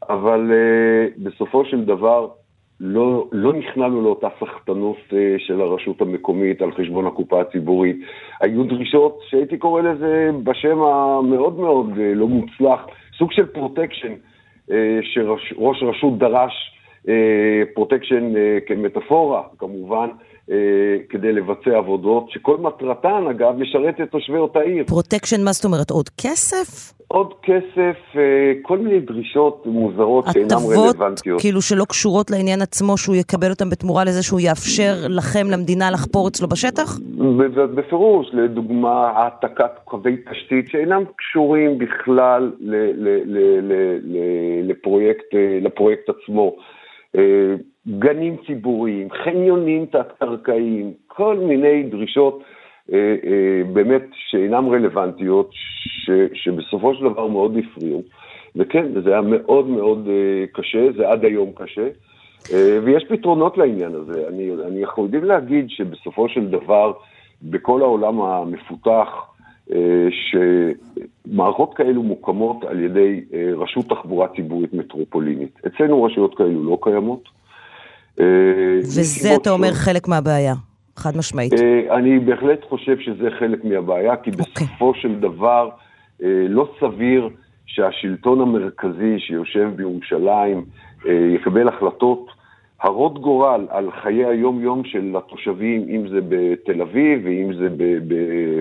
אבל 0.08 0.52
בסופו 1.18 1.64
של 1.64 1.84
דבר 1.84 2.28
לא, 2.86 3.26
לא 3.32 3.52
נכנענו 3.52 4.02
לאותה 4.02 4.28
סחטנות 4.40 4.96
של 5.38 5.60
הרשות 5.60 6.00
המקומית 6.00 6.62
על 6.62 6.72
חשבון 6.72 7.06
הקופה 7.06 7.40
הציבורית. 7.40 7.96
היו 8.40 8.64
דרישות 8.64 9.20
שהייתי 9.28 9.58
קורא 9.58 9.82
לזה 9.82 10.30
בשם 10.42 10.82
המאוד 10.82 11.58
מאוד 11.58 11.90
לא 11.96 12.28
מוצלח, 12.28 12.86
סוג 13.18 13.32
של 13.32 13.46
פרוטקשן, 13.46 14.12
שראש 15.02 15.82
רשות 15.82 16.18
דרש 16.18 16.52
פרוטקשן 17.74 18.32
כמטאפורה, 18.66 19.42
כמובן, 19.58 20.08
אה, 20.08 20.33
כדי 21.08 21.32
לבצע 21.32 21.76
עבודות, 21.76 22.30
שכל 22.30 22.56
מטרתן, 22.56 23.24
אגב, 23.30 23.58
לשרת 23.58 24.00
את 24.00 24.10
תושבי 24.10 24.36
אותה 24.36 24.60
עיר. 24.60 24.84
פרוטקשן, 24.86 25.44
מה 25.44 25.52
זאת 25.52 25.64
אומרת? 25.64 25.90
עוד 25.90 26.08
כסף? 26.08 26.94
עוד 27.08 27.34
כסף, 27.42 27.96
אה, 28.16 28.52
כל 28.62 28.78
מיני 28.78 29.00
דרישות 29.00 29.66
מוזרות 29.66 30.24
שאינן 30.32 30.48
רלוונטיות. 30.50 31.16
הטבות, 31.18 31.40
כאילו 31.40 31.62
שלא 31.62 31.84
קשורות 31.84 32.30
לעניין 32.30 32.62
עצמו, 32.62 32.96
שהוא 32.96 33.16
יקבל 33.16 33.50
אותן 33.50 33.70
בתמורה 33.70 34.04
לזה 34.04 34.22
שהוא 34.22 34.40
יאפשר 34.40 34.94
לכם, 35.08 35.46
למדינה, 35.50 35.90
לחפור 35.90 36.28
אצלו 36.28 36.48
בשטח? 36.48 36.98
בפירוש, 37.74 38.26
לדוגמה, 38.32 39.10
העתקת 39.10 39.78
קווי 39.84 40.16
תשתית 40.30 40.68
שאינם 40.68 41.02
קשורים 41.16 41.78
בכלל 41.78 42.52
לפרויקט, 44.62 45.34
אה, 45.34 45.58
לפרויקט 45.62 46.08
עצמו. 46.08 46.56
גנים 47.88 48.36
ציבוריים, 48.46 49.08
חניונים 49.10 49.86
תת-קרקעיים, 49.86 50.92
כל 51.06 51.38
מיני 51.38 51.82
דרישות 51.82 52.42
אה, 52.92 52.98
אה, 52.98 53.72
באמת 53.72 54.02
שאינן 54.12 54.64
רלוונטיות, 54.64 55.50
ש, 55.52 56.10
שבסופו 56.34 56.94
של 56.94 57.04
דבר 57.04 57.26
מאוד 57.26 57.56
הפריעו. 57.56 58.02
וכן, 58.56 58.86
זה 59.04 59.10
היה 59.10 59.20
מאוד 59.20 59.66
מאוד 59.66 60.08
אה, 60.08 60.46
קשה, 60.52 60.92
זה 60.96 61.08
עד 61.08 61.24
היום 61.24 61.52
קשה, 61.54 61.88
אה, 62.52 62.78
ויש 62.84 63.04
פתרונות 63.08 63.58
לעניין 63.58 63.94
הזה. 63.94 64.28
אני, 64.28 64.50
אני 64.66 64.82
יכול 64.82 65.08
להגיד 65.22 65.70
שבסופו 65.70 66.28
של 66.28 66.46
דבר, 66.46 66.92
בכל 67.42 67.82
העולם 67.82 68.20
המפותח, 68.20 69.08
אה, 69.72 70.08
שמערכות 71.26 71.74
כאלו 71.74 72.02
מוקמות 72.02 72.64
על 72.64 72.80
ידי 72.80 73.20
אה, 73.34 73.50
רשות 73.56 73.88
תחבורה 73.88 74.28
ציבורית 74.28 74.74
מטרופולינית. 74.74 75.60
אצלנו 75.66 76.04
רשויות 76.04 76.34
כאלו 76.34 76.64
לא 76.64 76.78
קיימות. 76.82 77.43
אה, 78.20 78.26
וזה, 78.78 79.34
אתה 79.34 79.50
אומר, 79.50 79.72
חלק 79.72 80.08
מהבעיה, 80.08 80.54
חד 80.96 81.16
משמעית. 81.16 81.52
אה, 81.52 81.96
אני 81.96 82.18
בהחלט 82.18 82.64
חושב 82.68 82.98
שזה 82.98 83.28
חלק 83.38 83.64
מהבעיה, 83.64 84.16
כי 84.16 84.30
אוקיי. 84.30 84.66
בסופו 84.66 84.94
של 84.94 85.20
דבר 85.20 85.68
אה, 86.22 86.46
לא 86.48 86.68
סביר 86.80 87.28
שהשלטון 87.66 88.40
המרכזי 88.40 89.18
שיושב 89.18 89.68
בירושלים 89.76 90.64
יקבל 91.34 91.68
החלטות 91.68 92.26
הרות 92.80 93.20
גורל 93.20 93.66
על 93.70 93.90
חיי 94.02 94.24
היום-יום 94.24 94.84
של 94.84 95.14
התושבים, 95.18 95.86
אם 95.88 96.08
זה 96.08 96.18
בתל 96.28 96.82
אביב 96.82 97.20
ואם 97.24 97.52
זה 97.54 97.68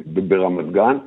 ברמת 0.05 0.71
גן. 0.71 0.97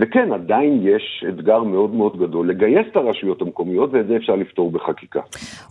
וכן, 0.00 0.32
עדיין 0.34 0.80
יש 0.82 1.24
אתגר 1.28 1.62
מאוד 1.62 1.90
מאוד 1.94 2.18
גדול 2.18 2.50
לגייס 2.50 2.86
את 2.92 2.96
הרשויות 2.96 3.42
המקומיות, 3.42 3.90
ואת 3.92 4.06
זה 4.08 4.16
אפשר 4.16 4.32
לפתור 4.32 4.72
בחקיקה. 4.72 5.20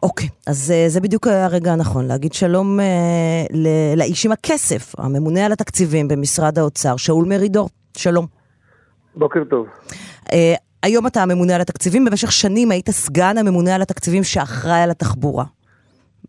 אוקיי, 0.04 0.30
אז 0.48 0.74
uh, 0.76 0.90
זה 0.90 1.02
בדיוק 1.02 1.28
הרגע 1.28 1.74
הנכון, 1.74 2.06
להגיד 2.06 2.34
שלום 2.34 2.80
uh, 2.80 3.56
לאיש 3.98 4.26
עם 4.26 4.32
הכסף, 4.32 5.00
הממונה 5.00 5.46
על 5.46 5.52
התקציבים 5.52 6.08
במשרד 6.08 6.60
האוצר, 6.60 6.98
שאול 6.98 7.26
מרידור. 7.28 7.70
שלום. 7.98 8.26
בוקר 9.16 9.44
טוב. 9.50 9.68
Uh, 10.26 10.34
היום 10.84 11.08
אתה 11.08 11.24
הממונה 11.24 11.56
על 11.56 11.62
התקציבים, 11.62 12.06
במשך 12.06 12.32
שנים 12.32 12.72
היית 12.72 12.90
סגן 12.90 13.38
הממונה 13.38 13.76
על 13.76 13.82
התקציבים 13.82 14.24
שאחראי 14.24 14.82
על 14.82 14.92
התחבורה. 14.92 15.46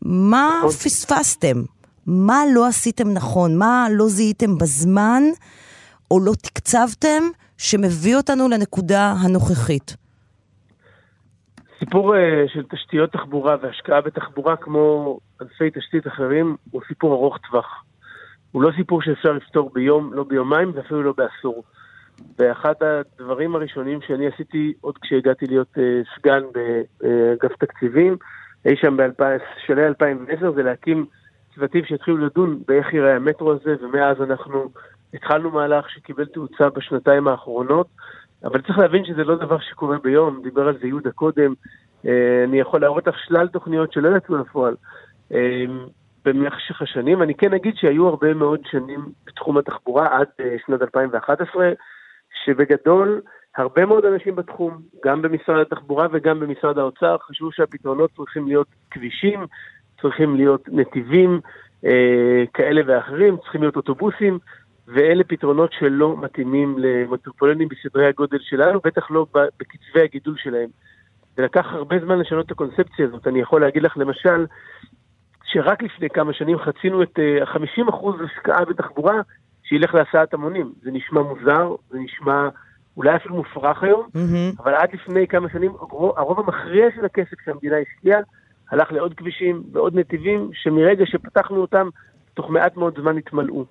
מה 0.03 0.51
נכון. 0.59 0.71
פספסתם? 0.71 1.63
מה 2.07 2.43
לא 2.55 2.67
עשיתם 2.67 3.13
נכון? 3.13 3.57
מה 3.57 3.87
לא 3.91 4.09
זיהיתם 4.09 4.59
בזמן, 4.59 5.23
או 6.11 6.21
לא 6.21 6.33
תקצבתם, 6.33 7.23
שמביא 7.59 8.17
אותנו 8.17 8.49
לנקודה 8.49 9.15
הנוכחית? 9.23 9.97
סיפור 11.79 12.15
uh, 12.15 12.19
של 12.55 12.63
תשתיות 12.71 13.13
תחבורה 13.13 13.57
והשקעה 13.63 14.01
בתחבורה 14.01 14.57
כמו 14.57 15.19
ענפי 15.41 15.71
תשתית 15.71 16.07
אחרים 16.07 16.57
הוא 16.71 16.83
סיפור 16.89 17.15
ארוך 17.15 17.39
טווח. 17.39 17.85
הוא 18.53 18.63
לא 18.63 18.71
סיפור 18.77 19.03
שאפשר 19.03 19.33
לפתור 19.33 19.71
ביום, 19.75 20.15
לא 20.15 20.25
ביומיים 20.25 20.73
ואפילו 20.75 21.03
לא 21.03 21.15
בעשור. 21.17 21.65
ואחד 22.39 22.75
הדברים 22.81 23.55
הראשונים 23.55 24.01
שאני 24.07 24.27
עשיתי 24.27 24.73
עוד 24.81 24.99
כשהגעתי 24.99 25.47
להיות 25.47 25.69
uh, 25.77 25.81
סגן 26.19 26.43
באגף 26.55 27.57
תקציבים, 27.59 28.17
אי 28.65 28.77
שם 28.77 28.97
בשלהי 28.97 29.87
2010, 29.87 30.53
זה 30.53 30.63
להקים 30.63 31.07
צוותים 31.55 31.85
שהתחילו 31.85 32.17
לדון 32.17 32.63
באיך 32.69 32.93
ייראה 32.93 33.17
המטרו 33.17 33.53
הזה, 33.53 33.75
ומאז 33.83 34.17
אנחנו 34.23 34.71
התחלנו 35.15 35.51
מהלך 35.51 35.91
שקיבל 35.91 36.25
תאוצה 36.25 36.71
בשנתיים 36.71 37.29
האחרונות, 37.29 37.87
אבל 38.45 38.61
צריך 38.61 38.79
להבין 38.79 39.05
שזה 39.05 39.25
לא 39.25 39.37
דבר 39.37 39.59
שקורה 39.59 39.99
ביום, 39.99 40.41
דיבר 40.43 40.69
על 40.69 40.79
זה 40.81 40.87
יהודה 40.87 41.11
קודם, 41.11 41.55
אה, 42.07 42.45
אני 42.45 42.61
יכול 42.61 42.81
להראות 42.81 43.07
לך 43.07 43.19
שלל 43.19 43.49
תוכניות 43.49 43.93
שלא 43.93 44.17
יצאו 44.17 44.37
לפועל 44.37 44.75
אה, 45.33 45.65
במשך 46.25 46.83
השנים. 46.83 47.23
אני 47.23 47.35
כן 47.35 47.55
אגיד 47.55 47.75
שהיו 47.77 48.09
הרבה 48.09 48.35
מאוד 48.35 48.61
שנים 48.71 49.01
בתחום 49.27 49.59
התחבורה 49.59 50.19
עד 50.19 50.27
אה, 50.41 50.57
שנת 50.67 50.83
2011, 50.83 51.73
שבגדול 52.45 53.21
הרבה 53.57 53.87
מאוד 53.87 54.05
אנשים 54.05 54.37
בתחום, 54.37 54.81
גם 55.05 55.23
במשרד 55.23 55.61
התחבורה 55.61 56.07
וגם 56.13 56.41
במשרד 56.41 56.79
האוצר, 56.79 57.17
חשבו 57.19 57.53
שהפתרונות 57.53 58.11
צריכים 58.17 58.49
להיות 58.49 58.67
כבישים, 58.91 59.47
צריכים 60.01 60.37
להיות 60.37 60.69
נתיבים 60.69 61.41
כאלה 62.55 62.83
ואחרים, 62.87 63.37
צריכים 63.37 63.61
להיות 63.61 63.77
אוטובוסים, 63.77 64.39
ואלה 64.89 65.25
פתרונות 65.25 65.73
שלא 65.73 66.17
מתאימים 66.17 66.79
למטרופולינים 66.79 67.69
בסדרי 67.69 68.07
הגודל 68.07 68.39
שלנו, 68.41 68.81
בטח 68.85 69.11
לא 69.11 69.27
בקצבי 69.35 70.03
הגידול 70.03 70.37
שלהם. 70.39 70.69
זה 71.37 71.43
לקח 71.43 71.67
הרבה 71.73 71.97
זמן 72.05 72.19
לשנות 72.19 72.47
את 72.47 72.51
הקונספציה 72.51 73.07
הזאת. 73.07 73.27
אני 73.27 73.41
יכול 73.41 73.61
להגיד 73.61 73.83
לך 73.83 73.97
למשל, 73.97 74.47
שרק 75.45 75.83
לפני 75.83 76.11
כמה 76.11 76.33
שנים 76.33 76.59
חצינו 76.59 77.03
את 77.03 77.19
ה-50% 77.19 77.91
אה, 77.91 78.25
השקעה 78.25 78.65
בתחבורה 78.65 79.15
שילך 79.63 79.95
להסעת 79.95 80.35
המונים. 80.35 80.73
זה 80.83 80.91
נשמע 80.91 81.23
מוזר, 81.23 81.75
זה 81.91 81.99
נשמע 81.99 82.49
אולי 82.97 83.17
אפילו 83.17 83.35
מופרך 83.35 83.83
היום, 83.83 84.07
mm-hmm. 84.07 84.63
אבל 84.63 84.75
עד 84.75 84.89
לפני 84.93 85.27
כמה 85.27 85.49
שנים 85.49 85.73
הרוב 86.17 86.41
המכריע 86.41 86.87
של 86.97 87.05
הכסף 87.05 87.41
שהמדינה 87.45 87.77
השקיעה 87.77 88.21
הלך 88.71 88.93
לעוד 88.93 89.15
כבישים 89.15 89.63
ועוד 89.73 89.95
נתיבים, 89.95 90.51
שמרגע 90.53 91.07
שפתחנו 91.07 91.57
אותם, 91.57 91.89
תוך 92.35 92.51
מעט 92.51 92.77
מאוד 92.77 92.99
זמן 93.01 93.19
התמלאו. 93.19 93.65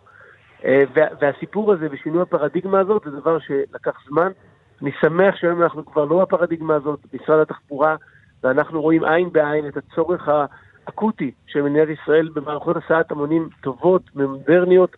אה, 0.66 0.84
והסיפור 1.22 1.74
הזה 1.74 1.88
ושינוי 1.92 2.22
הפרדיגמה 2.22 2.80
הזאת 2.80 3.02
זה 3.06 3.12
דבר 3.12 3.40
שלקח 3.40 3.98
זמן. 4.08 4.32
אני 4.82 4.92
שמח 5.02 5.36
שהיום 5.36 5.64
אנחנו 5.64 5.86
כבר 5.86 6.06
לא 6.06 6.22
בפרדיגמה 6.22 6.76
הזאת, 6.76 7.00
משרד 7.14 7.40
התחבורה, 7.40 7.96
ואנחנו 8.44 8.82
רואים 8.82 9.04
עין 9.04 9.32
בעין 9.32 9.68
את 9.68 9.78
הצורך 9.78 10.30
האקוטי 10.88 11.32
של 11.48 11.62
מדינת 11.62 11.90
ישראל 11.90 12.30
במערכות 12.34 12.78
הסעת 12.78 13.12
המונים 13.12 13.50
טובות, 13.62 14.02
מודרניות, 14.16 14.96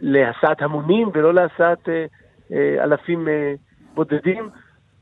להסעת 0.00 0.62
המונים 0.62 1.08
ולא 1.14 1.34
להסעת 1.34 1.88
אה, 1.88 2.06
אה, 2.52 2.84
אלפים 2.84 3.28
אה, 3.28 3.54
בודדים. 3.94 4.48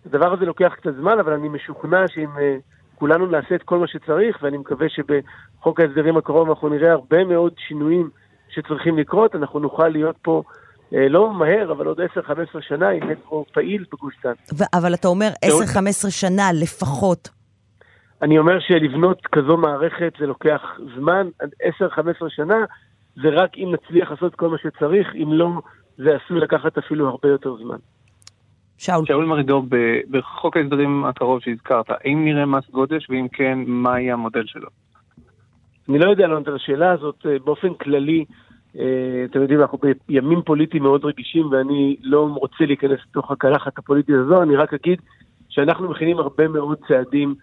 הדבר 0.06 0.32
הזה 0.32 0.44
לוקח 0.44 0.72
קצת 0.76 0.94
זמן, 0.94 1.18
אבל 1.18 1.32
אני 1.32 1.48
משוכנע 1.48 2.08
שאם 2.08 2.38
אה, 2.38 2.56
כולנו 2.94 3.26
נעשה 3.26 3.54
את 3.54 3.62
כל 3.62 3.78
מה 3.78 3.86
שצריך, 3.86 4.38
ואני 4.42 4.58
מקווה 4.58 4.86
שבחוק 4.88 5.80
ההסדרים 5.80 6.16
הקרוב 6.16 6.48
אנחנו 6.48 6.68
נראה 6.68 6.92
הרבה 6.92 7.24
מאוד 7.24 7.52
שינויים 7.58 8.10
שצריכים 8.48 8.98
לקרות, 8.98 9.34
אנחנו 9.34 9.60
נוכל 9.60 9.88
להיות 9.88 10.16
פה 10.22 10.42
אה, 10.94 11.08
לא 11.08 11.34
מהר, 11.34 11.72
אבל 11.72 11.86
עוד 11.86 12.00
10-15 12.00 12.00
שנה 12.60 12.88
עם 12.88 13.08
מטרו 13.08 13.44
פעיל 13.52 13.84
בגוש 13.92 14.14
דן. 14.24 14.64
אבל 14.74 14.94
אתה 14.94 15.08
אומר 15.08 15.28
10-15 15.44 16.10
שנה 16.10 16.52
לפחות. 16.52 17.28
אני 18.22 18.38
אומר 18.38 18.60
שלבנות 18.60 19.26
כזו 19.32 19.56
מערכת 19.56 20.12
זה 20.18 20.26
לוקח 20.26 20.60
זמן, 20.96 21.28
10-15 21.42 22.28
שנה 22.28 22.64
זה 23.22 23.28
רק 23.28 23.50
אם 23.56 23.74
נצליח 23.74 24.10
לעשות 24.10 24.34
כל 24.34 24.48
מה 24.48 24.56
שצריך, 24.58 25.08
אם 25.14 25.32
לא, 25.32 25.48
זה 25.98 26.16
עשוי 26.24 26.40
לקחת 26.40 26.78
אפילו 26.78 27.08
הרבה 27.08 27.28
יותר 27.28 27.56
זמן. 27.56 27.76
שאול. 28.78 29.06
שאול 29.06 29.24
מרידור, 29.24 29.66
בחוק 30.10 30.56
ההסדרים 30.56 31.04
הקרוב 31.04 31.40
שהזכרת, 31.40 31.86
האם 31.88 32.24
נראה 32.24 32.46
מס 32.46 32.70
גודש, 32.70 33.10
ואם 33.10 33.28
כן, 33.32 33.58
מה 33.66 34.00
יהיה 34.00 34.12
המודל 34.12 34.46
שלו? 34.46 34.68
אני 35.88 35.98
לא 35.98 36.10
יודע 36.10 36.26
לענות 36.26 36.48
על 36.48 36.54
השאלה 36.54 36.92
הזאת 36.92 37.26
אה, 37.26 37.36
באופן 37.44 37.74
כללי. 37.74 38.24
אה, 38.78 39.24
אתם 39.30 39.42
יודעים, 39.42 39.60
אנחנו 39.60 39.78
בימים 40.08 40.42
פוליטיים 40.42 40.82
מאוד 40.82 41.04
רגישים 41.04 41.46
ואני 41.46 41.96
לא 42.02 42.28
רוצה 42.34 42.64
להיכנס 42.66 42.98
לתוך 43.10 43.30
הקלחת 43.30 43.78
הפוליטית 43.78 44.14
הזו, 44.14 44.42
אני 44.42 44.56
רק 44.56 44.74
אגיד 44.74 45.00
שאנחנו 45.48 45.90
מכינים 45.90 46.18
הרבה 46.18 46.48
מאוד 46.48 46.78
צעדים 46.88 47.34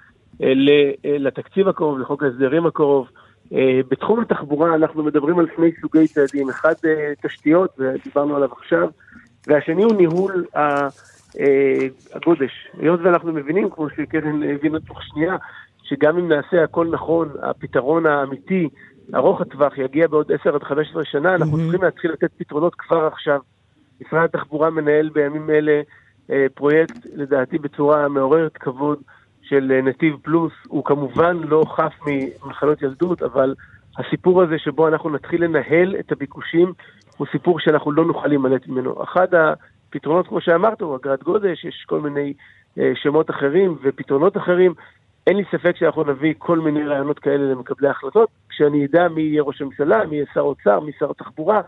לתקציב 1.04 1.68
הקרוב, 1.68 2.00
לחוק 2.00 2.24
ההסדרים 2.24 2.66
הקרוב. 2.66 3.08
בתחום 3.90 4.20
התחבורה 4.20 4.76
אנחנו 4.76 5.04
מדברים 5.04 5.40
על 5.40 5.48
שני 5.56 5.72
סוגי 5.82 6.08
צעדים, 6.08 6.50
אחד 6.50 6.74
תשתיות, 7.24 7.70
ודיברנו 7.80 8.36
עליו 8.36 8.50
עכשיו, 8.52 8.90
והשני 9.48 9.84
הוא 9.84 9.96
ניהול 9.96 10.46
הגודש. 12.14 12.68
היות 12.80 13.00
ואנחנו 13.04 13.34
מבינים, 13.34 13.70
כמו 13.70 13.90
שקרן 13.90 14.44
הבינה 14.44 14.80
תוך 14.80 15.04
שנייה, 15.04 15.36
שגם 15.84 16.18
אם 16.18 16.28
נעשה 16.28 16.64
הכל 16.64 16.88
נכון, 16.92 17.30
הפתרון 17.42 18.06
האמיתי, 18.06 18.70
ארוך 19.16 19.42
הטווח, 19.42 19.78
יגיע 19.78 20.08
בעוד 20.08 20.32
10 20.32 20.56
עד 20.56 20.64
15 20.64 21.06
שנה, 21.06 21.36
אנחנו 21.36 21.58
צריכים 21.58 21.84
להתחיל 21.84 22.12
לתת 22.12 22.32
פתרונות 22.38 22.76
כבר 22.76 23.08
עכשיו. 23.08 23.40
משרד 24.02 24.24
התחבורה 24.24 24.70
מנהל 24.70 25.10
בימים 25.10 25.50
אלה 25.50 25.82
אה, 26.32 26.46
פרויקט, 26.54 26.98
לדעתי 27.16 27.58
בצורה 27.58 28.08
מעוררת 28.08 28.58
כבוד, 28.58 29.00
של 29.42 29.72
אה, 29.76 29.82
נתיב 29.82 30.16
פלוס. 30.22 30.54
הוא 30.68 30.86
כמובן 30.86 31.38
לא 31.38 31.64
חף 31.76 31.94
ממחלות 32.08 32.82
ילדות, 32.82 33.24
אבל 33.24 33.56
הסיפור 33.98 34.42
הזה 34.42 34.60
שבו 34.60 34.88
אנחנו 34.88 35.10
נתחיל 35.10 35.44
לנהל 35.44 35.96
את 36.00 36.12
הביקושים, 36.12 36.74
הוא 37.18 37.28
סיפור 37.32 37.60
שאנחנו 37.60 37.92
לא 37.92 38.06
נוכל 38.06 38.28
להימלט 38.28 38.68
ממנו. 38.68 39.04
אחד 39.04 39.28
הפתרונות, 39.34 40.28
כמו 40.28 40.42
שאמרת, 40.42 40.82
הוא 40.82 40.96
אגרת 40.96 41.24
גודש, 41.24 41.66
יש 41.66 41.86
כל 41.88 42.02
מיני 42.02 42.34
אה, 42.80 42.92
שמות 42.96 43.30
אחרים 43.30 43.78
ופתרונות 43.84 44.38
אחרים. 44.38 44.74
אין 45.28 45.38
לי 45.38 45.44
ספק 45.52 45.76
שאנחנו 45.76 46.04
נביא 46.04 46.34
כל 46.38 46.60
מיני 46.60 46.84
רעיונות 46.84 47.20
כאלה 47.20 47.52
למקבלי 47.52 47.88
ההחלטות. 47.88 48.30
כשאני 48.50 48.86
אדע 48.86 49.08
מי 49.08 49.22
יהיה 49.22 49.44
ראש 49.44 49.62
הממשלה, 49.62 50.06
מי 50.06 50.16
יהיה 50.16 50.26
שר 50.34 50.40
האוצר, 50.40 50.80
מי 50.80 50.92
שר 51.00 51.12
התחבורה, 51.12 51.62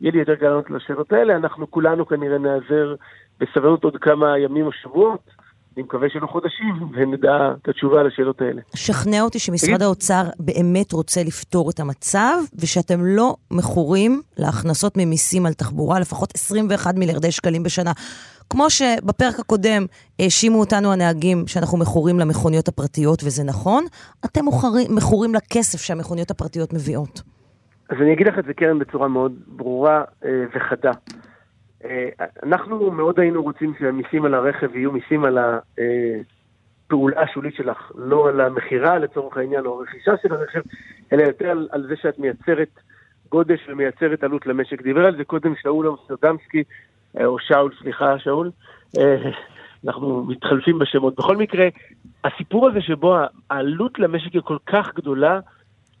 יהיה 0.00 0.12
לי 0.12 0.18
יותר 0.18 0.34
קל 0.34 0.46
לענות 0.46 0.70
לשאלות 0.70 1.12
האלה. 1.12 1.36
אנחנו 1.36 1.70
כולנו 1.70 2.06
כנראה 2.06 2.38
נעזר 2.38 2.94
בסבלנות 3.40 3.84
עוד 3.84 3.96
כמה 3.96 4.38
ימים 4.38 4.66
או 4.66 4.72
שבועות. 4.72 5.30
אני 5.76 5.82
מקווה 5.82 6.08
שלא 6.10 6.26
חודשים, 6.26 6.74
ונדע 6.92 7.52
את 7.62 7.68
התשובה 7.68 8.02
לשאלות 8.02 8.40
האלה. 8.40 8.62
שכנע 8.74 9.20
אותי 9.22 9.38
שמשרד 9.38 9.82
האוצר 9.82 10.22
באמת 10.38 10.92
רוצה 10.92 11.22
לפתור 11.22 11.70
את 11.70 11.80
המצב, 11.80 12.34
ושאתם 12.54 12.98
לא 13.00 13.34
מכורים 13.50 14.22
להכנסות 14.38 14.92
ממיסים 14.96 15.46
על 15.46 15.52
תחבורה, 15.52 16.00
לפחות 16.00 16.34
21 16.34 16.94
מיליארדי 16.94 17.30
שקלים 17.30 17.62
בשנה. 17.62 17.92
כמו 18.50 18.70
שבפרק 18.70 19.38
הקודם 19.38 19.86
האשימו 20.18 20.60
אותנו 20.60 20.92
הנהגים 20.92 21.46
שאנחנו 21.46 21.78
מכורים 21.78 22.18
למכוניות 22.18 22.68
הפרטיות, 22.68 23.22
וזה 23.24 23.44
נכון, 23.44 23.84
אתם 24.24 24.40
מכורים 24.90 25.34
לכסף 25.34 25.80
שהמכוניות 25.80 26.30
הפרטיות 26.30 26.72
מביאות. 26.72 27.22
אז 27.90 27.96
אני 28.00 28.12
אגיד 28.12 28.26
לך 28.26 28.38
את 28.38 28.44
זה, 28.44 28.54
קרן, 28.54 28.78
בצורה 28.78 29.08
מאוד 29.08 29.32
ברורה 29.46 30.02
אה, 30.24 30.30
וחדה. 30.56 30.90
אה, 31.84 32.08
אנחנו 32.42 32.90
מאוד 32.90 33.20
היינו 33.20 33.42
רוצים 33.42 33.74
שהמיסים 33.78 34.24
על 34.24 34.34
הרכב 34.34 34.76
יהיו 34.76 34.92
מיסים 34.92 35.24
על 35.24 35.38
הפעולה 35.38 37.20
השולית 37.22 37.54
שלך, 37.54 37.92
לא 37.94 38.28
על 38.28 38.40
המכירה 38.40 38.98
לצורך 38.98 39.36
העניין 39.36 39.66
או 39.66 39.80
הרכישה 39.80 40.12
של 40.22 40.32
הרכב, 40.34 40.60
אלא 41.12 41.22
יותר 41.22 41.50
על, 41.50 41.68
על 41.72 41.86
זה 41.88 41.96
שאת 41.96 42.18
מייצרת 42.18 42.68
גודש 43.30 43.60
ומייצרת 43.68 44.24
עלות 44.24 44.46
למשק. 44.46 44.82
דיבר 44.82 45.06
על 45.06 45.16
זה 45.16 45.24
קודם 45.24 45.54
שאול 45.62 45.88
אמסטרדמסקי, 45.88 46.62
אה, 47.20 47.26
או 47.26 47.38
שאול, 47.38 47.72
סליחה, 47.82 48.18
שאול. 48.18 48.50
אה, 48.98 49.30
אנחנו 49.84 50.24
מתחלפים 50.24 50.78
בשמות. 50.78 51.14
בכל 51.16 51.36
מקרה, 51.36 51.68
הסיפור 52.24 52.68
הזה 52.68 52.80
שבו 52.80 53.16
העלות 53.50 53.98
למשק 53.98 54.32
היא 54.32 54.42
כל 54.44 54.58
כך 54.66 54.94
גדולה, 54.94 55.40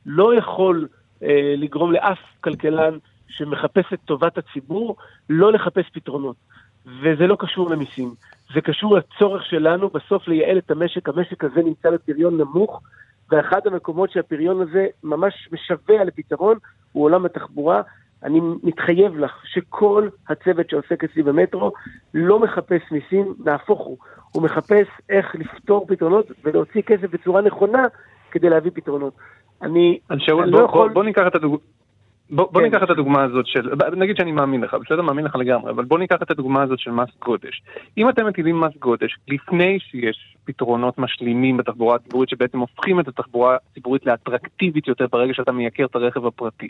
לא 0.06 0.34
יכול 0.34 0.88
אה, 1.22 1.54
לגרום 1.56 1.92
לאף 1.92 2.18
כלכלן 2.40 2.98
שמחפש 3.36 3.92
את 3.94 3.98
טובת 4.04 4.38
הציבור, 4.38 4.96
לא 5.30 5.52
לחפש 5.52 5.84
פתרונות. 5.92 6.36
וזה 6.86 7.26
לא 7.26 7.36
קשור 7.38 7.70
למיסים. 7.70 8.14
זה 8.54 8.60
קשור 8.60 8.96
לצורך 8.96 9.44
שלנו 9.44 9.88
בסוף 9.88 10.28
לייעל 10.28 10.58
את 10.58 10.70
המשק. 10.70 11.08
המשק 11.08 11.44
הזה 11.44 11.62
נמצא 11.62 11.90
בפריון 11.90 12.36
נמוך, 12.36 12.80
ואחד 13.30 13.66
המקומות 13.66 14.10
שהפריון 14.10 14.60
הזה 14.60 14.86
ממש 15.04 15.48
משווע 15.52 16.04
לפתרון 16.04 16.58
הוא 16.92 17.04
עולם 17.04 17.24
התחבורה. 17.24 17.82
אני 18.22 18.40
מתחייב 18.62 19.18
לך 19.18 19.42
שכל 19.44 20.08
הצוות 20.28 20.70
שעוסק 20.70 21.04
אצלי 21.04 21.22
במטרו 21.22 21.72
לא 22.14 22.40
מחפש 22.40 22.82
מיסים, 22.90 23.34
נהפוך 23.44 23.80
הוא. 23.80 23.96
הוא 24.32 24.42
מחפש 24.42 24.86
איך 25.08 25.34
לפתור 25.34 25.86
פתרונות 25.86 26.26
ולהוציא 26.44 26.82
כסף 26.82 27.10
בצורה 27.10 27.42
נכונה 27.42 27.82
כדי 28.30 28.50
להביא 28.50 28.70
פתרונות. 28.74 29.14
אני, 29.62 29.98
אני 30.10 30.20
לא 30.28 30.50
בוא, 30.50 30.64
יכול... 30.64 30.88
בוא, 30.88 30.94
בוא 30.94 31.04
ניקח 31.04 31.22
את 31.26 31.34
הדוגמה. 31.34 31.58
בוא, 32.30 32.52
בוא 32.52 32.60
כן. 32.60 32.66
ניקח 32.66 32.82
את 32.82 32.90
הדוגמה 32.90 33.22
הזאת 33.22 33.46
של, 33.46 33.70
נגיד 33.96 34.16
שאני 34.16 34.32
מאמין 34.32 34.60
לך, 34.60 34.74
בסדר? 34.74 35.02
מאמין 35.02 35.24
לך 35.24 35.36
לגמרי, 35.36 35.70
אבל 35.70 35.84
בוא 35.84 35.98
ניקח 35.98 36.16
את 36.22 36.30
הדוגמה 36.30 36.62
הזאת 36.62 36.78
של 36.78 36.90
מס 36.90 37.08
גודש. 37.24 37.62
אם 37.98 38.08
אתם 38.08 38.26
מטילים 38.26 38.60
מס 38.60 38.76
גודש 38.78 39.16
לפני 39.28 39.78
שיש 39.80 40.36
פתרונות 40.44 40.98
משלימים 40.98 41.56
בתחבורה 41.56 41.96
הציבורית 41.96 42.28
שבעצם 42.28 42.58
הופכים 42.58 43.00
את 43.00 43.08
התחבורה 43.08 43.56
הציבורית 43.70 44.06
לאטרקטיבית 44.06 44.88
יותר 44.88 45.06
ברגע 45.12 45.34
שאתה 45.34 45.52
מייקר 45.52 45.84
את 45.84 45.94
הרכב 45.96 46.26
הפרטי, 46.26 46.68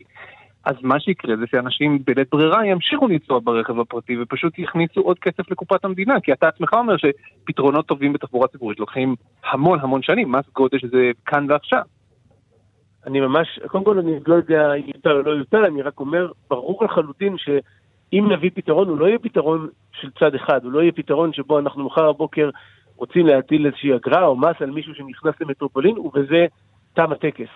אז 0.65 0.75
מה 0.83 1.01
שיקרה 1.01 1.37
זה 1.37 1.45
שאנשים 1.51 1.99
בלית 2.07 2.29
ברירה 2.33 2.67
ימשיכו 2.67 3.09
לנסוע 3.09 3.41
ברכב 3.45 3.81
הפרטי 3.81 4.17
ופשוט 4.23 4.59
יכניסו 4.59 5.01
עוד 5.01 5.19
כסף 5.19 5.51
לקופת 5.51 5.85
המדינה, 5.85 6.21
כי 6.21 6.33
אתה 6.33 6.49
עצמך 6.49 6.73
אומר 6.73 6.97
שפתרונות 6.97 7.87
טובים 7.87 8.13
בתחבורה 8.13 8.49
ציבורית 8.49 8.81
לוקחים 8.81 9.15
המון 9.51 9.79
המון 9.81 10.03
שנים, 10.03 10.33
מס 10.33 10.45
גודש 10.55 10.85
זה 10.85 11.11
כאן 11.27 11.47
ועכשיו. 11.49 11.83
אני 13.07 13.21
ממש, 13.21 13.61
קודם 13.67 13.85
כל 13.85 13.99
אני 13.99 14.19
לא 14.27 14.35
יודע 14.35 14.75
אם 14.75 14.83
יותר 14.95 15.13
או 15.13 15.23
לא 15.23 15.31
יותר, 15.31 15.67
אני 15.67 15.83
רק 15.83 16.01
אומר, 16.01 16.33
ברור 16.51 16.85
לחלוטין 16.85 17.37
שאם 17.39 18.33
נביא 18.33 18.51
פתרון, 18.55 18.89
הוא 18.89 18.99
לא 18.99 19.07
יהיה 19.07 19.19
פתרון 19.19 19.69
של 20.01 20.11
צד 20.11 20.35
אחד, 20.35 20.65
הוא 20.65 20.73
לא 20.73 20.81
יהיה 20.81 20.93
פתרון 20.93 21.33
שבו 21.33 21.59
אנחנו 21.59 21.85
מחר 21.85 22.13
בבוקר 22.13 22.51
רוצים 22.97 23.27
להטיל 23.27 23.67
איזושהי 23.67 23.95
אגרה 23.95 24.27
או 24.27 24.37
מס 24.37 24.57
על 24.61 24.71
מישהו 24.71 24.95
שנכנס 24.95 25.35
למטרופולין, 25.41 25.99
ובזה 25.99 26.47
תם 26.95 27.13
הטקס. 27.13 27.49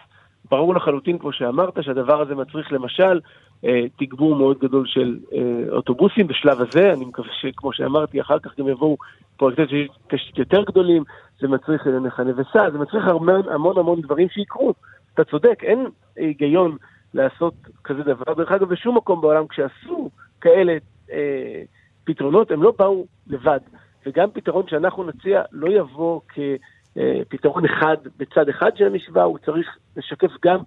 ברור 0.51 0.75
לחלוטין, 0.75 1.19
כמו 1.19 1.33
שאמרת, 1.33 1.85
שהדבר 1.85 2.21
הזה 2.21 2.35
מצריך 2.35 2.73
למשל 2.73 3.21
אה, 3.65 3.85
תגבור 3.99 4.35
מאוד 4.35 4.59
גדול 4.59 4.87
של 4.87 5.19
אה, 5.33 5.73
אוטובוסים 5.73 6.27
בשלב 6.27 6.61
הזה, 6.61 6.93
אני 6.93 7.05
מקווה 7.05 7.29
שכמו 7.41 7.73
שאמרתי, 7.73 8.21
אחר 8.21 8.39
כך 8.39 8.59
גם 8.59 8.69
יבואו 8.69 8.97
פרויקטי 9.37 9.89
תשתית 10.11 10.39
יותר 10.39 10.63
גדולים, 10.63 11.03
זה 11.41 11.49
מצריך 11.49 11.87
נחנה 11.87 12.31
וסע, 12.37 12.71
זה 12.71 12.79
מצריך 12.79 13.09
המון 13.51 13.79
המון 13.79 14.01
דברים 14.01 14.29
שיקרו. 14.29 14.75
אתה 15.21 15.31
צודק, 15.31 15.59
אין 15.63 15.87
היגיון 16.17 16.77
לעשות 17.15 17.55
כזה 17.85 18.03
דבר. 18.03 18.35
דרך 18.35 18.53
אגב, 18.53 18.69
בשום 18.69 18.97
מקום 18.97 19.21
בעולם 19.21 19.47
כשעשו 19.47 20.11
כאלה 20.41 20.77
אה, 21.11 21.63
פתרונות, 22.05 22.51
הם 22.51 22.63
לא 22.63 22.73
באו 22.79 23.07
לבד. 23.27 23.61
וגם 24.07 24.31
פתרון 24.31 24.69
שאנחנו 24.69 25.05
נציע 25.05 25.43
לא 25.53 25.69
יבוא 25.69 26.21
כפתרון 26.29 27.65
אחד 27.65 27.97
בצד 28.17 28.49
אחד 28.49 28.77
של 28.77 28.87
המשוואה, 28.87 29.25
הוא 29.25 29.39
צריך 29.39 29.77
לשקף 29.97 30.31
גם 30.45 30.59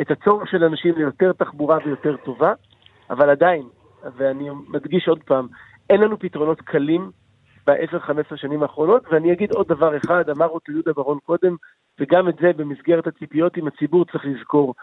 את 0.00 0.10
הצורך 0.10 0.50
של 0.50 0.64
אנשים 0.64 0.94
ליותר 0.96 1.32
תחבורה 1.32 1.78
ויותר 1.84 2.16
טובה, 2.16 2.52
אבל 3.10 3.30
עדיין, 3.30 3.62
ואני 4.16 4.48
מדגיש 4.68 5.08
עוד 5.08 5.22
פעם, 5.22 5.46
אין 5.90 6.00
לנו 6.00 6.18
פתרונות 6.18 6.60
קלים 6.60 7.10
ב-10-15 7.66 8.36
שנים 8.36 8.62
האחרונות, 8.62 9.02
ואני 9.10 9.32
אגיד 9.32 9.52
עוד 9.52 9.68
דבר 9.68 9.96
אחד, 9.96 10.30
אמר 10.30 10.48
אותו 10.48 10.72
יהודה 10.72 10.92
ברון 10.92 11.18
קודם, 11.26 11.56
וגם 12.00 12.28
את 12.28 12.34
זה 12.40 12.52
במסגרת 12.56 13.06
הציפיות 13.06 13.56
עם 13.56 13.66
הציבור 13.66 14.04
צריך 14.04 14.24
לזכור. 14.24 14.74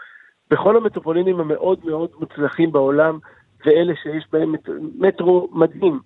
בכל 0.50 0.76
המטרופולינים 0.76 1.40
המאוד 1.40 1.78
מאוד 1.84 2.10
מוצלחים 2.20 2.72
בעולם, 2.72 3.18
ואלה 3.66 3.92
שיש 4.02 4.24
בהם 4.32 4.54
מטרו 4.98 5.48
מדהים, 5.52 6.00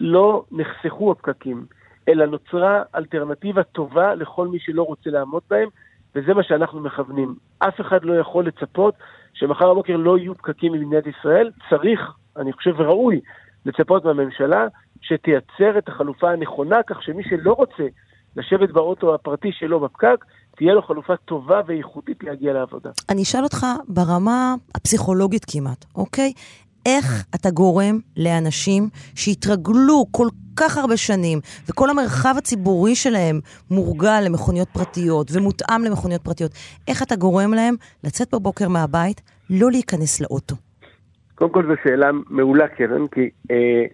לא 0.00 0.44
נחסכו 0.52 1.12
הפקקים, 1.12 1.66
אלא 2.08 2.26
נוצרה 2.26 2.82
אלטרנטיבה 2.94 3.62
טובה 3.62 4.14
לכל 4.14 4.48
מי 4.48 4.58
שלא 4.58 4.82
רוצה 4.82 5.10
לעמוד 5.10 5.42
בהם, 5.50 5.68
וזה 6.14 6.34
מה 6.34 6.42
שאנחנו 6.42 6.80
מכוונים. 6.80 7.34
אף 7.58 7.80
אחד 7.80 8.04
לא 8.04 8.14
יכול 8.14 8.46
לצפות 8.46 8.94
שמחר 9.32 9.72
בבוקר 9.72 9.96
לא 9.96 10.18
יהיו 10.18 10.34
פקקים 10.34 10.72
במדינת 10.72 11.06
ישראל. 11.06 11.50
צריך, 11.70 12.00
אני 12.36 12.52
חושב 12.52 12.74
וראוי, 12.76 13.20
לצפות 13.66 14.04
מהממשלה 14.04 14.66
שתייצר 15.00 15.78
את 15.78 15.88
החלופה 15.88 16.30
הנכונה, 16.30 16.82
כך 16.82 17.02
שמי 17.02 17.22
שלא 17.24 17.52
רוצה 17.52 17.84
לשבת 18.36 18.70
באוטו 18.70 19.14
הפרטי 19.14 19.52
שלו 19.52 19.80
בפקק, 19.80 20.24
תהיה 20.56 20.74
לו 20.74 20.82
חלופה 20.82 21.16
טובה 21.16 21.60
ואיכותית 21.66 22.24
להגיע 22.24 22.52
לעבודה. 22.52 22.90
אני 23.08 23.22
אשאל 23.22 23.42
אותך 23.44 23.66
ברמה 23.88 24.54
הפסיכולוגית 24.74 25.44
כמעט, 25.48 25.84
אוקיי? 25.96 26.32
איך 26.86 27.24
אתה 27.34 27.50
גורם 27.50 27.98
לאנשים 28.16 28.88
שהתרגלו 29.14 30.04
כל 30.10 30.28
כך 30.56 30.78
הרבה 30.78 30.96
שנים, 30.96 31.38
וכל 31.68 31.90
המרחב 31.90 32.34
הציבורי 32.38 32.94
שלהם 32.94 33.40
מורגל 33.70 34.20
למכוניות 34.20 34.68
פרטיות 34.68 35.30
ומותאם 35.32 35.84
למכוניות 35.84 36.22
פרטיות, 36.22 36.52
איך 36.88 37.02
אתה 37.02 37.16
גורם 37.16 37.54
להם 37.54 37.74
לצאת 38.04 38.34
בבוקר 38.34 38.68
מהבית, 38.68 39.20
לא 39.50 39.70
להיכנס 39.70 40.20
לאוטו? 40.20 40.54
קודם 41.34 41.50
כל 41.50 41.66
זו 41.66 41.74
שאלה 41.84 42.10
מעולה, 42.30 42.68
קרן, 42.68 43.06
כי 43.06 43.30
אה, 43.50 43.84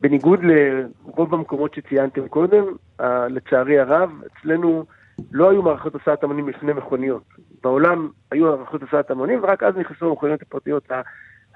בניגוד 0.00 0.40
לרוב 0.42 1.34
המקומות 1.34 1.74
שציינתם 1.74 2.28
קודם, 2.28 2.64
אה, 3.00 3.28
לצערי 3.28 3.78
הרב, 3.78 4.10
אצלנו 4.26 4.84
לא 5.32 5.50
היו 5.50 5.62
מערכות 5.62 5.94
הסעת 5.94 6.24
המונים 6.24 6.48
לפני 6.48 6.72
מכוניות. 6.72 7.22
בעולם 7.62 8.08
היו 8.30 8.56
מערכות 8.56 8.82
הסעת 8.82 9.10
המונים, 9.10 9.38
ורק 9.42 9.62
אז 9.62 9.76
נכנסו 9.76 10.08
המכוניות 10.08 10.42
הפרטיות. 10.42 10.88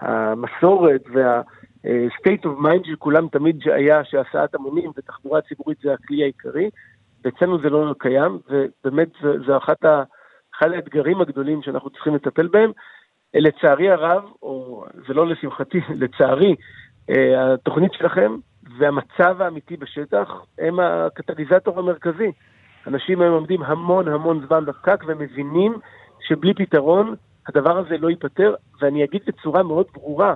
המסורת 0.01 1.03
וה-state 1.13 2.45
of 2.45 2.65
mind 2.65 2.85
של 2.87 2.97
כולם 2.99 3.29
תמיד 3.29 3.57
היה 3.67 4.05
שהסעת 4.05 4.55
המונים 4.55 4.91
ותחבורה 4.97 5.41
ציבורית 5.41 5.79
זה 5.83 5.93
הכלי 5.93 6.23
העיקרי. 6.23 6.71
ואצלנו 7.25 7.59
זה 7.59 7.71
לא 7.71 7.95
קיים, 7.99 8.39
ובאמת 8.51 9.09
זה, 9.47 9.57
אחד 9.57 10.73
האתגרים 10.73 11.21
הגדולים 11.21 11.63
שאנחנו 11.63 11.91
צריכים 11.91 12.15
לטפל 12.15 12.47
בהם. 12.47 12.71
לצערי 13.35 13.91
הרב, 13.91 14.23
או 14.43 14.85
זה 15.09 15.15
לא 15.15 15.27
לשמחתי, 15.27 15.81
לצערי, 16.01 16.51
אה, 16.51 16.55
התוכנית 17.39 17.93
שלכם 17.93 18.37
והמצב 18.79 19.43
האמיתי 19.43 19.77
בשטח 19.77 20.29
הם 20.59 20.81
הקטליזטור 20.81 21.79
המרכזי. 21.79 22.33
אנשים 22.87 23.21
היום 23.21 23.35
עומדים 23.35 23.63
המון 23.63 24.09
המון 24.09 24.47
זמן 24.47 24.65
בפקק 24.65 25.05
ומבינים 25.07 25.75
שבלי 26.21 26.55
פתרון 26.55 27.15
הדבר 27.49 27.79
הזה 27.79 27.99
לא 27.99 28.11
ייפתר, 28.11 28.55
ואני 28.81 29.05
אגיד 29.05 29.23
בצורה 29.27 29.63
מאוד 29.63 29.87
ברורה, 29.95 30.35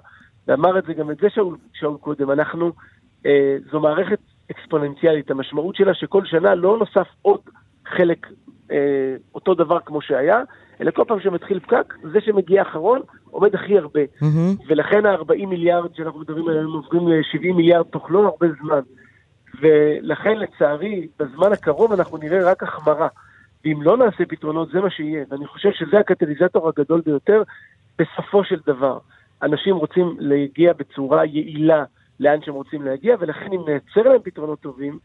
ואמר 0.48 0.78
את 0.78 0.84
זה 0.86 0.94
גם 0.94 1.10
את 1.10 1.16
זה 1.16 1.30
שאול, 1.30 1.56
שאול 1.74 1.96
קודם, 2.00 2.30
אנחנו, 2.30 2.72
אה, 3.26 3.56
זו 3.70 3.80
מערכת 3.80 4.18
אקספוננציאלית, 4.50 5.30
המשמעות 5.30 5.76
שלה 5.76 5.94
שכל 5.94 6.24
שנה 6.24 6.54
לא 6.54 6.78
נוסף 6.78 7.08
עוד 7.22 7.40
חלק, 7.86 8.26
אה, 8.70 9.14
אותו 9.34 9.54
דבר 9.54 9.78
כמו 9.80 10.00
שהיה, 10.00 10.42
אלא 10.80 10.90
כל 10.90 11.04
פעם 11.08 11.20
שמתחיל 11.20 11.60
פקק, 11.60 11.94
זה 12.12 12.20
שמגיע 12.20 12.62
אחרון 12.62 13.00
עומד 13.30 13.54
הכי 13.54 13.78
הרבה. 13.78 14.00
Mm-hmm. 14.00 14.62
ולכן 14.66 15.06
ה-40 15.06 15.46
מיליארד 15.46 15.94
שאנחנו 15.94 16.20
מדברים 16.20 16.48
עליהם 16.48 16.72
עוברים 16.72 17.08
ל-70 17.08 17.52
מיליארד 17.54 17.86
תוך 17.86 18.10
לא 18.10 18.24
הרבה 18.24 18.46
זמן. 18.62 18.80
ולכן 19.60 20.38
לצערי, 20.38 21.06
בזמן 21.18 21.52
הקרוב 21.52 21.92
אנחנו 21.92 22.18
נראה 22.18 22.50
רק 22.50 22.62
החמרה. 22.62 23.08
ואם 23.64 23.82
לא 23.82 23.96
נעשה 23.96 24.24
פתרונות, 24.28 24.70
זה 24.72 24.80
מה 24.80 24.90
שיהיה. 24.90 25.24
ואני 25.30 25.46
חושב 25.46 25.70
שזה 25.72 25.98
הקטליזטור 25.98 26.68
הגדול 26.68 27.00
ביותר 27.00 27.42
בסופו 27.98 28.44
של 28.44 28.56
דבר. 28.66 28.98
אנשים 29.42 29.76
רוצים 29.76 30.16
להגיע 30.18 30.72
בצורה 30.72 31.24
יעילה 31.24 31.84
לאן 32.20 32.38
שהם 32.42 32.54
רוצים 32.54 32.82
להגיע, 32.82 33.16
ולכן 33.20 33.52
אם 33.52 33.60
נייצר 33.66 34.10
להם 34.10 34.22
פתרונות 34.24 34.60
טובים, 34.60 34.98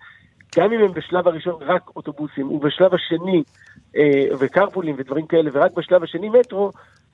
גם 0.58 0.74
אם 0.74 0.80
הם 0.80 0.94
בשלב 0.94 1.28
הראשון 1.28 1.56
רק 1.62 1.90
אוטובוסים, 1.96 2.52
ובשלב 2.52 2.94
השני 2.94 3.44
אה, 3.96 4.36
וקרפולים 4.40 4.96
ודברים 4.98 5.28
כאלה, 5.28 5.50
ורק 5.54 5.72
בשלב 5.74 6.04
השני 6.04 6.30
מטרו, 6.30 6.72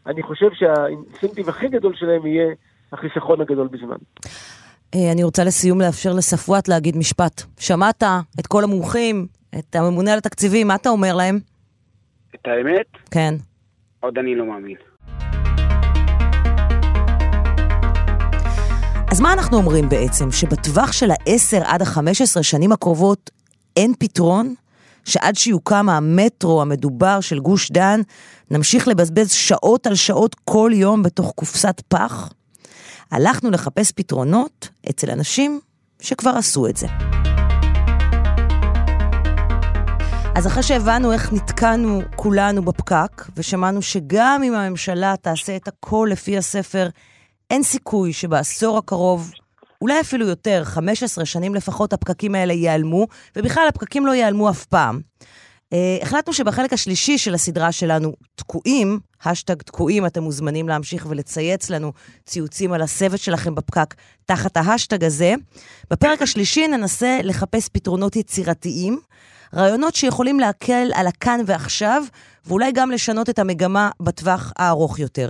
אני 0.08 0.24
חושב 0.24 0.48
שהאינסנטיב 0.54 1.50
הכי 1.50 1.68
גדול 1.68 1.96
שלהם 1.96 2.26
יהיה 2.26 2.54
החיסכון 2.94 3.42
הגדול 3.42 3.68
בזמן. 3.68 3.98
אה, 4.96 5.12
אני 5.12 5.24
רוצה 5.24 5.44
לסיום 5.44 5.82
לאפשר 5.82 6.14
לספואט 6.14 6.68
להגיד 6.68 6.98
משפט. 6.98 7.42
שמעת 7.60 8.04
את 8.40 8.48
כל 8.48 8.64
המומחים, 8.64 9.28
את 9.60 9.76
הממונה 9.76 10.12
על 10.12 10.18
התקציבים, 10.18 10.68
מה 10.68 10.76
אתה 10.76 10.90
אומר 10.90 11.16
להם? 11.16 11.40
את 12.36 12.48
האמת? 12.48 12.86
כן. 13.12 13.34
עוד 14.00 14.18
אני 14.18 14.36
לא 14.36 14.46
מאמין. 14.46 14.76
אז 19.12 19.22
מה 19.22 19.34
אנחנו 19.34 19.58
אומרים 19.58 19.90
בעצם? 19.90 20.32
שבטווח 20.32 20.92
של 20.92 21.12
ה-10 21.12 21.64
עד 21.66 21.82
ה-15 21.82 22.44
שנים 22.44 22.72
הקרובות 22.72 23.30
אין 23.78 23.94
פתרון? 24.00 24.56
שעד 25.06 25.36
שיוקם 25.36 25.90
המטרו 25.90 26.62
המדובר 26.62 27.20
של 27.22 27.40
גוש 27.40 27.72
דן, 27.72 28.02
נמשיך 28.52 28.88
לבזבז 28.88 29.32
שעות 29.32 29.88
על 29.88 29.96
שעות 29.96 30.36
כל 30.46 30.72
יום 30.74 31.04
בתוך 31.04 31.32
קופסת 31.36 31.82
פח? 31.88 32.30
הלכנו 33.12 33.52
לחפש 33.52 33.92
פתרונות 33.92 34.70
אצל 34.90 35.12
אנשים 35.12 35.60
שכבר 36.02 36.30
עשו 36.30 36.68
את 36.68 36.78
זה. 36.78 36.88
אז 40.36 40.48
אחרי 40.48 40.64
שהבנו 40.64 41.12
איך 41.12 41.34
נתקענו 41.34 42.02
כולנו 42.16 42.62
בפקק, 42.62 43.26
ושמענו 43.38 43.82
שגם 43.82 44.42
אם 44.44 44.54
הממשלה 44.54 45.14
תעשה 45.22 45.56
את 45.56 45.68
הכל 45.68 46.10
לפי 46.12 46.38
הספר, 46.38 46.90
אין 47.50 47.64
סיכוי 47.64 48.14
שבעשור 48.14 48.78
הקרוב, 48.78 49.32
אולי 49.82 50.00
אפילו 50.02 50.28
יותר, 50.28 50.62
15 50.66 51.26
שנים 51.26 51.56
לפחות, 51.56 51.94
הפקקים 51.94 52.36
האלה 52.36 52.54
ייעלמו, 52.54 53.08
ובכלל 53.36 53.68
הפקקים 53.68 54.06
לא 54.06 54.12
ייעלמו 54.12 54.50
אף 54.50 54.66
פעם. 54.66 55.02
אה, 55.74 56.04
החלטנו 56.04 56.34
שבחלק 56.34 56.74
השלישי 56.74 57.18
של 57.18 57.34
הסדרה 57.34 57.72
שלנו, 57.72 58.14
תקועים, 58.36 59.00
השטג 59.24 59.62
תקועים, 59.62 60.06
אתם 60.06 60.24
מוזמנים 60.24 60.68
להמשיך 60.68 61.06
ולצייץ 61.10 61.70
לנו 61.70 61.94
ציוצים 62.26 62.74
על 62.74 62.82
הסבל 62.82 63.18
שלכם 63.18 63.56
בפקק 63.56 63.96
תחת 64.26 64.58
ההשטג 64.58 65.04
הזה. 65.04 65.34
בפרק 65.92 66.22
השלישי 66.22 66.68
ננסה 66.68 67.20
לחפש 67.24 67.70
פתרונות 67.70 68.16
יצירתיים, 68.16 69.00
רעיונות 69.54 69.96
שיכולים 69.96 70.40
להקל 70.40 70.92
על 70.94 71.08
הכאן 71.08 71.40
ועכשיו, 71.46 72.04
ואולי 72.46 72.72
גם 72.72 72.92
לשנות 72.92 73.30
את 73.30 73.40
המגמה 73.40 73.90
בטווח 74.00 74.54
הארוך 74.58 75.00
יותר. 75.00 75.30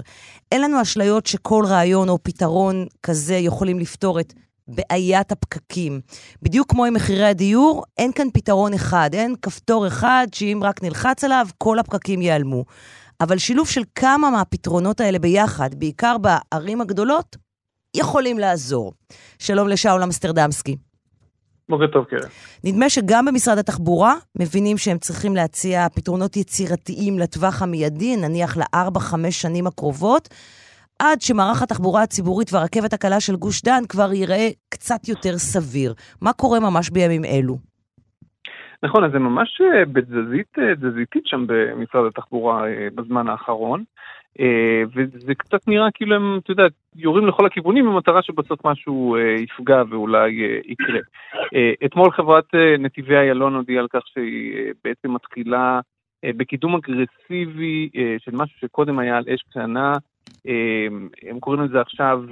אין 0.51 0.61
לנו 0.61 0.81
אשליות 0.81 1.25
שכל 1.25 1.63
רעיון 1.67 2.09
או 2.09 2.23
פתרון 2.23 2.85
כזה 3.03 3.35
יכולים 3.35 3.79
לפתור 3.79 4.19
את 4.19 4.33
בעיית 4.67 5.31
הפקקים. 5.31 6.01
בדיוק 6.41 6.71
כמו 6.71 6.85
עם 6.85 6.93
מחירי 6.93 7.25
הדיור, 7.25 7.83
אין 7.97 8.11
כאן 8.11 8.27
פתרון 8.33 8.73
אחד, 8.73 9.09
אין 9.13 9.35
כפתור 9.41 9.87
אחד 9.87 10.27
שאם 10.33 10.59
רק 10.63 10.83
נלחץ 10.83 11.23
עליו, 11.23 11.47
כל 11.57 11.79
הפקקים 11.79 12.21
ייעלמו. 12.21 12.65
אבל 13.21 13.37
שילוב 13.37 13.67
של 13.67 13.81
כמה 13.95 14.29
מהפתרונות 14.29 15.01
האלה 15.01 15.19
ביחד, 15.19 15.75
בעיקר 15.75 16.15
בערים 16.17 16.81
הגדולות, 16.81 17.37
יכולים 17.97 18.39
לעזור. 18.39 18.93
שלום 19.39 19.67
לשאול 19.67 20.03
אמסטרדמסקי. 20.03 20.75
בוקר 21.69 21.87
טוב, 21.87 22.05
קרן. 22.05 22.29
נדמה 22.63 22.89
שגם 22.89 23.25
במשרד 23.25 23.57
התחבורה 23.57 24.13
מבינים 24.39 24.77
שהם 24.77 24.97
צריכים 24.97 25.35
להציע 25.35 25.89
פתרונות 25.95 26.37
יצירתיים 26.37 27.19
לטווח 27.19 27.61
המיידי, 27.61 28.15
נניח 28.15 28.57
לארבע-חמש 28.57 29.41
שנים 29.41 29.67
הקרובות, 29.67 30.29
עד 30.99 31.21
שמערך 31.21 31.61
התחבורה 31.61 32.03
הציבורית 32.03 32.53
והרכבת 32.53 32.93
הקלה 32.93 33.19
של 33.19 33.35
גוש 33.35 33.61
דן 33.61 33.83
כבר 33.89 34.13
ייראה 34.13 34.47
קצת 34.69 35.07
יותר 35.07 35.37
סביר. 35.37 35.93
מה 36.21 36.33
קורה 36.33 36.59
ממש 36.59 36.89
בימים 36.89 37.25
אלו? 37.25 37.57
נכון, 38.83 39.03
אז 39.03 39.11
זה 39.11 39.19
ממש 39.19 39.61
אה, 39.61 39.85
בתזזית 39.85 40.59
אה, 40.59 40.75
תזזיתית 40.75 41.23
שם 41.25 41.45
במשרד 41.47 42.05
התחבורה 42.05 42.67
אה, 42.67 42.87
בזמן 42.95 43.27
האחרון. 43.27 43.83
אה, 44.39 44.83
וזה 44.95 45.35
קצת 45.35 45.67
נראה 45.67 45.91
כאילו 45.93 46.15
הם, 46.15 46.39
אתה 46.43 46.51
יודע, 46.51 46.63
יורים 46.95 47.27
לכל 47.27 47.45
הכיוונים 47.45 47.85
במטרה 47.85 48.21
שבסוף 48.21 48.65
משהו 48.65 49.15
אה, 49.15 49.21
יפגע 49.21 49.83
ואולי 49.89 50.43
אה, 50.43 50.59
יקרה. 50.65 50.99
אתמול 51.85 52.11
חברת 52.11 52.45
נתיבי 52.79 53.15
איילון 53.15 53.55
הודיעה 53.55 53.81
על 53.81 53.87
כך 53.87 54.01
שהיא 54.05 54.73
בעצם 54.83 55.13
מתחילה 55.13 55.79
בקידום 56.25 56.75
אגרסיבי 56.75 57.89
של 58.19 58.31
משהו 58.33 58.59
שקודם 58.59 58.99
היה 58.99 59.17
על 59.17 59.23
אש 59.33 59.41
קטנה. 59.49 59.93
הם 61.29 61.39
קוראים 61.39 61.63
לזה 61.63 61.81
עכשיו 61.81 62.23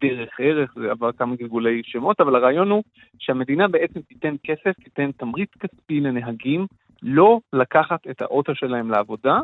דרך 0.00 0.30
ערך, 0.38 0.74
זה 0.74 0.90
עבר 0.90 1.12
כמה 1.12 1.36
גלגולי 1.36 1.82
שמות, 1.84 2.20
אבל 2.20 2.34
הרעיון 2.34 2.70
הוא 2.70 2.82
שהמדינה 3.18 3.68
בעצם 3.68 4.00
תיתן 4.00 4.34
כסף, 4.44 4.72
תיתן 4.84 5.10
תמריץ 5.12 5.50
כספי 5.60 6.00
לנהגים 6.00 6.66
לא 7.02 7.40
לקחת 7.52 8.06
את 8.10 8.22
האוטו 8.22 8.54
שלהם 8.54 8.90
לעבודה, 8.90 9.40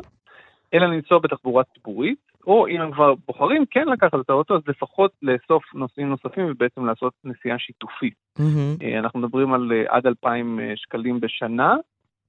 אלא 0.73 0.85
לנסוע 0.85 1.19
בתחבורה 1.19 1.63
ציבורית, 1.63 2.19
או 2.47 2.67
אם 2.67 2.81
הם 2.81 2.91
כבר 2.91 3.13
בוחרים 3.27 3.65
כן 3.71 3.87
לקחת 3.87 4.19
את 4.19 4.29
האוטו, 4.29 4.55
אז 4.55 4.61
לפחות 4.67 5.11
לאסוף 5.21 5.63
נוסעים 5.73 6.09
נוספים 6.09 6.45
ובעצם 6.51 6.85
לעשות 6.85 7.13
נסיעה 7.23 7.59
שיתופית. 7.59 8.13
Mm-hmm. 8.39 8.99
אנחנו 8.99 9.19
מדברים 9.19 9.53
על 9.53 9.71
אה, 9.71 9.95
עד 9.95 10.07
2,000 10.07 10.59
אה, 10.59 10.73
שקלים 10.75 11.19
בשנה. 11.19 11.75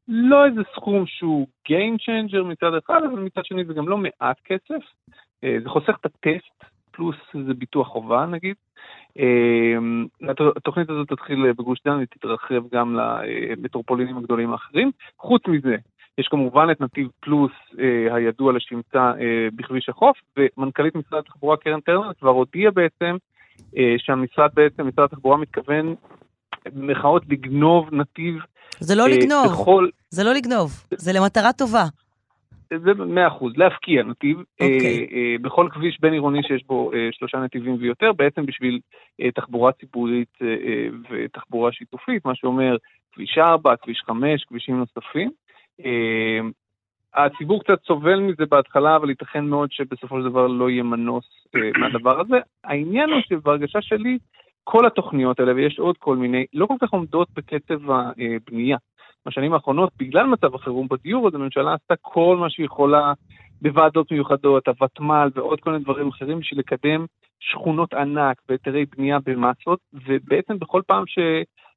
לא 0.09 0.47
איזה 0.47 0.61
סכום 0.75 1.07
שהוא 1.07 1.47
Game 1.69 1.97
Changer 2.01 2.43
מצד 2.43 2.75
אחד, 2.85 3.01
אבל 3.11 3.21
מצד 3.21 3.45
שני 3.45 3.65
זה 3.65 3.75
גם 3.75 3.89
לא 3.89 3.97
מעט 3.99 4.37
כסף. 4.45 4.85
זה 5.43 5.69
חוסך 5.69 5.97
את 6.01 6.07
הטסט, 6.07 6.65
פלוס 6.91 7.17
זה 7.47 7.55
ביטוח 7.55 7.89
חובה 7.89 8.27
נגיד. 8.27 8.55
התוכנית 10.57 10.91
הזאת 10.91 11.09
תתחיל 11.09 11.53
בגוש 11.53 11.79
דן 11.85 11.99
ותתרחב 12.03 12.69
גם 12.73 12.97
למטרופולינים 12.97 14.19
הגדולים 14.19 14.53
האחרים. 14.53 14.91
חוץ 15.19 15.43
מזה, 15.49 15.77
יש 16.21 16.29
כמובן 16.29 16.67
את 16.73 16.81
נתיב 16.81 17.09
פלוס 17.21 17.53
אה, 17.79 18.15
הידוע 18.15 18.53
לשמצה 18.53 19.13
אה, 19.21 19.49
בכביש 19.55 19.89
החוף, 19.89 20.17
ומנכ"לית 20.37 20.95
משרד 20.95 21.19
התחבורה 21.19 21.57
קרן 21.57 21.81
טרנר 21.81 22.13
כבר 22.21 22.31
הודיעה 22.31 22.71
בעצם 22.71 23.17
אה, 23.77 23.95
שהמשרד 23.99 24.51
בעצם, 24.55 24.89
משרד 24.89 25.05
התחבורה 25.05 25.37
מתכוון 25.37 25.95
במרכאות 26.75 27.23
לגנוב 27.29 27.95
נתיב. 27.95 28.35
זה 28.81 28.95
לא 28.95 29.03
אה, 29.03 29.09
לגנוב, 29.09 29.53
בכל... 29.53 29.89
זה 30.11 30.25
לא 30.25 30.33
לגנוב, 30.33 30.71
זה 30.95 31.13
למטרה 31.13 31.53
טובה. 31.53 31.85
זה 32.79 32.95
מאה 32.95 33.29
אחוז, 33.29 33.53
להפקיע 33.57 34.03
נתיב 34.03 34.39
okay. 34.39 34.43
אה, 34.61 34.75
אוקיי. 34.75 35.07
אה, 35.13 35.37
בכל 35.43 35.69
כביש 35.73 36.01
בין 36.01 36.13
עירוני 36.13 36.43
שיש 36.43 36.65
בו 36.67 36.93
אה, 36.93 37.09
שלושה 37.13 37.39
נתיבים 37.39 37.77
ויותר, 37.81 38.13
בעצם 38.13 38.47
בשביל 38.47 38.81
אה, 39.21 39.31
תחבורה 39.31 39.73
ציבורית 39.73 40.29
אה, 40.43 40.47
אה, 40.47 40.89
ותחבורה 41.11 41.73
שיתופית, 41.73 42.25
מה 42.25 42.35
שאומר 42.35 42.77
כביש 43.13 43.39
4, 43.39 43.77
כביש 43.77 44.03
5, 44.07 44.45
כבישים 44.45 44.79
נוספים. 44.79 45.31
אה, 45.85 46.41
הציבור 47.15 47.63
קצת 47.65 47.79
סובל 47.87 48.21
מזה 48.21 48.47
בהתחלה, 48.51 48.97
אבל 48.97 49.11
ייתכן 49.11 49.45
מאוד 49.45 49.73
שבסופו 49.73 50.19
של 50.19 50.29
דבר 50.29 50.47
לא 50.47 50.71
יהיה 50.71 50.83
מנוס 50.83 51.25
אה, 51.55 51.71
מהדבר 51.79 52.21
הזה. 52.21 52.37
העניין 52.65 53.11
הוא 53.11 53.21
שבהרגשה 53.29 53.83
שלי, 53.83 54.19
כל 54.65 54.87
התוכניות 54.87 55.41
האלה, 55.41 55.55
ויש 55.55 55.79
עוד 55.79 55.97
כל 55.99 56.17
מיני, 56.17 56.45
לא 56.55 56.67
כל 56.67 56.77
כך 56.81 56.93
עומדות 56.93 57.29
בקצב 57.37 57.91
הבנייה. 57.91 58.77
בשנים 59.27 59.53
האחרונות, 59.53 59.91
בגלל 59.99 60.27
מצב 60.27 60.55
החירום 60.55 60.89
בדיור, 60.91 61.29
אז 61.29 61.35
הממשלה 61.35 61.75
עשתה 61.75 61.95
כל 62.01 62.37
מה 62.41 62.51
שהיא 62.51 62.67
יכולה 62.67 63.13
בוועדות 63.63 64.13
מיוחדות, 64.13 64.69
הוותמ"ל 64.69 65.31
ועוד 65.35 65.61
כל 65.61 65.71
מיני 65.71 65.85
דברים 65.85 66.09
אחרים 66.09 66.39
בשביל 66.41 66.61
לקדם 66.61 67.07
שכונות 67.41 67.95
ענק 67.95 68.37
והיתרי 68.49 68.85
בנייה 68.97 69.19
במסות, 69.27 69.79
ובעצם 69.93 70.59
בכל 70.59 70.83
פעם 70.87 71.05
ש... 71.07 71.19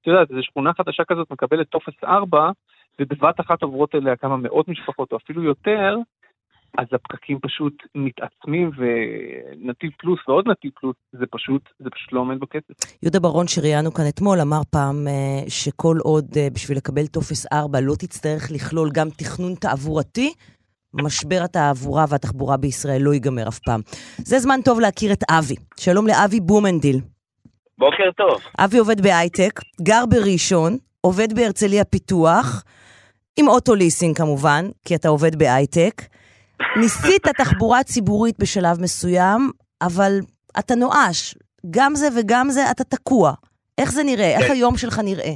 את 0.01 0.07
יודעת, 0.07 0.31
איזו 0.31 0.43
שכונה 0.43 0.73
חדשה 0.73 1.03
כזאת 1.03 1.31
מקבלת 1.31 1.69
טופס 1.69 2.03
4, 2.03 2.51
ובבת 3.01 3.39
אחת 3.39 3.61
עוברות 3.61 3.95
אליה 3.95 4.15
כמה 4.15 4.37
מאות 4.37 4.67
משפחות 4.67 5.11
או 5.11 5.17
אפילו 5.17 5.43
יותר, 5.43 5.95
אז 6.77 6.87
הפקקים 6.93 7.39
פשוט 7.39 7.73
מתעצמים, 7.95 8.71
ונתיב 8.77 9.91
פלוס 9.97 10.19
ועוד 10.27 10.47
נתיב 10.47 10.71
פלוס, 10.79 10.95
זה 11.11 11.25
פשוט, 11.31 11.61
זה 11.79 11.89
פשוט 11.89 12.13
לא 12.13 12.19
עומד 12.19 12.39
בקצב. 12.39 12.73
יהודה 13.03 13.19
ברון, 13.19 13.47
שראיינו 13.47 13.93
כאן 13.93 14.05
אתמול, 14.09 14.41
אמר 14.41 14.61
פעם 14.71 15.07
אה, 15.07 15.49
שכל 15.49 15.97
עוד 16.03 16.25
אה, 16.37 16.47
בשביל 16.53 16.77
לקבל 16.77 17.07
טופס 17.07 17.45
4 17.53 17.79
לא 17.81 17.93
תצטרך 17.99 18.51
לכלול 18.51 18.89
גם 18.93 19.07
תכנון 19.09 19.53
תעבורתי, 19.55 20.33
משבר 20.93 21.39
התעבורה 21.43 22.05
והתחבורה 22.09 22.57
בישראל 22.57 23.01
לא 23.01 23.13
ייגמר 23.13 23.47
אף 23.47 23.59
פעם. 23.59 23.81
זה 24.17 24.39
זמן 24.39 24.59
טוב 24.65 24.79
להכיר 24.79 25.13
את 25.13 25.23
אבי. 25.29 25.55
שלום 25.79 26.07
לאבי 26.07 26.39
בומנדיל. 26.39 26.97
בוקר 27.77 28.11
טוב. 28.17 28.41
אבי 28.59 28.77
עובד 28.77 29.01
בהייטק, 29.01 29.59
גר 29.81 30.03
בראשון, 30.09 30.77
עובד 31.01 31.33
בהרצליה 31.35 31.85
פיתוח, 31.85 32.63
עם 33.39 33.47
אוטו 33.47 33.75
ליסינג 33.75 34.17
כמובן, 34.17 34.65
כי 34.85 34.95
אתה 34.95 35.07
עובד 35.07 35.35
בהייטק. 35.35 35.95
ניסית 36.77 37.27
תחבורה 37.27 37.83
ציבורית 37.83 38.35
בשלב 38.39 38.81
מסוים, 38.81 39.51
אבל 39.81 40.11
אתה 40.59 40.75
נואש. 40.75 41.35
גם 41.71 41.95
זה 41.95 42.07
וגם 42.19 42.49
זה, 42.49 42.61
אתה 42.71 42.83
תקוע. 42.83 43.33
איך 43.77 43.91
זה 43.91 44.03
נראה? 44.03 44.37
איך 44.37 44.47
כן. 44.47 44.53
היום 44.53 44.77
שלך 44.77 44.99
נראה? 45.03 45.33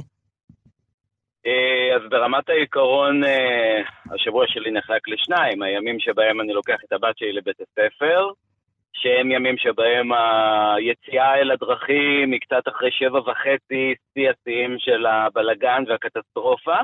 אה, 1.46 1.96
אז 1.96 2.02
ברמת 2.10 2.48
העיקרון, 2.48 3.24
אה, 3.24 3.80
השבוע 4.14 4.44
שלי 4.48 4.70
נחלק 4.70 5.08
לשניים, 5.08 5.62
הימים 5.62 6.00
שבהם 6.00 6.40
אני 6.40 6.52
לוקח 6.52 6.78
את 6.84 6.92
הבת 6.92 7.18
שלי 7.18 7.32
לבית 7.32 7.56
הספר, 7.60 8.28
שהם 8.92 9.30
ימים 9.30 9.58
שבהם 9.58 10.08
היציאה 10.12 11.34
אל 11.34 11.50
הדרכים 11.50 12.32
היא 12.32 12.40
קצת 12.40 12.68
אחרי 12.68 12.90
שבע 12.90 13.18
וחצי, 13.18 13.94
שיא 14.14 14.30
השיאים 14.30 14.76
של 14.78 15.06
הבלגן 15.06 15.84
והקטסטרופה, 15.88 16.76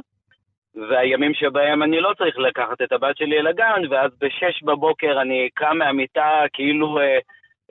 והימים 0.91 1.35
שבהם 1.35 1.83
אני 1.83 2.01
לא 2.01 2.13
צריך 2.19 2.39
לקחת 2.39 2.83
את 2.83 2.93
הבת 2.93 3.17
שלי 3.17 3.39
אל 3.39 3.47
הגן, 3.47 3.83
ואז 3.91 4.11
בשש 4.21 4.63
בבוקר 4.63 5.21
אני 5.23 5.49
קם 5.55 5.79
מהמיטה 5.79 6.45
כאילו 6.53 6.99
אה, 6.99 7.19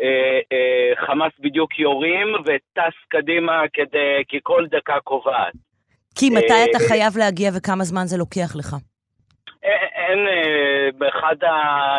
אה, 0.01 0.39
אה, 0.51 1.05
חמאס 1.05 1.31
בדיוק 1.39 1.79
יורים, 1.79 2.27
וטס 2.45 2.95
קדימה 3.09 3.61
כדי, 3.73 4.23
כי 4.27 4.39
כל 4.43 4.65
דקה 4.71 4.99
קובעת. 5.03 5.53
כי 6.15 6.29
מתי 6.29 6.53
אה, 6.53 6.65
אתה 6.71 6.79
חייב 6.87 7.17
להגיע 7.17 7.51
וכמה 7.57 7.83
זמן 7.83 8.05
זה 8.05 8.17
לוקח 8.17 8.55
לך? 8.55 8.75
אין, 9.63 9.87
אין 9.95 10.27
אה, 10.27 10.89
באחד 10.97 11.35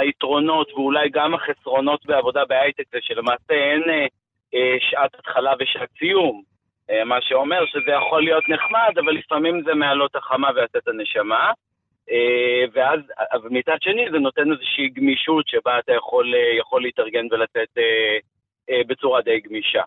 היתרונות 0.01 0.73
ואולי 0.73 1.09
גם 1.13 1.35
החסרונות 1.35 2.07
בעבודה 2.07 2.45
בהייטק 2.49 2.85
זה 2.93 2.99
שלמעשה 3.03 3.55
אין 3.55 3.83
אה, 3.91 4.07
אה, 4.55 4.77
שעת 4.81 5.15
התחלה 5.19 5.53
ושעת 5.61 5.89
סיום. 5.99 6.54
אה, 6.91 7.05
מה 7.05 7.18
שאומר 7.20 7.66
שזה 7.66 7.91
יכול 7.91 8.24
להיות 8.24 8.49
נחמד, 8.49 8.99
אבל 9.05 9.12
לפעמים 9.12 9.62
זה 9.62 9.74
מעלות 9.74 10.16
החמה 10.16 10.51
ויוצאת 10.55 10.89
הנשמה. 10.89 11.53
אה, 12.11 12.64
ואז, 12.72 13.01
אבל 13.32 13.49
מצד 13.51 13.76
שני 13.80 14.05
זה 14.12 14.18
נותן 14.18 14.53
איזושהי 14.53 14.89
גמישות 14.89 15.49
שבה 15.49 15.78
אתה 15.78 15.93
יכול, 15.93 16.35
אה, 16.35 16.59
יכול 16.59 16.82
להתארגן 16.82 17.26
אה, 17.78 17.82
אה, 18.70 18.80
בצורה 18.87 19.22
די 19.22 19.41
גמישה. 19.41 19.82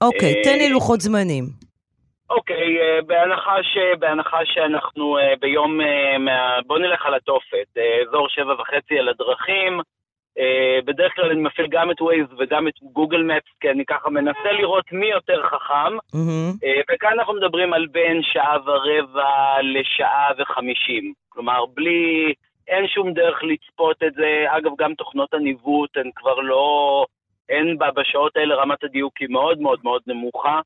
אוקיי, 0.00 0.34
אה, 0.34 0.42
תן 0.42 0.58
לי 0.58 0.70
לוחות 0.70 1.00
זמנים. 1.00 1.44
אוקיי, 2.30 2.78
אה, 2.80 3.02
בהנחה, 3.06 3.62
ש, 3.62 3.76
בהנחה 3.98 4.38
שאנחנו 4.44 5.18
אה, 5.18 5.34
ביום, 5.40 5.80
אה, 5.80 6.18
מה, 6.18 6.58
בוא 6.66 6.78
נלך 6.78 7.06
על 7.06 7.14
התופת, 7.14 7.68
אה, 7.76 8.02
אזור 8.08 8.28
שבע 8.28 8.54
וחצי 8.60 8.98
על 8.98 9.08
הדרכים, 9.08 9.78
אה, 9.78 9.84
בדרך 10.84 11.14
כלל 11.14 11.30
אני 11.30 11.40
מפעיל 11.40 11.66
גם 11.70 11.90
את 11.90 12.02
ווייז 12.02 12.26
וגם 12.38 12.68
את 12.68 12.74
גוגל 12.92 13.22
מפס, 13.22 13.52
כי 13.60 13.70
אני 13.70 13.84
ככה 13.84 14.10
מנסה 14.10 14.52
לראות 14.52 14.92
מי 14.92 15.06
יותר 15.06 15.42
חכם. 15.42 15.96
אה, 16.64 16.80
וכאן 16.90 17.10
אנחנו 17.12 17.34
מדברים 17.34 17.72
על 17.72 17.86
בין 17.86 18.22
שעה 18.22 18.56
ורבע 18.66 19.56
לשעה 19.62 20.28
וחמישים. 20.38 21.12
כלומר, 21.28 21.66
בלי, 21.74 22.32
אין 22.68 22.88
שום 22.88 23.12
דרך 23.12 23.42
לצפות 23.42 24.02
את 24.06 24.14
זה. 24.14 24.44
אגב, 24.48 24.70
גם 24.78 24.94
תוכנות 24.94 25.34
הניווט 25.34 25.96
הן 25.96 26.10
כבר 26.16 26.40
לא, 26.40 27.06
אין 27.48 27.78
בה 27.78 27.90
בשעות 27.90 28.36
האלה 28.36 28.54
רמת 28.54 28.84
הדיוק 28.84 29.12
היא 29.20 29.28
מאוד 29.30 29.60
מאוד 29.60 29.80
מאוד 29.84 30.02
נמוכה. 30.06 30.60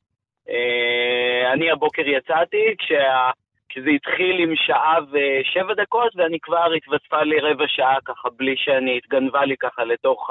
אה, 0.48 1.52
אני 1.52 1.70
הבוקר 1.70 2.02
יצאתי 2.06 2.74
כשה, 2.78 3.30
כשזה 3.70 3.90
התחיל 3.90 4.38
עם 4.38 4.56
שעה 4.56 4.96
ושבע 5.10 5.74
דקות, 5.74 6.16
ואני 6.16 6.38
כבר 6.42 6.72
התווספה 6.76 7.22
לי 7.22 7.40
רבע 7.40 7.64
שעה 7.68 7.96
ככה 8.04 8.28
בלי 8.36 8.54
שאני, 8.56 8.96
התגנבה 8.98 9.44
לי 9.44 9.56
ככה 9.56 9.84
לתוך 9.84 10.30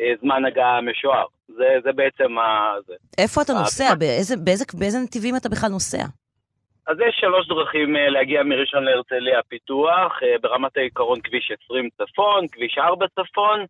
הזמן 0.00 0.44
הגעה 0.44 0.78
המשוער. 0.78 1.26
זה, 1.48 1.76
זה 1.84 1.92
בעצם 1.92 2.38
ה... 2.38 2.74
זה. 2.86 2.94
איפה 3.18 3.42
אתה 3.42 3.52
נוסע? 3.52 3.94
באיזה, 3.98 4.36
באיזה, 4.36 4.64
באיזה 4.78 4.98
נתיבים 5.04 5.36
אתה 5.36 5.48
בכלל 5.48 5.70
נוסע? 5.70 6.04
אז 6.86 6.96
יש 7.08 7.16
שלוש 7.20 7.48
דרכים 7.48 7.96
אה, 7.96 8.08
להגיע 8.08 8.42
מראשון 8.42 8.84
להרצליה 8.84 9.42
פיתוח, 9.48 10.22
אה, 10.22 10.38
ברמת 10.42 10.76
העיקרון 10.76 11.20
כביש 11.20 11.52
20 11.64 11.88
צפון, 11.96 12.48
כביש 12.52 12.78
4 12.78 13.06
צפון, 13.08 13.64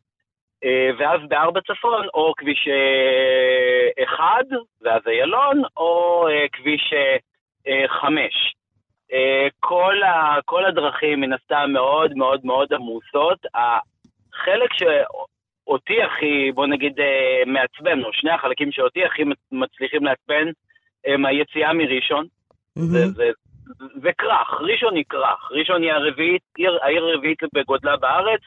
אה, 0.64 0.90
ואז 0.98 1.20
בארבע 1.28 1.60
צפון 1.60 2.06
או 2.14 2.32
כביש 2.36 2.68
אה, 2.68 4.04
1, 4.04 4.24
ואז 4.82 5.02
איילון, 5.06 5.62
או 5.76 6.26
כביש 6.52 6.94
5. 7.88 8.54
כל, 9.60 10.02
ה, 10.02 10.38
כל 10.44 10.64
הדרכים 10.64 11.20
מן 11.20 11.32
הסתם 11.32 11.70
מאוד 11.72 12.14
מאוד 12.14 12.40
מאוד 12.44 12.72
עמוסות. 12.72 13.38
החלק 13.54 14.70
שאותי 14.72 16.02
הכי, 16.02 16.52
בוא 16.52 16.66
נגיד, 16.66 17.00
אה, 17.00 17.42
מעצבן, 17.46 18.04
או 18.04 18.12
שני 18.12 18.30
החלקים 18.30 18.72
שאותי 18.72 19.04
הכי 19.04 19.22
מצליחים 19.52 20.04
לעצבן, 20.04 20.46
הם 21.04 21.26
היציאה 21.26 21.72
מראשון. 21.72 22.26
זה, 22.74 22.98
מהמם. 22.98 23.12
זה, 23.12 23.30
זה 24.02 24.10
כרך, 24.18 24.60
ראשון 24.60 24.94
היא 24.96 25.04
כרך. 25.08 25.50
ראשון 25.50 25.82
היא 25.82 25.92
הרביעית, 25.92 26.42
עיר, 26.56 26.78
העיר 26.82 27.04
הרביעית 27.04 27.38
בגודלה 27.54 27.96
בארץ. 27.96 28.40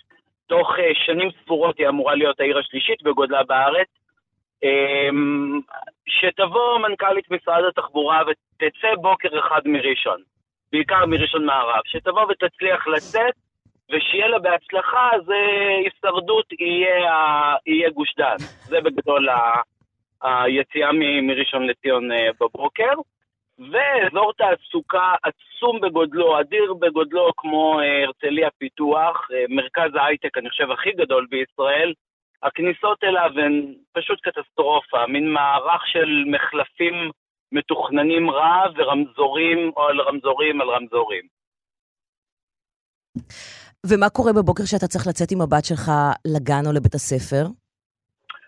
תוך 0.48 0.70
uh, 0.72 1.06
שנים 1.06 1.30
ספורות 1.44 1.78
היא 1.78 1.88
אמורה 1.88 2.16
להיות 2.16 2.40
העיר 2.40 2.58
השלישית 2.58 3.04
בגודלה 3.04 3.44
בארץ. 3.44 3.88
Um, 4.66 5.62
שתבוא 6.08 6.78
מנכ"לית 6.78 7.32
משרד 7.32 7.64
התחבורה 7.70 8.22
ותצא 8.28 8.96
בוקר 9.02 9.40
אחד 9.40 9.62
מראשון, 9.66 10.22
בעיקר 10.72 11.06
מראשון 11.06 11.46
מערב, 11.46 11.82
שתבוא 11.86 12.22
ותצליח 12.30 12.88
לצאת, 12.88 13.34
ושיהיה 13.92 14.28
לה 14.28 14.40
בהצלחה, 14.40 15.10
זה 15.26 15.36
הישרדות 15.86 16.46
יהיה, 16.60 17.10
יהיה 17.68 17.90
גוש 17.90 18.14
דן. 18.18 18.36
זה 18.40 18.82
בגדול 18.82 19.30
ה- 19.30 19.62
היציאה 20.22 20.92
מ- 20.92 21.28
מראשון 21.28 21.68
לציון 21.68 22.12
אה, 22.12 22.30
בבוקר. 22.42 22.94
ואזור 23.72 24.34
תעסוקה 24.34 25.14
עצום 25.24 25.82
בגודלו, 25.82 26.40
אדיר 26.40 26.74
בגודלו, 26.74 27.32
כמו 27.38 27.80
אה, 27.80 28.04
הרצליה 28.04 28.50
פיתוח, 28.58 29.28
אה, 29.34 29.44
מרכז 29.50 29.96
ההייטק, 29.96 30.38
אני 30.38 30.50
חושב, 30.50 30.72
הכי 30.72 30.92
גדול 30.92 31.28
בישראל. 31.30 31.94
הכניסות 32.44 33.04
אליו 33.04 33.32
הן 33.36 33.74
פשוט 33.94 34.20
קטסטרופה, 34.22 35.08
מין 35.08 35.32
מערך 35.32 35.88
של 35.88 36.24
מחלפים 36.28 37.12
מתוכננים 37.52 38.30
רע 38.30 38.64
ורמזורים 38.78 39.72
על 39.78 40.02
רמזורים 40.02 40.62
על 40.62 40.70
רמזורים. 40.70 41.24
ומה 43.86 44.10
קורה 44.10 44.34
בבוקר 44.34 44.64
שאתה 44.66 44.88
צריך 44.88 45.08
לצאת 45.08 45.32
עם 45.32 45.42
הבת 45.42 45.66
שלך 45.66 45.92
לגן 46.36 46.64
או 46.68 46.72
לבית 46.74 46.94
הספר? 46.96 47.44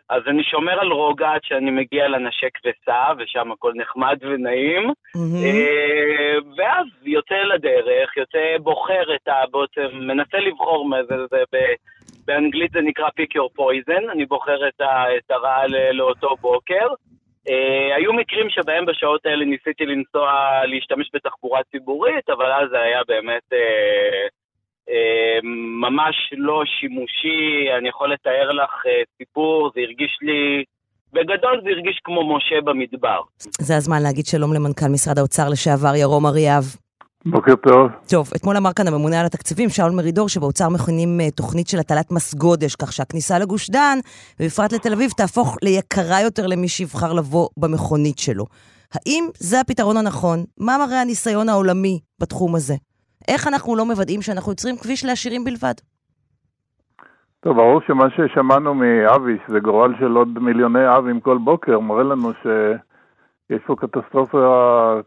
אז 0.10 0.22
אני 0.28 0.44
שומר 0.44 0.80
על 0.80 0.92
רוגע 0.92 1.32
עד 1.32 1.42
שאני 1.44 1.72
מגיע 1.72 2.08
לנשק 2.08 2.52
וסע, 2.66 3.14
ושם 3.18 3.52
הכל 3.52 3.74
נחמד 3.76 4.18
ונעים. 4.22 4.94
אה, 5.16 6.36
ואז 6.58 6.86
יוצא 7.04 7.36
לדרך, 7.36 8.18
יוצא 8.18 8.58
בוחר 8.64 9.16
את 9.16 9.28
ה... 9.28 9.34
בעצם 9.52 9.98
מנסה 9.98 10.38
לבחור, 10.38 10.86
מה 10.90 10.98
זה, 11.04 11.16
זה, 11.32 11.44
ב- 11.54 11.76
באנגלית 12.26 12.72
זה 12.72 12.80
נקרא 12.82 13.08
pick 13.08 13.32
your 13.38 13.50
poison, 13.60 14.12
אני 14.12 14.26
בוחר 14.26 14.68
את, 14.68 14.82
ה, 14.82 15.18
את 15.18 15.32
הרע 15.32 15.68
ל- 15.68 15.92
לאותו 15.92 16.36
בוקר. 16.42 16.88
אה, 17.50 17.96
היו 17.96 18.14
מקרים 18.14 18.50
שבהם 18.50 18.86
בשעות 18.86 19.26
האלה 19.26 19.46
ניסיתי 19.46 19.86
לנסוע, 19.86 20.32
להשתמש 20.66 21.10
בתחבורה 21.14 21.62
ציבורית, 21.72 22.30
אבל 22.30 22.52
אז 22.52 22.70
זה 22.70 22.80
היה 22.80 23.02
באמת 23.08 23.54
אה, 23.54 24.28
אה, 24.90 25.40
ממש 25.82 26.16
לא 26.38 26.64
שימושי, 26.66 27.68
אני 27.78 27.90
יכול 27.90 28.14
לתאר 28.14 28.52
לך 28.52 28.72
אה, 28.88 29.02
סיפור, 29.18 29.72
זה 29.76 29.82
הרגיש 29.82 30.18
לי... 30.22 30.64
בגדול 31.14 31.62
זה 31.64 31.70
הרגיש 31.70 32.02
כמו 32.04 32.36
משה 32.36 32.62
במדבר. 32.62 33.22
זה 33.38 33.78
הזמן 33.78 34.02
להגיד 34.04 34.26
שלום 34.26 34.54
למנכ"ל 34.54 34.86
משרד 34.94 35.18
האוצר 35.18 35.50
לשעבר 35.50 35.96
ירום 35.96 36.26
אריאב. 36.26 36.64
בוקר 37.26 37.56
טוב. 37.56 37.92
טוב, 38.10 38.30
אתמול 38.36 38.58
אמר 38.58 38.74
כאן 38.74 38.88
הממונה 38.88 39.20
על 39.20 39.26
התקציבים, 39.26 39.70
שאול 39.70 39.92
מרידור, 39.92 40.30
שבאוצר 40.30 40.70
מכינים 40.70 41.22
אה, 41.22 41.32
תוכנית 41.32 41.68
של 41.68 41.80
הטלת 41.80 42.12
מס 42.12 42.36
גודש, 42.36 42.76
כך 42.76 42.94
שהכניסה 42.94 43.40
לגוש 43.40 43.70
דן, 43.70 43.98
ובפרט 44.40 44.74
לתל 44.74 44.94
אביב, 44.94 45.12
תהפוך 45.12 45.58
ליקרה 45.62 46.22
יותר 46.22 46.48
למי 46.48 46.68
שיבחר 46.68 47.14
לבוא 47.14 47.48
במכונית 47.58 48.20
שלו. 48.20 48.46
האם 48.94 49.24
זה 49.40 49.60
הפתרון 49.60 49.98
הנכון? 49.98 50.40
מה 50.60 50.78
מראה 50.78 51.02
הניסיון 51.02 51.50
העולמי 51.50 52.00
בתחום 52.22 52.56
הזה? 52.56 52.74
איך 53.28 53.48
אנחנו 53.48 53.76
לא 53.76 53.86
מוודאים 53.86 54.22
שאנחנו 54.22 54.52
יוצרים 54.52 54.76
כביש 54.78 55.06
לעשירים 55.06 55.44
בלבד? 55.44 55.74
טוב, 57.40 57.56
ברור 57.56 57.82
שמה 57.88 58.06
ששמענו 58.10 58.74
מאבי, 58.74 59.38
שזה 59.48 59.60
גורל 59.60 59.94
של 60.00 60.12
עוד 60.16 60.40
מיליוני 60.40 60.98
אבים 60.98 61.20
כל 61.20 61.38
בוקר, 61.38 61.80
מראה 61.80 62.04
לנו 62.04 62.32
יש 63.56 63.62
פה 63.66 63.76
קטסטרופה, 63.76 65.00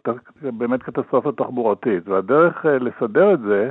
באמת 0.42 0.82
קטסטרופה 0.82 1.32
תחבורתית, 1.32 2.08
והדרך 2.08 2.66
אה, 2.66 2.78
לסדר 2.78 3.34
את 3.34 3.40
זה, 3.40 3.70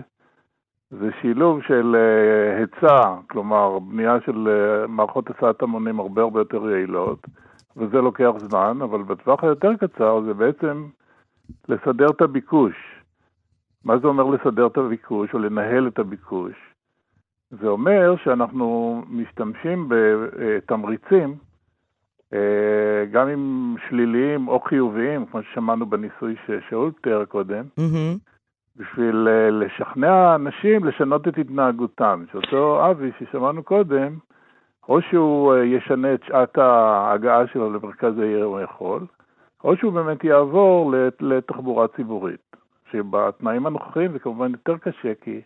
זה 0.91 1.09
שילוב 1.21 1.61
של 1.61 1.95
אה, 1.95 2.57
היצע, 2.57 3.15
כלומר 3.29 3.79
בנייה 3.79 4.17
של 4.25 4.47
אה, 4.47 4.87
מערכות 4.87 5.29
הסעת 5.29 5.61
המונים 5.61 5.99
הרבה 5.99 6.21
הרבה 6.21 6.39
יותר 6.39 6.69
יעילות, 6.69 7.19
וזה 7.77 8.01
לוקח 8.01 8.31
זמן, 8.37 8.77
אבל 8.81 9.03
בטווח 9.03 9.43
היותר 9.43 9.75
קצר 9.75 10.21
זה 10.21 10.33
בעצם 10.33 10.85
לסדר 11.69 12.09
את 12.09 12.21
הביקוש. 12.21 12.75
מה 13.83 13.97
זה 13.97 14.07
אומר 14.07 14.23
לסדר 14.23 14.67
את 14.67 14.77
הביקוש 14.77 15.33
או 15.33 15.39
לנהל 15.39 15.87
את 15.87 15.99
הביקוש? 15.99 16.53
זה 17.51 17.67
אומר 17.67 18.15
שאנחנו 18.23 19.01
משתמשים 19.09 19.89
בתמריצים, 19.89 21.35
גם 23.11 23.27
אם 23.27 23.75
שליליים 23.89 24.47
או 24.47 24.59
חיוביים, 24.59 25.25
כמו 25.25 25.43
ששמענו 25.43 25.85
בניסוי 25.85 26.35
ששאול 26.45 26.91
תיאר 27.01 27.25
קודם, 27.25 27.63
מהמם. 27.77 28.17
בשביל 28.77 29.27
אה, 29.27 29.49
לשכנע 29.49 30.35
אנשים 30.35 30.85
לשנות 30.85 31.27
את 31.27 31.37
התנהגותם. 31.37 32.23
שאותו 32.31 32.91
אבי 32.91 33.11
ששמענו 33.19 33.63
קודם, 33.63 34.13
או 34.89 35.01
שהוא 35.01 35.53
אה, 35.53 35.63
ישנה 35.63 36.13
את 36.13 36.23
שעת 36.23 36.57
ההגעה 36.57 37.47
שלו 37.47 37.73
למרכז 37.73 38.19
העיר 38.19 38.43
הוא 38.43 38.59
יכול, 38.59 39.01
או 39.63 39.75
שהוא 39.77 39.93
באמת 39.93 40.23
יעבור 40.23 40.91
לת- 40.91 41.21
לתחבורה 41.21 41.87
ציבורית. 41.87 42.55
שבתנאים 42.91 43.65
הנוכחיים 43.65 44.11
זה 44.11 44.19
כמובן 44.19 44.51
יותר 44.51 44.77
קשה, 44.77 45.13
כי 45.21 45.41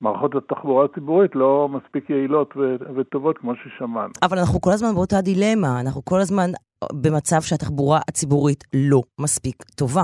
מערכות 0.00 0.34
התחבורה 0.34 0.84
הציבורית 0.84 1.34
לא 1.34 1.68
מספיק 1.72 2.10
יעילות 2.10 2.56
ו- 2.56 2.76
וטובות 2.96 3.38
כמו 3.38 3.52
ששמענו. 3.54 4.12
אבל 4.22 4.38
אנחנו 4.38 4.60
כל 4.60 4.70
הזמן 4.70 4.94
באותה 4.94 5.20
דילמה, 5.20 5.80
אנחנו 5.80 6.04
כל 6.04 6.20
הזמן 6.20 6.50
במצב 6.92 7.40
שהתחבורה 7.40 8.00
הציבורית 8.08 8.64
לא 8.74 9.00
מספיק 9.20 9.62
טובה. 9.76 10.02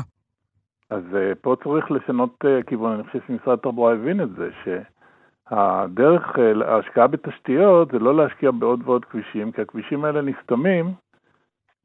אז 0.90 1.02
אה, 1.14 1.32
פה 1.40 1.56
צריך 1.64 1.90
לשנות 1.90 2.34
אה, 2.44 2.62
כיוון, 2.62 2.92
אני 2.92 3.04
חושב 3.04 3.18
שמשרד 3.26 3.58
התחבורה 3.58 3.92
הבין 3.92 4.20
את 4.20 4.28
זה, 4.36 4.48
שהדרך, 4.64 6.22
אה, 6.38 6.74
ההשקעה 6.74 7.06
בתשתיות 7.06 7.88
זה 7.92 7.98
לא 7.98 8.16
להשקיע 8.16 8.50
בעוד 8.50 8.80
ועוד 8.84 9.04
כבישים, 9.04 9.52
כי 9.52 9.62
הכבישים 9.62 10.04
האלה 10.04 10.20
נסתמים. 10.22 10.92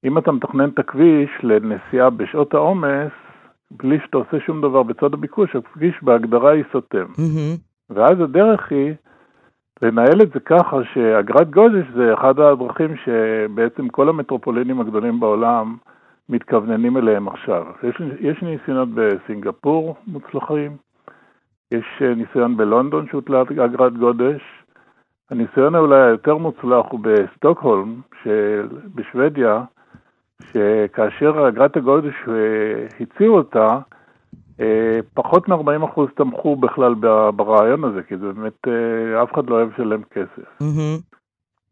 אם 0.03 0.17
אתה 0.17 0.31
מתכנן 0.31 0.69
את 0.69 0.79
הכביש 0.79 1.29
לנסיעה 1.43 2.09
בשעות 2.09 2.53
העומס, 2.53 3.11
בלי 3.71 3.97
שאתה 4.05 4.17
עושה 4.17 4.39
שום 4.45 4.61
דבר 4.61 4.83
בצד 4.83 5.13
הביקוש, 5.13 5.55
הכביש 5.55 5.95
בהגדרה 6.01 6.55
ייסתם. 6.55 7.05
מהמם. 7.17 7.68
ואז 7.89 8.21
הדרך 8.21 8.71
היא 8.71 8.93
לנהל 9.81 10.21
את 10.21 10.31
זה 10.33 10.39
ככה 10.39 10.77
שאגרת 10.93 11.49
גודש 11.51 11.85
זה 11.95 12.13
אחד 12.13 12.39
הדרכים 12.39 12.95
שבעצם 13.05 13.87
כל 13.89 14.09
המטרופולינים 14.09 14.81
הגדולים 14.81 15.19
בעולם 15.19 15.77
מתכווננים 16.29 16.97
אליהם 16.97 17.27
עכשיו. 17.27 17.65
יש, 17.83 18.01
יש 18.19 18.41
ניסיונות 18.43 18.89
בסינגפור 18.93 19.95
מוצלחים, 20.07 20.77
יש 21.71 21.85
אה, 22.01 22.15
ניסיון 22.15 22.57
בלונדון 22.57 23.07
שהוטלה 23.11 23.41
אגרת 23.41 23.97
גודש. 23.97 24.41
הניסיון 25.31 25.75
אולי 25.75 26.01
היותר 26.01 26.37
מוצלח 26.37 26.85
הוא 26.89 26.99
בסטוקהולם, 27.03 27.95
של- 28.23 28.67
בשוודיה, 28.95 29.63
שכאשר 30.43 31.47
אגרת 31.47 31.77
הגודש 31.77 32.13
אה, 32.27 32.87
הציעו 32.99 33.35
אותה, 33.37 33.79
פחות 35.13 35.47
מ-40% 35.47 36.01
תמכו 36.15 36.55
בכלל 36.55 36.93
ברעיון 37.35 37.83
הזה, 37.83 38.03
כי 38.03 38.17
זה 38.17 38.33
באמת, 38.33 38.67
אה, 38.67 39.23
אף 39.23 39.33
אחד 39.33 39.49
לא 39.49 39.55
אוהב 39.55 39.69
לשלם 39.73 40.01
כסף. 40.03 40.61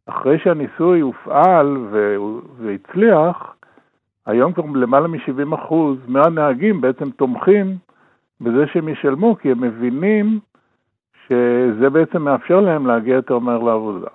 אחרי 0.05 0.39
שהניסוי 0.39 0.99
הופעל 0.99 1.77
והצליח, 2.59 3.55
היום 4.25 4.53
כבר 4.53 4.65
למעלה 4.73 5.07
מ-70% 5.07 5.73
מהנהגים 6.07 6.81
בעצם 6.81 7.09
תומכים 7.11 7.75
בזה 8.41 8.67
שהם 8.73 8.89
ישלמו, 8.89 9.37
כי 9.37 9.51
הם 9.51 9.61
מבינים 9.61 10.39
שזה 11.27 11.89
בעצם 11.89 12.21
מאפשר 12.21 12.59
להם 12.59 12.87
להגיע 12.87 13.15
יותר 13.15 13.39
מהר 13.39 13.63
לעבודה. 13.63 14.07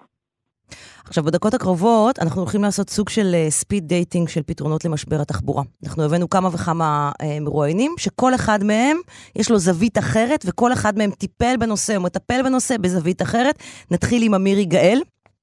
עכשיו, 1.12 1.24
בדקות 1.24 1.54
הקרובות 1.54 2.18
אנחנו 2.18 2.40
הולכים 2.40 2.62
לעשות 2.62 2.90
סוג 2.90 3.08
של 3.08 3.36
speed 3.48 3.88
dating 3.88 4.28
של 4.28 4.42
פתרונות 4.46 4.84
למשבר 4.84 5.20
התחבורה. 5.20 5.62
אנחנו 5.84 6.04
הבאנו 6.04 6.30
כמה 6.30 6.48
וכמה 6.52 7.12
אה, 7.22 7.40
מרואיינים, 7.40 7.94
שכל 7.98 8.34
אחד 8.34 8.64
מהם 8.64 8.96
יש 9.36 9.50
לו 9.50 9.58
זווית 9.58 9.98
אחרת, 9.98 10.44
וכל 10.46 10.72
אחד 10.72 10.98
מהם 10.98 11.10
טיפל 11.10 11.56
בנושא 11.60 11.96
או 11.96 12.00
מטפל 12.00 12.42
בנושא 12.42 12.76
בזווית 12.76 13.22
אחרת. 13.22 13.58
נתחיל 13.90 14.22
עם 14.22 14.34
אמיר 14.34 14.58
יגאל. 14.58 15.00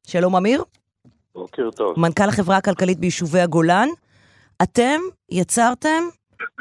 שלום 0.07 0.35
אמיר, 0.35 0.63
בוקר 1.35 1.69
טוב. 1.75 1.99
מנכ"ל 1.99 2.29
החברה 2.29 2.57
הכלכלית 2.57 2.99
ביישובי 2.99 3.39
הגולן. 3.39 3.87
אתם 4.63 4.99
יצרתם 5.31 6.03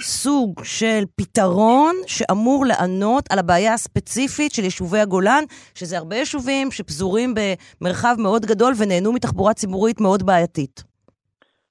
סוג 0.01 0.65
של 0.65 1.03
פתרון 1.17 1.95
שאמור 2.07 2.65
לענות 2.67 3.25
על 3.33 3.39
הבעיה 3.39 3.75
הספציפית 3.75 4.53
של 4.53 4.63
יישובי 4.63 4.99
הגולן, 4.99 5.45
שזה 5.75 5.99
הרבה 5.99 6.17
יישובים 6.17 6.71
שפזורים 6.71 7.35
במרחב 7.35 8.15
מאוד 8.19 8.43
גדול 8.47 8.73
ונהנו 8.79 9.13
מתחבורה 9.13 9.55
ציבורית 9.55 10.01
מאוד 10.01 10.23
בעייתית. 10.27 10.85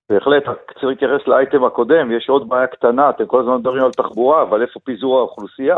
בהחלט, 0.10 0.44
צריך 0.74 0.84
להתייחס 0.84 1.28
לאייטם 1.28 1.64
הקודם, 1.64 2.12
יש 2.18 2.30
עוד 2.30 2.50
בעיה 2.50 2.68
קטנה, 2.68 3.10
אתם 3.10 3.26
כל 3.26 3.40
הזמן 3.40 3.58
מדברים 3.58 3.84
על 3.84 3.92
תחבורה, 3.92 4.42
אבל 4.42 4.62
איפה 4.62 4.80
פיזור 4.80 5.20
האוכלוסייה? 5.20 5.78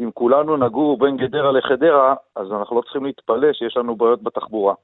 אם 0.00 0.10
כולנו 0.14 0.56
נגור 0.56 0.98
בין 0.98 1.16
גדרה 1.16 1.52
לחדרה, 1.52 2.14
אז 2.36 2.46
אנחנו 2.52 2.76
לא 2.76 2.82
צריכים 2.82 3.04
להתפלא 3.04 3.52
שיש 3.52 3.76
לנו 3.76 3.96
בעיות 3.96 4.22
בתחבורה. 4.22 4.74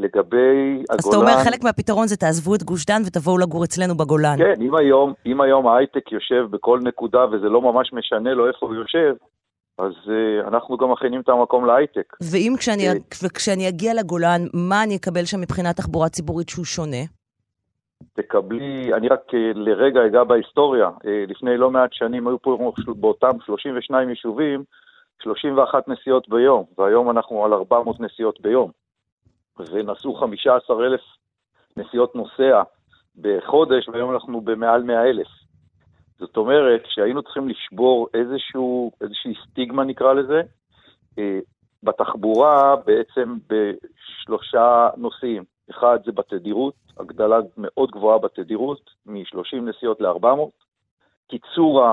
לגבי 0.00 0.82
אז 0.90 1.00
אתה 1.00 1.16
הגולן... 1.16 1.32
אומר, 1.32 1.44
חלק 1.44 1.64
מהפתרון 1.64 2.06
זה 2.06 2.16
תעזבו 2.16 2.54
את 2.54 2.62
גוש 2.62 2.86
דן 2.86 3.02
ותבואו 3.06 3.38
לגור 3.38 3.64
אצלנו 3.64 3.94
בגולן. 3.94 4.36
כן, 4.38 4.62
אם 4.62 4.74
היום, 4.74 5.12
אם 5.26 5.40
היום 5.40 5.66
ההייטק 5.66 6.12
יושב 6.12 6.46
בכל 6.50 6.80
נקודה 6.82 7.24
וזה 7.32 7.48
לא 7.48 7.62
ממש 7.62 7.92
משנה 7.92 8.34
לו 8.34 8.48
איפה 8.48 8.66
הוא 8.66 8.74
יושב, 8.74 9.14
אז 9.78 9.92
uh, 10.06 10.48
אנחנו 10.48 10.76
גם 10.76 10.90
מכינים 10.90 11.20
את 11.20 11.28
המקום 11.28 11.66
להייטק. 11.66 12.16
ואם 12.32 12.54
כשאני, 12.58 12.88
אה. 12.88 12.92
וכשאני 13.24 13.68
אגיע 13.68 13.94
לגולן, 13.94 14.40
מה 14.54 14.82
אני 14.82 14.96
אקבל 14.96 15.24
שם 15.24 15.40
מבחינת 15.40 15.76
תחבורה 15.76 16.08
ציבורית 16.08 16.48
שהוא 16.48 16.64
שונה? 16.64 17.02
תקבלי, 18.12 18.94
אני 18.94 19.08
רק 19.08 19.20
אה, 19.34 19.52
לרגע 19.54 20.06
אגע 20.06 20.24
בהיסטוריה, 20.24 20.90
לפני 21.04 21.56
לא 21.56 21.70
מעט 21.70 21.92
שנים 21.92 22.28
היו 22.28 22.42
פה 22.42 22.72
באותם 22.96 23.40
32 23.46 24.08
יישובים 24.08 24.64
31 25.22 25.88
נסיעות 25.88 26.28
ביום, 26.28 26.64
והיום 26.78 27.10
אנחנו 27.10 27.44
על 27.44 27.52
400 27.52 28.00
נסיעות 28.00 28.40
ביום. 28.40 28.70
ונסעו 29.72 30.14
15,000 30.14 31.00
נסיעות 31.76 32.14
נוסע 32.14 32.62
בחודש, 33.20 33.88
והיום 33.88 34.14
אנחנו 34.14 34.40
במעל 34.40 34.82
100,000. 34.82 35.26
זאת 36.18 36.36
אומרת 36.36 36.82
שהיינו 36.86 37.22
צריכים 37.22 37.48
לשבור 37.48 38.08
איזשהו, 38.14 38.92
איזושהי 39.00 39.34
סטיגמה 39.44 39.84
נקרא 39.84 40.12
לזה, 40.12 40.42
אה, 41.18 41.38
בתחבורה 41.82 42.76
בעצם 42.76 43.38
בשלושה 43.48 44.88
נושאים. 44.96 45.44
אחד 45.70 45.98
זה 46.04 46.12
בתדירות, 46.12 46.74
הגדלה 46.98 47.38
מאוד 47.56 47.90
גבוהה 47.90 48.18
בתדירות, 48.18 48.90
מ-30 49.06 49.56
נסיעות 49.62 50.00
ל-400, 50.00 50.50
קיצור 51.28 51.84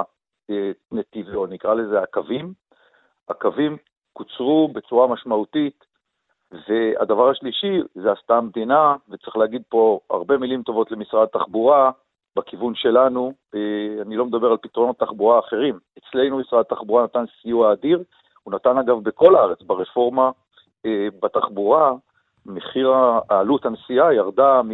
הנתיבי, 0.49 1.36
או 1.36 1.47
נקרא 1.47 1.74
לזה 1.74 2.01
הקווים, 2.01 2.53
הקווים 3.30 3.78
קוצרו 4.13 4.68
בצורה 4.74 5.07
משמעותית, 5.07 5.86
והדבר 6.52 7.30
השלישי, 7.30 7.80
זה 7.95 8.12
עשתה 8.12 8.38
המדינה, 8.38 8.95
וצריך 9.10 9.38
להגיד 9.38 9.62
פה 9.70 10.00
הרבה 10.10 10.38
מילים 10.38 10.64
טובות 10.64 10.91
למשרד 10.91 11.28
התחבורה, 11.34 11.91
בכיוון 12.36 12.76
שלנו, 12.76 13.34
אה, 13.56 14.02
אני 14.02 14.16
לא 14.16 14.26
מדבר 14.26 14.52
על 14.52 14.58
פתרונות 14.58 15.00
תחבורה 15.00 15.39
אחרים. 15.39 15.80
אצלנו 15.98 16.38
משרד 16.38 16.60
התחבורה 16.60 17.04
נתן 17.04 17.24
סיוע 17.41 17.74
אדיר, 17.74 18.04
הוא 18.43 18.54
נתן 18.54 18.78
אגב 18.78 19.04
בכל 19.04 19.36
הארץ, 19.36 19.62
ברפורמה 19.62 20.32
אה, 20.86 21.08
בתחבורה, 21.22 21.93
מחיר 22.45 22.93
העלות 23.30 23.66
הנסיעה 23.66 24.14
ירדה 24.14 24.62
מ... 24.64 24.72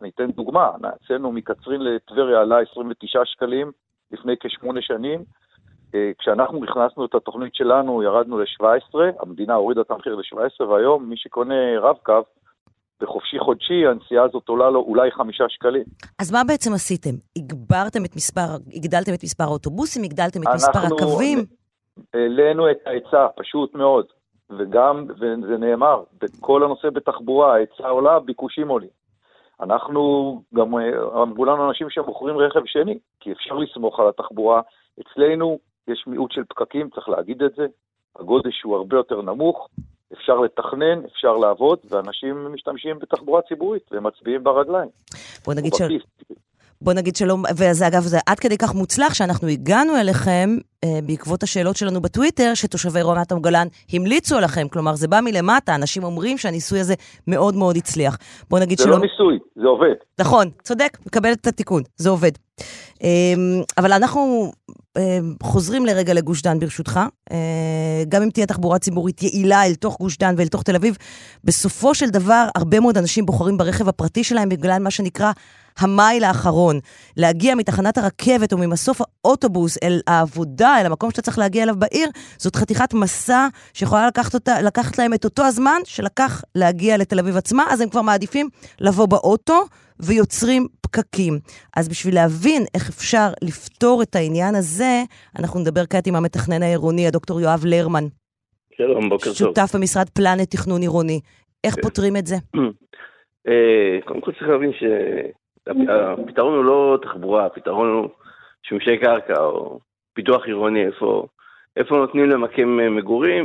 אני 0.00 0.10
אתן 0.14 0.30
דוגמה, 0.30 0.70
אצלנו 1.04 1.32
מקצרין 1.32 1.80
לטבריה 1.80 2.40
עלה 2.40 2.60
29 2.70 3.24
שקלים 3.24 3.72
לפני 4.10 4.34
כשמונה 4.40 4.82
שנים, 4.82 5.24
כשאנחנו 6.18 6.64
הכנסנו 6.64 7.04
את 7.04 7.14
התוכנית 7.14 7.54
שלנו 7.54 8.02
ירדנו 8.02 8.38
ל-17, 8.38 8.94
המדינה 9.20 9.54
הורידה 9.54 9.80
את 9.80 9.90
המחיר 9.90 10.14
ל-17, 10.14 10.64
והיום 10.64 11.08
מי 11.08 11.16
שקונה 11.16 11.78
רב-קו 11.80 12.22
בחופשי 13.00 13.38
חודשי, 13.38 13.86
הנסיעה 13.86 14.24
הזאת 14.24 14.48
עולה 14.48 14.70
לו 14.70 14.80
אולי 14.80 15.10
חמישה 15.10 15.44
שקלים. 15.48 15.84
אז 16.20 16.32
מה 16.32 16.38
בעצם 16.48 16.72
עשיתם? 16.74 17.10
הגברתם 17.38 18.04
את 18.04 18.16
מספר, 18.16 18.48
הגדלתם 18.74 19.14
את 19.14 19.22
מספר 19.24 19.44
האוטובוסים, 19.44 20.02
הגדלתם 20.02 20.42
את 20.42 20.48
מספר 20.54 20.78
אנחנו 20.78 20.96
הקווים? 20.96 21.38
העלינו 22.14 22.70
את 22.70 22.76
ההיצע, 22.86 23.26
פשוט 23.36 23.74
מאוד, 23.74 24.06
וגם, 24.58 25.06
וזה 25.10 25.56
נאמר, 25.58 26.02
בכל 26.22 26.62
הנושא 26.62 26.90
בתחבורה, 26.90 27.54
ההיצע 27.54 27.88
עולה, 27.88 28.20
ביקושים 28.20 28.68
עולים. 28.68 28.88
אנחנו, 29.60 30.42
גם 30.54 30.78
אה, 30.78 31.22
אמרו 31.22 31.44
לנו 31.44 31.68
אנשים 31.68 31.90
שמוכרים 31.90 32.36
רכב 32.36 32.60
שני, 32.66 32.98
כי 33.20 33.32
אפשר 33.32 33.54
לסמוך 33.54 34.00
על 34.00 34.08
התחבורה. 34.08 34.60
אצלנו 35.00 35.58
יש 35.88 36.04
מיעוט 36.06 36.32
של 36.32 36.44
פקקים, 36.44 36.90
צריך 36.94 37.08
להגיד 37.08 37.42
את 37.42 37.52
זה. 37.56 37.66
הגודש 38.18 38.62
הוא 38.62 38.76
הרבה 38.76 38.96
יותר 38.96 39.22
נמוך, 39.22 39.68
אפשר 40.12 40.34
לתכנן, 40.40 41.04
אפשר 41.12 41.36
לעבוד, 41.36 41.78
ואנשים 41.90 42.54
משתמשים 42.54 42.98
בתחבורה 42.98 43.42
ציבורית 43.42 43.82
ומצביעים 43.92 44.44
ברגליים. 44.44 44.88
בוא 45.44 45.54
נגיד, 45.54 45.72
או 45.72 45.78
ש... 45.78 45.82
בכיס. 45.82 46.02
בוא 46.80 46.92
נגיד 46.92 47.16
שלא, 47.16 47.36
וזה 47.58 47.86
אגב, 47.86 48.00
זה 48.00 48.18
עד 48.26 48.38
כדי 48.38 48.58
כך 48.58 48.74
מוצלח 48.74 49.14
שאנחנו 49.14 49.48
הגענו 49.48 49.96
אליכם 49.96 50.48
אה, 50.84 50.88
בעקבות 51.06 51.42
השאלות 51.42 51.76
שלנו 51.76 52.00
בטוויטר, 52.00 52.54
שתושבי 52.54 53.02
רמת 53.02 53.32
הגולן 53.32 53.66
המליצו 53.92 54.36
עליכם, 54.36 54.68
כלומר 54.68 54.94
זה 54.94 55.08
בא 55.08 55.20
מלמטה, 55.20 55.74
אנשים 55.74 56.04
אומרים 56.04 56.38
שהניסוי 56.38 56.80
הזה 56.80 56.94
מאוד 57.28 57.54
מאוד 57.54 57.76
הצליח. 57.76 58.18
בוא 58.50 58.58
נגיד 58.58 58.78
זה 58.78 58.84
שלא... 58.84 58.92
לא 58.92 59.02
ניסוי, 59.02 59.38
זה 59.56 59.66
עובד. 59.66 59.94
נכון, 60.20 60.50
צודק, 60.62 60.98
מקבל 61.06 61.32
את 61.32 61.46
התיקון, 61.46 61.82
זה 61.96 62.10
עובד. 62.10 62.32
אה, 63.02 63.34
אבל 63.78 63.92
אנחנו 63.92 64.52
חוזרים 65.42 65.86
לרגע 65.86 66.14
לגוש 66.14 66.42
דן 66.42 66.58
ברשותך. 66.58 67.00
אה, 67.32 67.36
גם 68.08 68.22
אם 68.22 68.30
תהיה 68.30 68.46
תחבורה 68.46 68.78
ציבורית 68.78 69.22
יעילה 69.22 69.66
אל 69.66 69.74
תוך 69.74 69.96
גוש 70.00 70.18
דן 70.18 70.34
ואל 70.38 70.48
תוך 70.48 70.62
תל 70.62 70.76
אביב, 70.76 70.96
בסופו 71.44 71.94
של 71.94 72.10
דבר 72.10 72.48
הרבה 72.54 72.80
מאוד 72.80 72.98
אנשים 72.98 73.26
בוחרים 73.26 73.56
ברכב 73.56 73.88
הפרטי 73.88 74.24
שלהם 74.24 74.48
בגלל 74.48 74.78
מה 74.82 74.90
שנקרא 74.90 75.32
המייל 75.78 76.24
האחרון. 76.24 76.80
להגיע 77.16 77.54
מתחנת 77.54 77.98
הרכבת 77.98 78.52
או 78.52 78.58
ממסוף 78.58 79.00
האוטובוס 79.00 79.78
אל 79.82 80.00
העבודה, 80.06 80.80
אל 80.80 80.86
המקום 80.86 81.10
שאתה 81.10 81.22
צריך 81.22 81.38
להגיע 81.38 81.62
אליו 81.62 81.76
בעיר, 81.78 82.10
זאת 82.38 82.56
חתיכת 82.56 82.94
מסע 82.94 83.48
שיכולה 83.72 84.06
לקחת, 84.06 84.34
אותה, 84.34 84.62
לקחת 84.62 84.98
להם 84.98 85.14
את 85.14 85.24
אותו 85.24 85.42
הזמן 85.44 85.80
שלקח 85.84 86.42
להגיע 86.54 86.96
לתל 86.96 87.18
אביב 87.18 87.36
עצמה, 87.36 87.64
אז 87.70 87.80
הם 87.80 87.88
כבר 87.88 88.02
מעדיפים 88.02 88.48
לבוא 88.80 89.06
באוטו 89.06 89.64
ויוצרים 90.00 90.66
פקקים. 90.80 91.34
אז 91.76 91.88
בשביל 91.88 92.14
להבין 92.14 92.62
איך 92.74 92.88
אפשר 92.88 93.28
לפתור 93.42 94.02
את 94.02 94.14
העניין 94.14 94.54
הזה, 94.54 95.02
אנחנו 95.38 95.60
נדבר 95.60 95.86
כעת 95.90 96.06
עם 96.06 96.14
המתכנן 96.16 96.62
העירוני, 96.62 97.06
הדוקטור 97.06 97.40
יואב 97.40 97.60
לרמן. 97.64 98.04
שלום, 98.76 99.08
בוקר 99.08 99.24
טוב. 99.24 99.34
שותף 99.34 99.70
במשרד 99.74 100.08
פלנט 100.08 100.50
תכנון 100.50 100.80
עירוני. 100.80 101.20
איך 101.64 101.74
כן. 101.74 101.82
פותרים 101.82 102.16
את 102.16 102.26
זה? 102.26 102.36
אה, 103.48 103.98
קודם 104.04 104.20
כל 104.20 104.32
צריך 104.32 104.48
להבין 104.48 104.72
שהפתרון 104.72 106.54
הוא 106.54 106.64
לא 106.64 106.98
תחבורה, 107.02 107.46
הפתרון 107.46 107.88
הוא 107.88 108.08
שימושי 108.62 108.98
קרקע 108.98 109.40
או 109.40 109.80
פיתוח 110.14 110.44
עירוני, 110.44 110.86
איפה, 110.86 111.26
איפה 111.76 111.94
נותנים 111.94 112.30
למקם 112.30 112.80
אה, 112.80 112.90
מגורים 112.90 113.44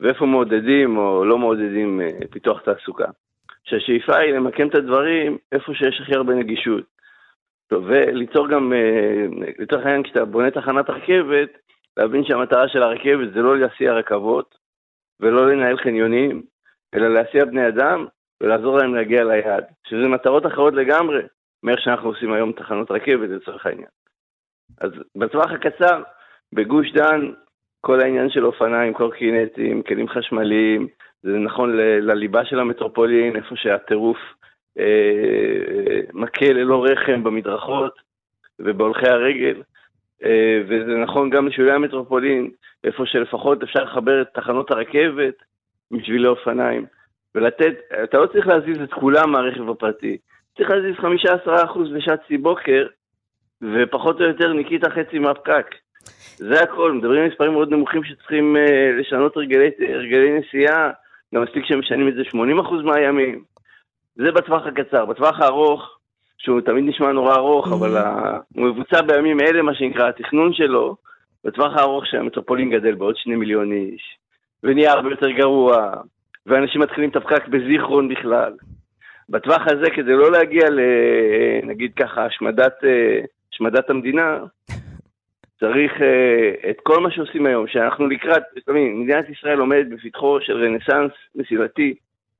ואיפה 0.00 0.26
מעודדים 0.26 0.96
או 0.96 1.24
לא 1.24 1.38
מעודדים 1.38 2.00
אה, 2.00 2.26
פיתוח 2.30 2.60
תעסוקה. 2.60 3.06
שהשאיפה 3.68 4.16
היא 4.16 4.32
למקם 4.32 4.68
את 4.68 4.74
הדברים 4.74 5.38
איפה 5.52 5.74
שיש 5.74 6.00
הכי 6.00 6.14
הרבה 6.14 6.34
נגישות. 6.34 6.84
טוב, 7.68 7.84
וליצור 7.86 8.48
גם, 8.48 8.72
אה, 8.72 9.26
לצורך 9.58 9.86
העניין, 9.86 10.02
כשאתה 10.02 10.24
בונה 10.24 10.50
תחנת 10.50 10.90
רכבת, 10.90 11.48
להבין 11.96 12.24
שהמטרה 12.24 12.68
של 12.68 12.82
הרכבת 12.82 13.32
זה 13.34 13.40
לא 13.40 13.58
להסיע 13.58 13.92
רכבות 13.92 14.54
ולא 15.20 15.52
לנהל 15.52 15.76
חניונים, 15.76 16.42
אלא 16.94 17.08
להסיע 17.08 17.44
בני 17.44 17.68
אדם 17.68 18.06
ולעזור 18.40 18.78
להם 18.78 18.94
להגיע 18.94 19.24
ליעד, 19.24 19.64
שזה 19.86 20.08
מטרות 20.08 20.46
אחרות 20.46 20.74
לגמרי 20.74 21.22
מאיך 21.62 21.80
שאנחנו 21.80 22.08
עושים 22.08 22.32
היום 22.32 22.52
תחנות 22.52 22.90
רכבת 22.90 23.28
לצורך 23.28 23.66
העניין. 23.66 23.88
אז 24.80 24.90
בטווח 25.16 25.50
הקצר, 25.50 26.02
בגוש 26.52 26.92
דן, 26.92 27.32
כל 27.80 28.00
העניין 28.00 28.30
של 28.30 28.46
אופניים, 28.46 28.94
קורקינטים, 28.94 29.82
כלים 29.82 30.08
חשמליים, 30.08 30.88
זה 31.22 31.38
נכון 31.38 31.76
לליבה 31.76 32.44
של 32.44 32.60
המטרופולין, 32.60 33.36
איפה 33.36 33.56
שהטירוף 33.56 34.18
אה, 34.78 36.00
מכה 36.12 36.52
ללא 36.52 36.84
רחם 36.84 37.24
במדרכות 37.24 37.92
ובהולכי 38.58 39.08
הרגל, 39.08 39.62
אה, 40.24 40.60
וזה 40.68 40.96
נכון 40.96 41.30
גם 41.30 41.48
לשולי 41.48 41.72
המטרופולין, 41.72 42.50
איפה 42.84 43.06
שלפחות 43.06 43.62
אפשר 43.62 43.84
לחבר 43.84 44.22
את 44.22 44.28
תחנות 44.34 44.70
הרכבת 44.70 45.34
בשבילי 45.90 46.26
אופניים, 46.28 46.86
ולתת, 47.34 47.74
אתה 48.04 48.18
לא 48.18 48.26
צריך 48.26 48.46
להזיז 48.46 48.82
את 48.82 48.92
כולם 48.92 49.32
מהרכב 49.32 49.68
הפרטי, 49.68 50.16
צריך 50.56 50.70
להזיז 50.70 50.94
15% 51.46 51.78
בשעת 51.96 52.20
שיא 52.28 52.38
בוקר, 52.38 52.86
ופחות 53.62 54.20
או 54.20 54.26
יותר 54.26 54.52
ניקית 54.52 54.84
חצי 54.84 55.18
מהפקק. 55.18 55.74
זה 56.36 56.62
הכל, 56.62 56.92
מדברים 56.92 57.22
על 57.22 57.28
מספרים 57.28 57.52
מאוד 57.52 57.70
נמוכים 57.70 58.04
שצריכים 58.04 58.56
אה, 58.56 58.92
לשנות 58.98 59.36
הרגלי, 59.36 59.70
הרגלי 59.88 60.38
נסיעה, 60.38 60.90
גם 61.34 61.42
מספיק 61.42 61.64
שהם 61.64 61.78
משנים 61.78 62.08
את 62.08 62.14
זה 62.14 62.22
80% 62.22 62.36
מהימים. 62.84 63.42
זה 64.16 64.32
בטווח 64.32 64.66
הקצר. 64.66 65.04
בטווח 65.04 65.40
הארוך, 65.40 65.98
שהוא 66.38 66.60
תמיד 66.60 66.84
נשמע 66.84 67.12
נורא 67.12 67.34
ארוך, 67.34 67.72
אבל 67.72 67.96
ה- 67.96 68.38
הוא 68.54 68.66
מבוצע 68.66 69.02
בימים 69.02 69.40
אלה, 69.40 69.62
מה 69.62 69.74
שנקרא, 69.74 70.08
התכנון 70.08 70.52
שלו, 70.52 70.96
בטווח 71.44 71.76
הארוך 71.76 72.06
שהמטרופולין 72.06 72.70
גדל 72.70 72.94
בעוד 72.94 73.16
שני 73.16 73.36
מיליון 73.36 73.72
איש, 73.72 74.18
ונהיה 74.62 74.92
הרבה 74.92 75.10
יותר 75.10 75.30
גרוע, 75.30 75.90
ואנשים 76.46 76.80
מתחילים 76.80 77.10
את 77.10 77.16
הפקק 77.16 77.48
בזיכרון 77.48 78.08
בכלל. 78.08 78.52
בטווח 79.28 79.62
הזה, 79.66 79.90
כדי 79.90 80.12
לא 80.12 80.32
להגיע 80.32 80.70
ל... 80.70 80.80
נגיד 81.62 81.92
ככה, 81.94 82.24
השמדת, 82.24 82.84
אה, 82.84 83.20
השמדת 83.52 83.90
המדינה, 83.90 84.38
צריך 85.60 85.92
uh, 85.92 86.70
את 86.70 86.76
כל 86.82 87.00
מה 87.00 87.10
שעושים 87.10 87.46
היום, 87.46 87.66
שאנחנו 87.68 88.06
לקראת, 88.06 88.42
לפעמים, 88.56 89.02
מדינת 89.02 89.28
ישראל 89.28 89.58
עומדת 89.58 89.86
בפתחו 89.86 90.38
של 90.40 90.64
רנסאנס 90.64 91.12
מסילתי, 91.34 91.94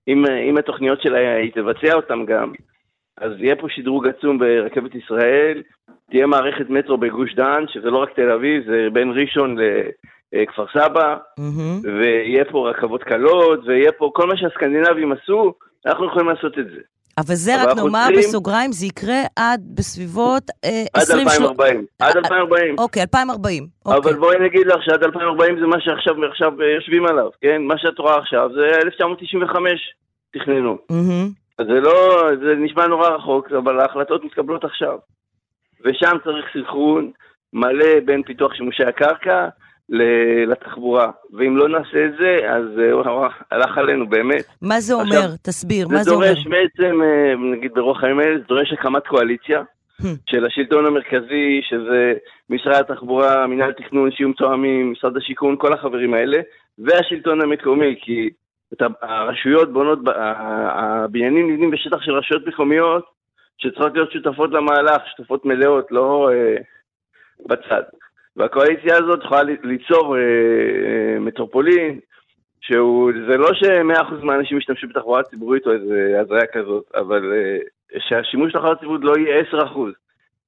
אם, 0.09 0.25
uh, 0.25 0.31
אם 0.31 0.59
התוכניות 0.59 1.03
שלה 1.03 1.35
היא 1.35 1.53
תבצע 1.53 1.95
אותם 1.95 2.25
גם, 2.25 2.53
אז 3.17 3.33
יהיה 3.39 3.57
פה 3.57 3.67
שדרוג 3.71 4.09
עצום 4.09 4.39
ברכבת 4.39 4.95
ישראל, 4.95 5.63
תהיה 6.11 6.27
מערכת 6.27 6.71
מטרו 6.71 6.97
בגוש 6.97 7.35
דן, 7.35 7.65
שזה 7.69 7.91
לא 7.91 7.99
רק 8.03 8.13
תל 8.15 8.31
אביב, 8.31 8.65
זה 8.67 8.89
בין 8.93 9.11
ראשון 9.11 9.57
לכפר 10.33 10.67
סבא, 10.73 11.17
ויהיה 11.83 12.45
פה 12.45 12.71
רכבות 12.71 13.03
קלות, 13.03 13.61
ויהיה 13.67 13.93
פה 13.93 14.11
כל 14.15 14.27
מה 14.27 14.37
שהסקנדינבים 14.37 15.13
עשו, 15.13 15.55
אנחנו 15.87 16.07
יכולים 16.07 16.29
לעשות 16.29 16.59
את 16.59 16.67
זה. 16.67 16.81
אבל 17.19 17.35
זה 17.35 17.55
אבל 17.63 17.71
רק 17.71 17.77
נאמר 17.77 18.05
צריכים- 18.07 18.19
בסוגריים, 18.19 18.73
זה 18.73 18.87
יקרה 18.87 19.21
עד 19.37 19.61
בסביבות 19.75 20.43
אה, 20.65 20.85
עד 20.95 21.03
20... 21.03 21.27
2040, 21.29 21.85
עד 21.99 22.17
2040. 22.17 22.75
אוקיי, 22.79 23.03
2040. 23.03 23.67
אבל 23.87 24.15
בואי 24.15 24.37
נגיד 24.39 24.67
לך 24.67 24.83
שעד 24.85 25.03
2040 25.05 25.61
זה 25.61 25.67
מה 25.67 25.81
שעכשיו 25.81 26.15
עכשיו, 26.31 26.63
אה, 26.63 26.67
יושבים 26.67 27.07
עליו, 27.07 27.29
כן? 27.41 27.63
מה 27.63 27.75
שאת 27.79 27.99
רואה 27.99 28.19
עכשיו 28.19 28.49
זה 28.55 28.77
1995 28.85 29.95
תכננו. 30.33 30.79
אז 31.59 31.67
זה 31.67 31.81
לא, 31.81 32.23
זה 32.41 32.55
נשמע 32.57 32.87
נורא 32.87 33.09
רחוק, 33.09 33.53
אבל 33.53 33.81
ההחלטות 33.81 34.25
מתקבלות 34.25 34.65
עכשיו. 34.65 34.99
ושם 35.85 36.17
צריך 36.25 36.47
סנכרון 36.53 37.11
מלא 37.53 38.01
בין 38.05 38.23
פיתוח 38.23 38.55
שימושי 38.55 38.85
הקרקע 38.85 39.49
לתחבורה. 40.47 41.11
ואם 41.33 41.57
לא 41.57 41.69
נעשה 41.69 42.05
את 42.05 42.13
זה, 42.21 42.41
אז 42.51 42.65
אה, 42.79 43.29
הלך 43.51 43.79
עלינו 43.79 44.09
באמת. 44.09 44.45
מה 44.63 44.81
זה 44.81 44.95
עכשיו, 44.95 45.23
אומר? 45.23 45.37
תסביר, 45.43 45.89
מה 45.89 45.97
זה 45.97 46.03
זה 46.03 46.15
אומר? 46.15 46.27
דורש 46.27 46.47
בעצם, 46.47 47.03
אה, 47.03 47.35
נגיד 47.57 47.73
ברוח 47.75 48.05
הימים 48.05 48.21
האלה, 48.21 48.39
זה 48.39 48.45
דורש 48.49 48.73
הקמת 48.73 49.07
קואליציה 49.07 49.63
של 50.31 50.47
השלטון 50.47 50.87
המרכזי, 50.87 51.61
שזה 51.63 52.13
משרד 52.51 52.81
התחבורה, 52.81 53.47
מינהל 53.47 53.73
תכנון, 53.73 54.11
שיהיו 54.11 54.29
מתואמים, 54.29 54.93
משרד 54.93 55.17
השיכון, 55.17 55.57
כל 55.59 55.73
החברים 55.73 56.15
האלה, 56.15 56.41
והשלטון 56.79 57.41
המקומי, 57.41 57.97
כי 58.01 58.31
את 58.73 58.83
הרשויות 59.03 59.73
בונות, 59.73 59.99
הבניינים 60.17 61.51
נבנים 61.51 61.71
בשטח 61.71 62.03
של 62.03 62.13
רשויות 62.13 62.47
מקומיות, 62.47 63.05
שצריכות 63.59 63.95
להיות 63.95 64.13
שותפות 64.13 64.51
למהלך, 64.51 65.03
שותפות 65.17 65.45
מלאות, 65.45 65.87
לא 65.91 66.31
אה, 66.33 66.57
בצד. 67.47 67.83
והקואליציה 68.39 68.97
הזאת 68.97 69.25
יכולה 69.25 69.43
ליצור 69.43 70.17
אה, 70.17 70.21
אה, 70.21 71.21
מטרופולין, 71.21 72.01
שהוא, 72.61 73.13
זה 73.29 73.37
לא 73.37 73.55
ש-100% 73.55 74.15
מהאנשים 74.23 74.59
ישתמשו 74.59 74.89
בתחבורה 74.89 75.23
ציבורית 75.23 75.67
או 75.67 75.73
איזה 75.73 76.21
הזיה 76.21 76.47
כזאת, 76.53 76.85
אבל 76.95 77.33
אה, 77.33 77.59
שהשימוש 77.99 78.53
בתחבורה 78.53 78.77
ציבורית 78.77 79.05
לא 79.05 79.13
יהיה 79.19 79.43
10%. 79.53 79.57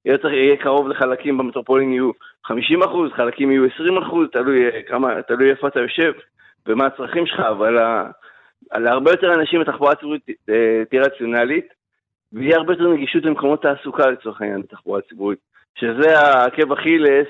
יהיה, 0.05 0.17
צריך, 0.17 0.33
יהיה 0.33 0.57
קרוב 0.57 0.87
לחלקים 0.87 1.37
במטרופולין 1.37 1.91
יהיו 1.91 2.11
50%, 2.47 2.51
חלקים 3.15 3.51
יהיו 3.51 3.65
20%, 3.65 3.69
תלוי, 4.31 4.65
אה, 4.65 4.81
כמה, 4.87 5.21
תלוי 5.21 5.49
איפה 5.49 5.67
אתה 5.67 5.79
יושב 5.79 6.11
ומה 6.67 6.85
הצרכים 6.85 7.25
שלך, 7.25 7.39
אבל 7.39 7.77
להרבה 8.73 9.11
יותר 9.11 9.33
אנשים 9.33 9.61
התחבורה 9.61 9.91
הציבורית 9.91 10.21
תהיה 10.89 11.01
רציונלית, 11.01 11.67
ויהיה 12.33 12.57
הרבה 12.57 12.73
יותר 12.73 12.87
נגישות 12.87 13.23
למקומות 13.23 13.61
תעסוקה 13.61 14.07
לצורך 14.07 14.41
העניין 14.41 14.61
בתחבורה 14.61 15.01
ציבורית, 15.01 15.39
שזה 15.75 16.19
העקב 16.19 16.71
אכילס 16.71 17.27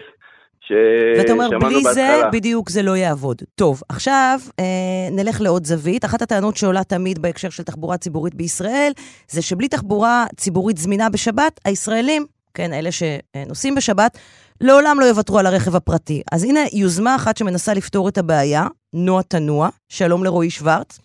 ואתה 1.17 1.31
אומר, 1.31 1.45
ששמענו 1.45 1.59
בלי 1.59 1.83
זה, 1.83 2.07
בהתחלה. 2.11 2.29
בדיוק 2.29 2.69
זה 2.69 2.81
לא 2.81 2.97
יעבוד. 2.97 3.41
טוב, 3.55 3.81
עכשיו 3.89 4.39
אה, 4.59 4.65
נלך 5.11 5.41
לעוד 5.41 5.65
זווית. 5.65 6.05
אחת 6.05 6.21
הטענות 6.21 6.57
שעולה 6.57 6.83
תמיד 6.83 7.19
בהקשר 7.19 7.49
של 7.49 7.63
תחבורה 7.63 7.97
ציבורית 7.97 8.35
בישראל, 8.35 8.91
זה 9.27 9.41
שבלי 9.41 9.67
תחבורה 9.67 10.25
ציבורית 10.35 10.77
זמינה 10.77 11.09
בשבת, 11.09 11.59
הישראלים, 11.65 12.25
כן, 12.53 12.73
אלה 12.73 12.89
שנוסעים 12.91 13.75
בשבת, 13.75 14.17
לעולם 14.61 14.99
לא 14.99 15.05
יוותרו 15.05 15.39
על 15.39 15.45
הרכב 15.45 15.75
הפרטי. 15.75 16.21
אז 16.31 16.43
הנה 16.43 16.59
יוזמה 16.73 17.15
אחת 17.15 17.37
שמנסה 17.37 17.73
לפתור 17.73 18.09
את 18.09 18.17
הבעיה, 18.17 18.67
נוע 18.93 19.21
תנוע. 19.21 19.69
שלום 19.89 20.23
לרועי 20.23 20.49
שוורץ. 20.49 20.99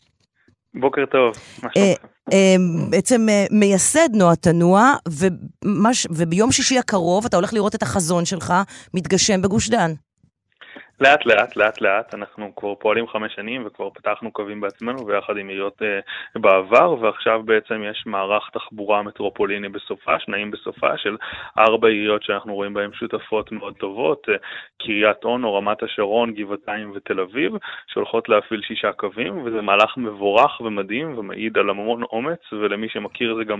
בוקר 0.74 1.07
טוב. 1.07 1.33
מה 1.62 1.69
אה, 1.77 1.95
שלומך? 1.97 2.16
אה, 2.32 2.57
בעצם 2.90 3.28
אה, 3.28 3.47
מייסד 3.51 4.09
נוע 4.12 4.35
תנוע, 4.35 4.94
וביום 6.11 6.53
שישי 6.53 6.78
הקרוב 6.78 7.24
אתה 7.24 7.36
הולך 7.36 7.53
לראות 7.53 7.74
את 7.74 7.82
החזון 7.82 8.24
שלך 8.24 8.55
מתגשם 8.94 9.43
בגוש 9.43 9.69
דן. 9.69 9.93
לאט 11.01 11.27
לאט, 11.27 11.56
לאט 11.56 11.81
לאט, 11.81 12.14
אנחנו 12.14 12.52
כבר 12.56 12.74
פועלים 12.74 13.09
חמש 13.09 13.35
שנים 13.35 13.66
וכבר 13.66 13.90
פתחנו 13.90 14.32
קווים 14.32 14.60
בעצמנו 14.60 15.05
ביחד 15.05 15.36
עם 15.36 15.48
עיריות 15.48 15.82
אה, 15.82 16.01
בעבר, 16.40 16.97
ועכשיו 17.01 17.43
בעצם 17.44 17.82
יש 17.90 18.05
מערך 18.06 18.51
תחבורה 18.52 19.02
מטרופוליני 19.02 19.68
בסופה, 19.68 20.18
שניים 20.18 20.51
בסופה 20.51 20.97
של 20.97 21.16
ארבע 21.59 21.89
עיריות 21.89 22.23
שאנחנו 22.23 22.55
רואים 22.55 22.74
בהן 22.74 22.90
שותפות 22.93 23.52
מאוד 23.52 23.74
טובות, 23.74 24.27
אה, 24.28 24.35
קריית 24.78 25.24
אונו, 25.24 25.55
רמת 25.55 25.82
השרון, 25.82 26.35
גבעתיים 26.35 26.93
ותל 26.94 27.20
אביב, 27.20 27.52
שהולכות 27.86 28.28
להפעיל 28.28 28.60
שישה 28.62 28.93
קווים, 28.93 29.43
וזה 29.44 29.62
מהלך 29.62 29.97
מבורך 29.97 30.60
ומדהים 30.60 31.18
ומעיד 31.18 31.59
על 31.59 31.70
המון 31.70 32.02
אומץ, 32.02 32.52
ולמי 32.52 32.89
שמכיר 32.89 33.36
זה 33.36 33.44
גם 33.44 33.59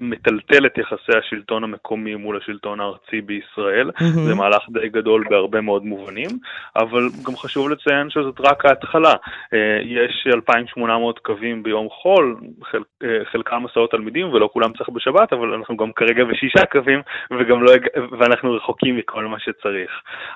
מטלטל 0.00 0.66
את 0.66 0.78
יחסי 0.78 1.18
השלטון 1.18 1.64
המקומי 1.64 2.14
מול 2.14 2.36
השלטון 2.36 2.80
הארצי 2.80 3.20
בישראל, 3.20 3.90
mm-hmm. 3.90 4.20
זה 4.28 4.34
מהלך 4.34 4.62
די 4.72 4.88
גדול 4.88 5.24
בהרבה 5.30 5.60
מאוד 5.60 5.84
מובנים. 5.84 6.28
אבל 6.76 7.08
גם 7.26 7.36
חשוב 7.36 7.68
לציין 7.70 8.10
שזאת 8.10 8.40
רק 8.40 8.64
ההתחלה. 8.64 9.14
אה, 9.54 9.78
יש 9.82 10.26
2,800 10.34 11.18
קווים 11.18 11.62
ביום 11.62 11.88
חול, 11.88 12.36
חל, 12.64 12.82
אה, 13.02 13.24
חלקם 13.32 13.62
מסעות 13.62 13.90
תלמידים 13.90 14.32
ולא 14.32 14.50
כולם 14.52 14.72
צריך 14.72 14.88
בשבת, 14.88 15.32
אבל 15.32 15.54
אנחנו 15.54 15.76
גם 15.76 15.92
כרגע 15.92 16.24
בשישה 16.24 16.66
קווים 16.66 17.00
וגם 17.30 17.62
לא, 17.62 17.72
ואנחנו 18.18 18.52
רחוקים 18.52 18.96
מכל 18.96 19.24
מה 19.24 19.38
שצריך. 19.38 19.90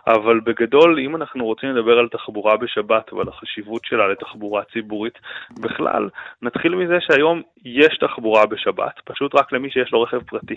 אבל 0.07 0.41
בגדול, 0.41 0.99
אם 0.99 1.17
אנחנו 1.17 1.45
רוצים 1.45 1.69
לדבר 1.71 1.99
על 1.99 2.09
תחבורה 2.09 2.57
בשבת 2.57 3.13
ועל 3.13 3.29
החשיבות 3.29 3.85
שלה 3.85 4.09
לתחבורה 4.09 4.63
ציבורית 4.73 5.19
בכלל, 5.61 6.09
נתחיל 6.43 6.75
מזה 6.75 6.99
שהיום 7.01 7.43
יש 7.65 7.99
תחבורה 7.99 8.47
בשבת, 8.47 9.01
פשוט 9.05 9.35
רק 9.35 9.53
למי 9.53 9.71
שיש 9.71 9.93
לו 9.93 10.03
רכב 10.03 10.23
פרטי. 10.23 10.57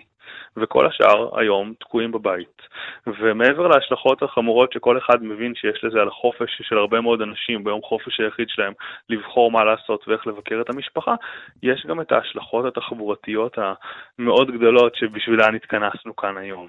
וכל 0.57 0.85
השאר 0.85 1.39
היום 1.39 1.73
תקועים 1.79 2.11
בבית. 2.11 2.61
ומעבר 3.07 3.67
להשלכות 3.67 4.23
החמורות 4.23 4.73
שכל 4.73 4.97
אחד 4.97 5.23
מבין 5.23 5.53
שיש 5.65 5.83
לזה 5.83 6.01
על 6.01 6.07
החופש 6.07 6.61
של 6.61 6.77
הרבה 6.77 7.01
מאוד 7.01 7.21
אנשים 7.21 7.63
ביום 7.63 7.81
חופש 7.81 8.19
היחיד 8.19 8.49
שלהם 8.49 8.73
לבחור 9.09 9.51
מה 9.51 9.63
לעשות 9.63 10.07
ואיך 10.07 10.27
לבקר 10.27 10.61
את 10.61 10.69
המשפחה, 10.69 11.15
יש 11.63 11.85
גם 11.85 12.01
את 12.01 12.11
ההשלכות 12.11 12.65
התחבורתיות 12.65 13.57
המאוד 13.57 14.51
גדולות 14.51 14.95
שבשבילן 14.95 15.55
התכנסנו 15.55 16.15
כאן 16.15 16.37
היום. 16.37 16.67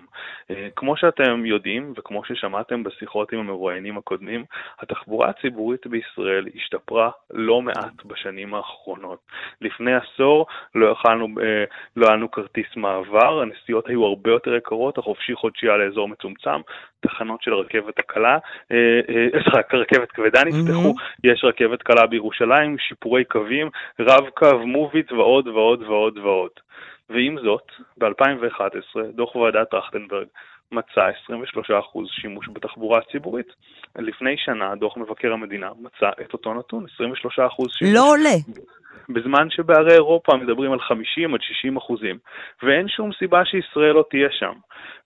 אה, 0.51 0.68
כמו 0.77 0.97
שאתם 0.97 1.47
יודעים 1.47 1.93
וכמו 1.97 2.24
ששמעתם 2.24 2.82
בשיחות 2.82 3.32
עם 3.32 3.39
המרואיינים 3.39 3.98
הקודמים, 3.98 4.44
התחבורה 4.81 5.28
הציבורית 5.28 5.86
בישראל 5.86 6.47
השתפרה 6.55 7.10
לא 7.31 7.62
מעט 7.62 8.05
בשנים 8.05 8.55
האחרונות. 8.55 9.18
לפני 9.60 9.94
עשור 9.94 10.47
לא 10.74 10.86
יכלנו, 10.86 11.28
אה, 11.43 11.64
לא 11.97 12.06
היה 12.06 12.16
לנו 12.16 12.31
כרטיס 12.31 12.77
מעבר, 12.77 13.40
הנסיעות 13.43 13.89
היו 13.89 14.05
הרבה 14.05 14.31
יותר 14.31 14.55
יקרות, 14.55 14.98
החופשי 14.98 15.35
חודשי 15.35 15.66
היה 15.68 15.77
לאזור 15.77 16.09
מצומצם, 16.09 16.60
תחנות 17.01 17.43
של 17.43 17.52
הרכבת 17.52 17.98
הקלה, 17.98 18.39
סליחה, 19.43 19.59
אה, 19.75 19.81
רכבת 19.81 20.11
כבדה 20.11 20.45
נפתחו, 20.45 20.95
יש 21.25 21.45
רכבת 21.45 21.83
קלה 21.83 22.07
בירושלים, 22.07 22.79
שיפורי 22.79 23.25
קווים, 23.25 23.71
רב-קו, 24.01 24.59
מוביט 24.67 25.13
ועוד 25.13 25.49
ועוד 25.49 25.83
ועוד 25.83 26.19
ועוד. 26.19 26.51
ועם 27.11 27.37
זאת, 27.43 27.73
ב-2011, 27.99 29.01
דוח 29.15 29.37
ועדת 29.37 29.71
טרכטנברג 29.71 30.27
מצא 30.72 31.10
23% 31.30 31.32
שימוש 32.09 32.48
בתחבורה 32.52 32.98
הציבורית. 32.98 33.52
לפני 33.97 34.36
שנה, 34.36 34.74
דוח 34.74 34.97
מבקר 34.97 35.32
המדינה 35.32 35.70
מצא 35.80 36.10
את 36.20 36.32
אותו 36.32 36.55
נתון, 36.55 36.84
23% 36.84 36.88
שימוש. 37.70 37.94
לא 37.94 38.10
עולה. 38.10 38.36
בזמן 39.09 39.51
שבערי 39.51 39.93
אירופה 39.93 40.36
מדברים 40.36 40.72
על 40.72 40.80
50 40.80 41.34
עד 41.34 41.40
60 41.43 41.76
אחוזים, 41.76 42.18
ואין 42.62 42.88
שום 42.88 43.10
סיבה 43.12 43.44
שישראל 43.44 43.93
לא 43.93 44.05
תהיה 44.10 44.28
שם. 44.30 44.52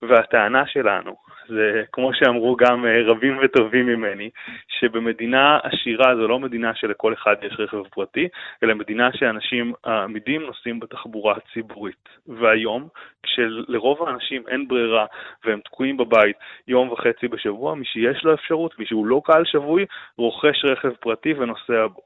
והטענה 0.03 0.67
שלנו, 0.67 1.17
זה 1.49 1.83
כמו 1.93 2.11
שאמרו 2.15 2.57
גם 2.57 2.87
אה, 2.87 3.03
רבים 3.07 3.39
וטובים 3.43 3.87
ממני, 3.87 4.31
שבמדינה 4.69 5.59
עשירה 5.63 6.17
זו 6.17 6.29
לא 6.29 6.39
מדינה 6.39 6.75
שלכל 6.75 7.13
אחד 7.13 7.37
יש 7.43 7.53
רכב 7.59 7.83
פרטי, 7.91 8.29
אלא 8.63 8.75
מדינה 8.75 9.09
שאנשים 9.13 9.73
אמידים 9.87 10.43
נוסעים 10.43 10.81
בתחבורה 10.81 11.35
הציבורית. 11.37 12.09
והיום, 12.27 12.89
כשלרוב 13.23 14.09
האנשים 14.09 14.43
אין 14.49 14.69
ברירה 14.69 15.07
והם 15.51 15.61
תקועים 15.61 15.97
בבית 15.97 16.37
יום 16.69 16.89
וחצי 16.89 17.29
בשבוע, 17.29 17.75
מי 17.75 17.85
שיש 17.85 18.25
לו 18.25 18.35
אפשרות, 18.35 18.79
מי 18.79 18.87
שהוא 18.87 19.07
לא 19.07 19.23
קהל 19.25 19.45
שבוי, 19.45 19.87
רוכש 20.19 20.65
רכב 20.65 20.91
פרטי 21.01 21.35
ונוסע 21.35 21.87
בו. 21.87 22.03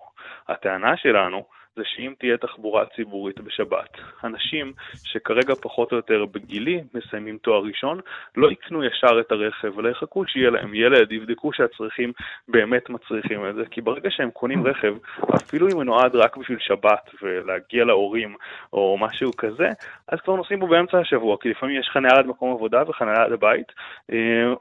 הטענה 0.49 0.97
שלנו 0.97 1.45
זה 1.77 1.83
שאם 1.85 2.13
תהיה 2.19 2.37
תחבורה 2.37 2.85
ציבורית 2.97 3.41
בשבת, 3.41 3.89
אנשים 4.25 4.73
שכרגע 5.05 5.55
פחות 5.55 5.93
או 5.93 5.97
יותר 5.97 6.25
בגילי, 6.25 6.81
מסיימים 6.95 7.39
תואר 7.39 7.63
ראשון, 7.63 8.01
לא 8.37 8.51
יקנו 8.51 8.85
ישר 8.85 9.21
את 9.21 9.33
הרכב, 9.33 9.79
אלא 9.79 9.89
יחכו 9.89 10.25
שיהיה 10.27 10.51
להם. 10.51 10.75
ילד, 10.75 11.13
יבדקו 11.13 11.53
שהצרכים 11.53 12.13
באמת 12.49 12.91
מצריכים 12.91 13.49
את 13.49 13.55
זה, 13.55 13.63
כי 13.71 13.81
ברגע 13.81 14.11
שהם 14.11 14.31
קונים 14.31 14.67
רכב, 14.67 14.95
אפילו 15.35 15.69
אם 15.69 15.75
הוא 15.75 15.85
נועד 15.85 16.17
רק 16.17 16.37
בשביל 16.37 16.59
שבת 16.61 17.11
ולהגיע 17.23 17.85
להורים 17.85 18.35
או 18.73 18.97
משהו 19.01 19.31
כזה, 19.37 19.69
אז 20.09 20.21
כבר 20.21 20.37
נוסעים 20.37 20.61
בו 20.61 20.67
באמצע 20.67 20.99
השבוע, 20.99 21.37
כי 21.41 21.49
לפעמים 21.49 21.81
יש 21.81 21.89
חניה 21.93 22.11
עד 22.19 22.27
מקום 22.27 22.53
עבודה 22.53 22.83
וחניה 22.89 23.23
עד 23.25 23.33
הבית, 23.33 23.73
אה, 24.13 24.17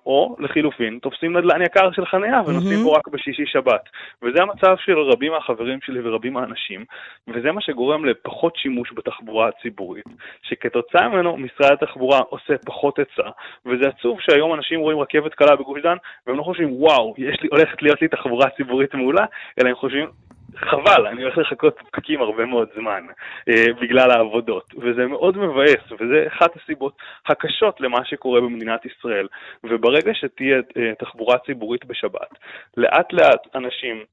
או 0.05 0.35
לחילופין, 0.39 0.99
תופסים 0.99 1.37
נדל"ן 1.37 1.61
יקר 1.61 1.91
של 1.91 2.05
חניה 2.05 2.41
ונוסעים 2.45 2.79
בו 2.83 2.91
רק 2.91 3.07
בשישי 3.07 3.45
שבת. 3.45 3.89
וזה 4.21 4.41
המצב 4.41 4.75
של 4.77 4.99
רבים 4.99 5.31
מהחברים 5.31 5.79
שלי 5.81 5.99
ורבים 6.03 6.33
מהאנשים, 6.33 6.85
וזה 7.27 7.51
מה 7.51 7.61
שגורם 7.61 8.05
לפחות 8.05 8.55
שימוש 8.55 8.93
בתחבורה 8.93 9.47
הציבורית, 9.47 10.05
שכתוצאה 10.41 11.09
ממנו 11.09 11.37
משרד 11.37 11.71
התחבורה 11.71 12.19
עושה 12.19 12.57
פחות 12.65 12.99
היצע, 12.99 13.29
וזה 13.65 13.87
עצוב 13.87 14.19
שהיום 14.21 14.53
אנשים 14.53 14.79
רואים 14.79 14.99
רכבת 14.99 15.33
קלה 15.33 15.55
בגוש 15.55 15.81
דן, 15.81 15.97
והם 16.27 16.37
לא 16.37 16.43
חושבים, 16.43 16.69
וואו, 16.71 17.13
יש 17.17 17.41
לי, 17.41 17.49
הולכת 17.51 17.81
להיות 17.81 18.01
לי 18.01 18.07
תחבורה 18.07 18.49
ציבורית 18.49 18.93
מעולה, 18.93 19.25
אלא 19.59 19.69
הם 19.69 19.75
חושבים, 19.75 20.09
חבל, 20.55 21.07
אני 21.07 21.23
הולך 21.23 21.37
לחכות 21.37 21.79
פקקים 21.79 22.21
הרבה 22.21 22.45
מאוד 22.45 22.69
זמן 22.75 23.05
אה, 23.49 23.73
בגלל 23.81 24.11
העבודות, 24.11 24.73
וזה 24.77 25.05
מאוד 25.05 25.37
מבאס, 25.37 25.91
וזה 25.91 26.25
אחת 26.27 26.51
הסיבות 26.55 26.97
הקשות 27.27 27.81
למה 27.81 28.05
שקורה 28.05 28.41
במדינת 28.41 28.85
ישראל. 28.85 29.27
וברגע 29.63 30.13
שתהיה 30.13 30.57
אה, 30.77 30.95
תחבורה 30.99 31.37
ציבורית 31.37 31.85
בשבת, 31.85 32.29
לאט 32.77 33.13
לאט 33.13 33.55
אנשים 33.55 34.03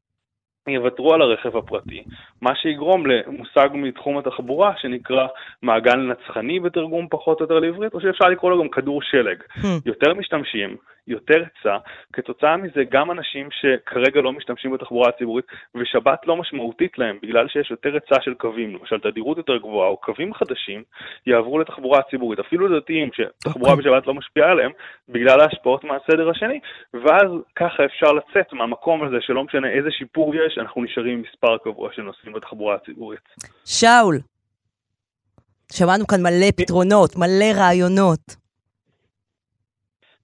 יוותרו 0.69 1.15
על 1.15 1.23
הרכב 1.23 1.57
הפרטי, 1.57 2.03
מה 2.43 2.55
שיגרום 2.55 3.07
למושג 3.07 3.69
מתחום 3.73 4.19
התחבורה 4.19 4.73
שנקרא 4.77 5.27
מעגל 5.62 5.97
נצחני 5.97 6.61
בתרגום 6.61 7.07
פחות 7.11 7.41
או 7.41 7.45
יותר 7.45 7.59
לעברית, 7.59 7.95
או 7.95 8.01
שאפשר 8.01 8.24
לקרוא 8.24 8.51
לו 8.51 8.62
גם 8.62 8.69
כדור 8.69 9.03
שלג. 9.03 9.43
Hmm. 9.57 9.66
יותר 9.87 10.15
משתמשים, 10.15 10.77
יותר 11.07 11.35
היצע, 11.35 11.77
כתוצאה 12.13 12.57
מזה 12.57 12.85
גם 12.91 13.11
אנשים 13.11 13.49
שכרגע 13.51 14.21
לא 14.21 14.33
משתמשים 14.33 14.71
בתחבורה 14.73 15.09
הציבורית 15.09 15.45
ושבת 15.75 16.27
לא 16.27 16.37
משמעותית 16.37 16.99
להם 16.99 17.19
בגלל 17.23 17.49
שיש 17.49 17.71
יותר 17.71 17.95
היצע 17.95 18.23
של 18.23 18.35
קווים, 18.35 18.75
למשל 18.75 18.99
תדירות 19.01 19.37
יותר 19.37 19.57
גבוהה 19.57 19.89
או 19.89 19.97
קווים 19.97 20.35
חדשים, 20.35 20.83
יעברו 21.27 21.59
לתחבורה 21.59 21.99
הציבורית, 21.99 22.39
אפילו 22.39 22.81
דתיים 22.81 23.09
שתחבורה 23.13 23.73
okay. 23.73 23.77
אוקיי. 23.77 23.91
בשבת 23.91 24.07
לא 24.07 24.15
משפיעה 24.15 24.51
עליהם 24.51 24.73
בגלל 25.09 25.41
ההשפעות 25.41 25.85
מהסדר 25.85 26.31
השני, 26.31 26.61
ואז 26.95 27.31
ככה 27.57 27.85
אפשר 27.85 28.13
לצאת 28.13 28.53
מהמקום 28.53 29.03
הזה 29.03 29.17
שלא 29.21 29.45
משנה 29.45 29.69
איזה 29.69 29.89
שיפור 29.91 30.35
יש, 30.35 30.59
אנחנו 30.59 30.85
נשארים 30.85 31.13
עם 31.13 31.23
מספר 31.23 31.59
קבוע 31.59 31.89
של 31.93 32.03
נוסעים 32.03 32.33
בתחבורה 32.33 32.75
הציבורית. 32.75 33.29
שאול, 33.65 34.19
שמענו 35.73 36.07
כאן 36.07 36.23
מלא 36.23 36.51
פתרונות, 36.57 37.17
מלא 37.17 37.61
רעיונות. 37.61 38.40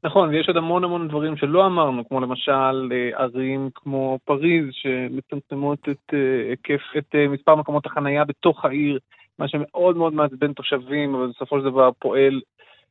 נכון, 0.07 0.29
ויש 0.29 0.49
עוד 0.49 0.57
המון 0.57 0.85
המון 0.85 1.09
דברים 1.09 1.37
שלא 1.37 1.67
אמרנו, 1.67 2.09
כמו 2.09 2.21
למשל 2.21 2.93
אה, 2.93 3.23
ערים 3.23 3.71
כמו 3.75 4.19
פריז, 4.25 4.65
שמצמצמות 4.71 5.79
את 5.91 6.15
אה, 6.15 6.51
היקף, 6.51 6.83
את 6.99 7.15
אה, 7.15 7.29
מספר 7.29 7.55
מקומות 7.55 7.87
החנייה 7.87 8.25
בתוך 8.25 8.65
העיר, 8.65 8.99
מה 9.39 9.49
שמאוד 9.49 9.97
מאוד 9.97 10.15
מעצבן 10.15 10.53
תושבים, 10.53 11.15
אבל 11.15 11.27
בסופו 11.27 11.59
של 11.59 11.65
דבר 11.65 11.91
פועל 11.99 12.41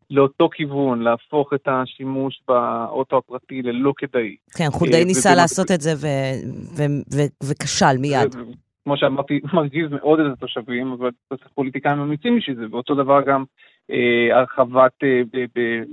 לאותו 0.09 0.49
כיוון, 0.49 1.01
להפוך 1.01 1.53
את 1.53 1.67
השימוש 1.67 2.41
באוטו 2.47 3.17
הפרטי 3.17 3.61
ללא 3.61 3.93
כדאי. 3.97 4.35
כן, 4.57 4.67
חולדאי 4.71 5.05
ניסה 5.05 5.35
לעשות 5.35 5.71
את 5.71 5.81
זה 5.81 5.91
וכשל 7.43 7.97
מיד. 7.99 8.35
כמו 8.83 8.97
שאמרתי, 8.97 9.39
מרגיז 9.53 9.91
מאוד 9.91 10.19
את 10.19 10.25
התושבים, 10.33 10.91
אבל 10.91 11.09
פוליטיקאים 11.53 11.99
אמיצים 11.99 12.37
בשביל 12.37 12.55
זה, 12.55 12.65
ואותו 12.71 12.95
דבר 12.95 13.21
גם 13.27 13.43
הרחבת 14.33 14.91
אה, 15.03 15.21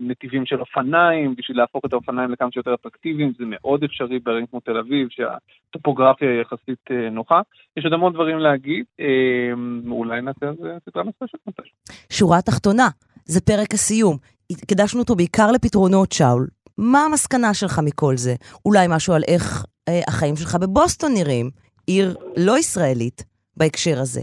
נתיבים 0.02 0.46
של 0.46 0.60
אופניים, 0.60 1.34
בשביל 1.36 1.56
להפוך 1.56 1.84
את 1.84 1.92
האופניים 1.92 2.30
לכמה 2.30 2.48
שיותר 2.52 2.74
אטרקטיביים, 2.74 3.32
זה 3.38 3.44
מאוד 3.46 3.84
אפשרי 3.84 4.18
בערים 4.18 4.46
כמו 4.46 4.60
תל 4.60 4.76
אביב, 4.76 5.08
שהטופוגרפיה 5.10 6.30
היא 6.30 6.40
יחסית 6.40 6.90
אה, 6.90 7.10
נוחה. 7.10 7.40
יש 7.76 7.84
עוד 7.84 7.92
המון 7.92 8.12
דברים 8.12 8.38
להגיד, 8.38 8.84
אה, 9.00 9.52
אולי 9.90 10.22
נעשה 10.22 10.48
על 10.48 10.54
זה 10.60 10.76
סדרה 10.84 11.04
נוספת 11.04 11.38
מתישהו. 11.46 11.76
שורה 12.12 12.42
תחתונה, 12.42 12.88
זה 13.24 13.40
פרק 13.40 13.74
הסיום. 13.74 14.16
הקדשנו 14.52 15.00
אותו 15.00 15.14
בעיקר 15.14 15.52
לפתרונות, 15.52 16.12
שאול. 16.12 16.46
מה 16.78 17.04
המסקנה 17.04 17.54
שלך 17.54 17.80
מכל 17.84 18.16
זה? 18.16 18.34
אולי 18.64 18.86
משהו 18.90 19.14
על 19.14 19.22
איך 19.28 19.64
אה, 19.88 20.00
החיים 20.08 20.36
שלך 20.36 20.54
בבוסטון 20.54 21.12
נראים, 21.14 21.50
עיר 21.86 22.16
לא 22.36 22.58
ישראלית, 22.58 23.24
בהקשר 23.56 23.98
הזה. 24.00 24.22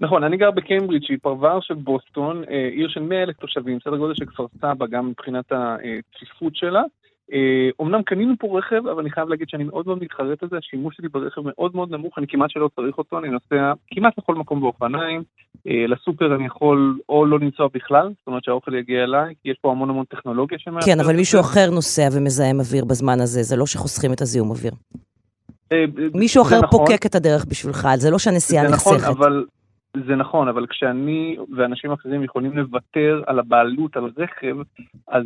נכון, 0.00 0.24
אני 0.24 0.36
גר 0.36 0.50
בקיימברידג' 0.50 1.06
שהיא 1.06 1.18
פרבר 1.22 1.60
של 1.60 1.74
בוסטון, 1.74 2.44
אה, 2.50 2.68
עיר 2.72 2.88
של 2.88 3.00
100 3.02 3.22
אלף 3.22 3.36
תושבים, 3.36 3.78
סדר 3.84 3.96
גודל 3.96 4.14
של 4.14 4.26
כפר 4.26 4.46
סבא 4.60 4.86
גם 4.86 5.08
מבחינת 5.08 5.44
הצפיפות 5.52 6.56
שלה, 6.56 6.82
אומנם 7.78 8.02
קנינו 8.02 8.34
פה 8.38 8.58
רכב, 8.58 8.86
אבל 8.86 9.00
אני 9.00 9.10
חייב 9.10 9.28
להגיד 9.28 9.48
שאני 9.48 9.64
מאוד 9.64 9.86
מאוד 9.86 10.02
מתחרט 10.02 10.42
על 10.42 10.48
זה, 10.48 10.56
השימוש 10.56 10.96
שלי 10.96 11.08
ברכב 11.08 11.40
מאוד 11.44 11.76
מאוד 11.76 11.90
נמוך, 11.90 12.18
אני 12.18 12.26
כמעט 12.26 12.50
שלא 12.50 12.70
צריך 12.76 12.98
אותו, 12.98 13.18
אני 13.18 13.28
נוסע 13.28 13.72
כמעט 13.90 14.18
לכל 14.18 14.34
מקום 14.34 14.60
באופניים, 14.60 15.22
לסופר 15.64 16.34
אני 16.34 16.46
יכול 16.46 16.98
או 17.08 17.26
לא 17.26 17.38
לנסוע 17.38 17.68
בכלל, 17.74 18.08
זאת 18.08 18.26
אומרת 18.26 18.44
שהאוכל 18.44 18.74
יגיע 18.74 19.04
אליי, 19.04 19.34
כי 19.42 19.50
יש 19.50 19.56
פה 19.60 19.70
המון 19.70 19.90
המון 19.90 20.04
טכנולוגיה 20.04 20.58
שמאפשרת. 20.58 20.94
כן, 20.94 21.00
אבל 21.00 21.16
מישהו 21.16 21.40
אחר 21.40 21.70
נוסע 21.70 22.08
ומזהם 22.12 22.60
אוויר 22.60 22.84
בזמן 22.84 23.20
הזה, 23.20 23.42
זה 23.42 23.56
לא 23.56 23.66
שחוסכים 23.66 24.12
את 24.12 24.20
הזיהום 24.20 24.50
אוויר. 24.50 24.72
מישהו 26.14 26.42
אחר 26.42 26.60
נכון. 26.62 26.78
פוקק 26.78 27.06
את 27.06 27.14
הדרך 27.14 27.44
בשבילך, 27.44 27.88
זה 27.96 28.10
לא 28.10 28.18
שהנסיעה 28.18 28.68
נחסכת. 28.68 28.90
זה 28.90 28.96
נכון, 28.96 29.16
אבל 29.16 29.44
זה 30.06 30.16
נכון, 30.16 30.48
אבל 30.48 30.66
כשאני 30.66 31.36
ואנשים 31.56 31.92
אחרים 31.92 32.22
יכולים 32.22 32.56
לוותר 32.56 33.22
על 33.26 33.38
הבעלות 33.38 33.96
על 33.96 34.10
רכב, 34.16 34.56
אז 35.08 35.24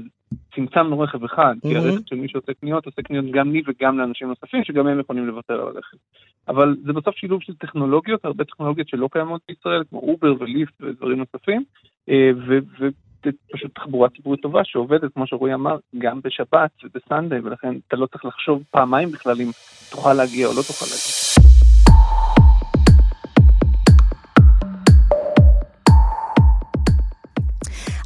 צמצמנו 0.54 1.00
רכב 1.00 1.24
אחד, 1.24 1.54
כי 1.62 1.76
הרכב 1.76 2.00
של 2.06 2.16
מי 2.16 2.28
שעושה 2.28 2.52
קניות, 2.54 2.86
עושה 2.86 3.02
קניות 3.02 3.24
גם 3.30 3.52
לי 3.52 3.62
וגם 3.66 3.98
לאנשים 3.98 4.28
נוספים, 4.28 4.64
שגם 4.64 4.86
הם 4.86 5.00
יכולים 5.00 5.26
לוותר 5.26 5.54
על 5.54 5.60
הרכב. 5.60 5.96
אבל 6.48 6.76
זה 6.84 6.92
בסוף 6.92 7.16
שילוב 7.16 7.42
של 7.42 7.54
טכנולוגיות, 7.54 8.24
הרבה 8.24 8.44
טכנולוגיות 8.44 8.88
שלא 8.88 9.08
קיימות 9.12 9.40
בישראל, 9.48 9.82
כמו 9.90 9.98
אובר 9.98 10.34
וליפט 10.40 10.74
ודברים 10.80 11.18
נוספים, 11.18 11.64
ופשוט 12.48 13.74
תחבורה 13.74 14.08
ציבורית 14.08 14.40
טובה 14.42 14.64
שעובדת, 14.64 15.14
כמו 15.14 15.26
שרועי 15.26 15.54
אמר, 15.54 15.76
גם 15.98 16.20
בשבת 16.24 16.70
ובסנדיי, 16.84 17.40
ולכן 17.40 17.74
אתה 17.88 17.96
לא 17.96 18.06
צריך 18.06 18.24
לחשוב 18.24 18.62
פעמיים 18.70 19.10
בכלל 19.10 19.40
אם 19.40 19.50
תוכל 19.90 20.12
להגיע 20.12 20.46
או 20.46 20.52
לא 20.52 20.62
תוכל 20.62 20.84
להגיע. 20.84 21.29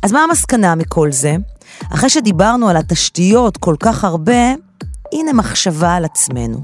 אז 0.04 0.12
מה 0.12 0.24
המסקנה 0.24 0.74
מכל 0.74 1.12
זה? 1.12 1.36
אחרי 1.94 2.10
שדיברנו 2.10 2.68
על 2.68 2.76
התשתיות 2.76 3.56
כל 3.56 3.74
כך 3.80 4.04
הרבה, 4.04 4.54
הנה 5.12 5.32
מחשבה 5.32 5.94
על 5.94 6.04
עצמנו. 6.04 6.58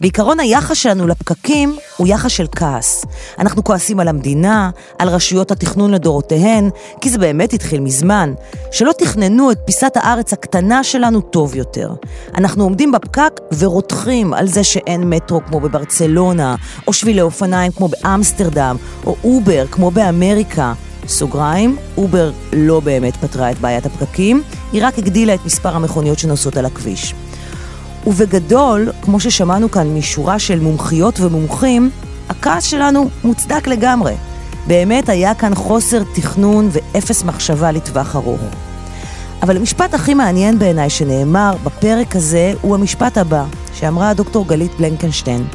בעיקרון 0.00 0.40
היחס 0.40 0.76
שלנו 0.76 1.06
לפקקים 1.06 1.76
הוא 1.96 2.06
יחס 2.06 2.30
של 2.30 2.46
כעס. 2.56 3.04
אנחנו 3.38 3.64
כועסים 3.64 4.00
על 4.00 4.08
המדינה, 4.08 4.70
על 4.98 5.08
רשויות 5.08 5.50
התכנון 5.50 5.90
לדורותיהן, 5.90 6.70
כי 7.00 7.10
זה 7.10 7.18
באמת 7.18 7.52
התחיל 7.52 7.80
מזמן, 7.80 8.34
שלא 8.72 8.92
תכננו 8.98 9.50
את 9.50 9.58
פיסת 9.66 9.92
הארץ 9.94 10.32
הקטנה 10.32 10.84
שלנו 10.84 11.20
טוב 11.20 11.54
יותר. 11.54 11.94
אנחנו 12.34 12.64
עומדים 12.64 12.92
בפקק 12.92 13.40
ורותחים 13.58 14.34
על 14.34 14.48
זה 14.48 14.64
שאין 14.64 15.10
מטרו 15.10 15.40
כמו 15.46 15.60
בברצלונה, 15.60 16.56
או 16.86 16.92
שבילי 16.92 17.20
אופניים 17.20 17.72
כמו 17.72 17.88
באמסטרדם, 17.88 18.76
או 19.06 19.16
אובר 19.24 19.66
כמו 19.70 19.90
באמריקה. 19.90 20.72
סוגריים, 21.08 21.76
אובר 21.96 22.32
לא 22.52 22.80
באמת 22.80 23.16
פתרה 23.16 23.50
את 23.50 23.58
בעיית 23.58 23.86
הפקקים, 23.86 24.42
היא 24.72 24.86
רק 24.86 24.98
הגדילה 24.98 25.34
את 25.34 25.44
מספר 25.46 25.76
המכוניות 25.76 26.18
שנוסעות 26.18 26.56
על 26.56 26.66
הכביש. 26.66 27.14
ובגדול, 28.06 28.92
כמו 29.02 29.20
ששמענו 29.20 29.70
כאן 29.70 29.94
משורה 29.94 30.38
של 30.38 30.60
מומחיות 30.60 31.20
ומומחים, 31.20 31.90
הכעס 32.28 32.64
שלנו 32.64 33.08
מוצדק 33.24 33.66
לגמרי. 33.66 34.14
באמת 34.66 35.08
היה 35.08 35.34
כאן 35.34 35.54
חוסר 35.54 36.02
תכנון 36.14 36.68
ואפס 36.72 37.24
מחשבה 37.24 37.72
לטווח 37.72 38.16
ארוך. 38.16 38.40
אבל 39.42 39.56
המשפט 39.56 39.94
הכי 39.94 40.14
מעניין 40.14 40.58
בעיניי 40.58 40.90
שנאמר 40.90 41.56
בפרק 41.64 42.16
הזה 42.16 42.52
הוא 42.62 42.74
המשפט 42.74 43.18
הבא, 43.18 43.44
שאמרה 43.74 44.10
הדוקטור 44.10 44.46
גלית 44.46 44.72
בלנקנשטיין. 44.78 45.46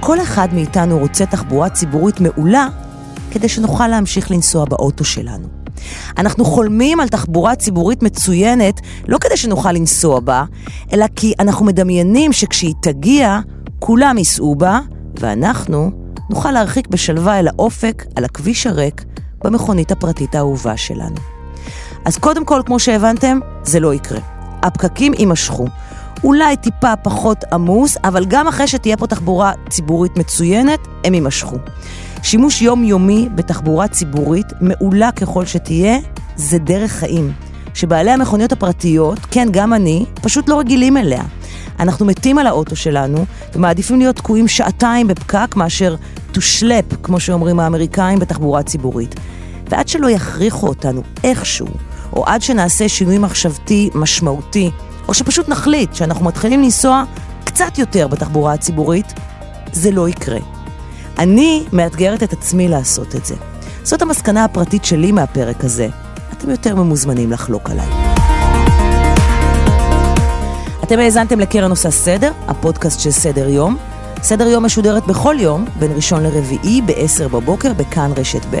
כל 0.00 0.20
אחד 0.20 0.48
מאיתנו 0.54 0.98
רוצה 0.98 1.26
תחבורה 1.26 1.68
ציבורית 1.68 2.20
מעולה 2.20 2.68
כדי 3.30 3.48
שנוכל 3.48 3.88
להמשיך 3.88 4.30
לנסוע 4.30 4.64
באוטו 4.64 5.04
שלנו. 5.04 5.48
אנחנו 6.18 6.44
חולמים 6.44 7.00
על 7.00 7.08
תחבורה 7.08 7.56
ציבורית 7.56 8.02
מצוינת 8.02 8.80
לא 9.08 9.18
כדי 9.18 9.36
שנוכל 9.36 9.72
לנסוע 9.72 10.20
בה, 10.20 10.44
אלא 10.92 11.06
כי 11.16 11.32
אנחנו 11.38 11.64
מדמיינים 11.64 12.32
שכשהיא 12.32 12.74
תגיע, 12.82 13.40
כולם 13.78 14.18
ייסעו 14.18 14.54
בה, 14.54 14.80
ואנחנו 15.20 15.90
נוכל 16.30 16.50
להרחיק 16.50 16.88
בשלווה 16.88 17.38
אל 17.38 17.48
האופק, 17.48 18.04
על 18.16 18.24
הכביש 18.24 18.66
הריק, 18.66 19.04
במכונית 19.44 19.92
הפרטית 19.92 20.34
האהובה 20.34 20.76
שלנו. 20.76 21.16
אז 22.04 22.16
קודם 22.16 22.44
כל, 22.44 22.62
כמו 22.66 22.78
שהבנתם, 22.78 23.38
זה 23.62 23.80
לא 23.80 23.94
יקרה. 23.94 24.20
הפקקים 24.62 25.12
יימשכו. 25.18 25.66
אולי 26.24 26.56
טיפה 26.56 26.96
פחות 26.96 27.44
עמוס, 27.52 27.96
אבל 28.04 28.24
גם 28.24 28.48
אחרי 28.48 28.66
שתהיה 28.66 28.96
פה 28.96 29.06
תחבורה 29.06 29.52
ציבורית 29.68 30.16
מצוינת, 30.16 30.80
הם 31.04 31.14
יימשכו. 31.14 31.56
שימוש 32.22 32.62
יומיומי 32.62 33.28
בתחבורה 33.34 33.88
ציבורית, 33.88 34.46
מעולה 34.60 35.12
ככל 35.12 35.46
שתהיה, 35.46 35.98
זה 36.36 36.58
דרך 36.58 36.90
חיים. 36.92 37.32
שבעלי 37.74 38.10
המכוניות 38.10 38.52
הפרטיות, 38.52 39.18
כן, 39.30 39.48
גם 39.50 39.74
אני, 39.74 40.04
פשוט 40.14 40.48
לא 40.48 40.58
רגילים 40.58 40.96
אליה. 40.96 41.22
אנחנו 41.80 42.06
מתים 42.06 42.38
על 42.38 42.46
האוטו 42.46 42.76
שלנו, 42.76 43.24
ומעדיפים 43.54 43.98
להיות 43.98 44.16
תקועים 44.16 44.48
שעתיים 44.48 45.06
בפקק 45.06 45.56
מאשר 45.56 45.96
to 46.32 46.38
slap, 46.38 46.96
כמו 47.02 47.20
שאומרים 47.20 47.60
האמריקאים, 47.60 48.18
בתחבורה 48.18 48.62
ציבורית. 48.62 49.14
ועד 49.68 49.88
שלא 49.88 50.10
יכריחו 50.10 50.68
אותנו 50.68 51.02
איכשהו, 51.24 51.66
או 52.12 52.26
עד 52.26 52.42
שנעשה 52.42 52.88
שינוי 52.88 53.18
מחשבתי 53.18 53.90
משמעותי, 53.94 54.70
או 55.08 55.14
שפשוט 55.14 55.48
נחליט 55.48 55.94
שאנחנו 55.94 56.24
מתחילים 56.24 56.62
לנסוע 56.62 57.04
קצת 57.44 57.78
יותר 57.78 58.08
בתחבורה 58.08 58.52
הציבורית, 58.52 59.12
זה 59.72 59.90
לא 59.90 60.08
יקרה. 60.08 60.59
אני 61.20 61.64
מאתגרת 61.72 62.22
את 62.22 62.32
עצמי 62.32 62.68
לעשות 62.68 63.14
את 63.14 63.26
זה. 63.26 63.34
זאת 63.82 64.02
המסקנה 64.02 64.44
הפרטית 64.44 64.84
שלי 64.84 65.12
מהפרק 65.12 65.64
הזה. 65.64 65.88
אתם 66.32 66.50
יותר 66.50 66.74
ממוזמנים 66.74 67.30
לחלוק 67.30 67.70
עליי. 67.70 67.86
אתם 70.84 70.98
האזנתם 70.98 71.40
לקרן 71.40 71.70
עושה 71.70 71.90
סדר, 71.90 72.32
הפודקאסט 72.48 73.00
של 73.00 73.10
סדר 73.10 73.48
יום. 73.48 73.76
סדר 74.22 74.46
יום 74.46 74.64
משודרת 74.64 75.06
בכל 75.06 75.36
יום, 75.38 75.64
בין 75.78 75.92
ראשון 75.92 76.22
לרביעי, 76.22 76.82
ב-10 76.82 77.28
בבוקר, 77.28 77.72
בכאן 77.72 78.12
רשת 78.16 78.44
ב'. 78.50 78.58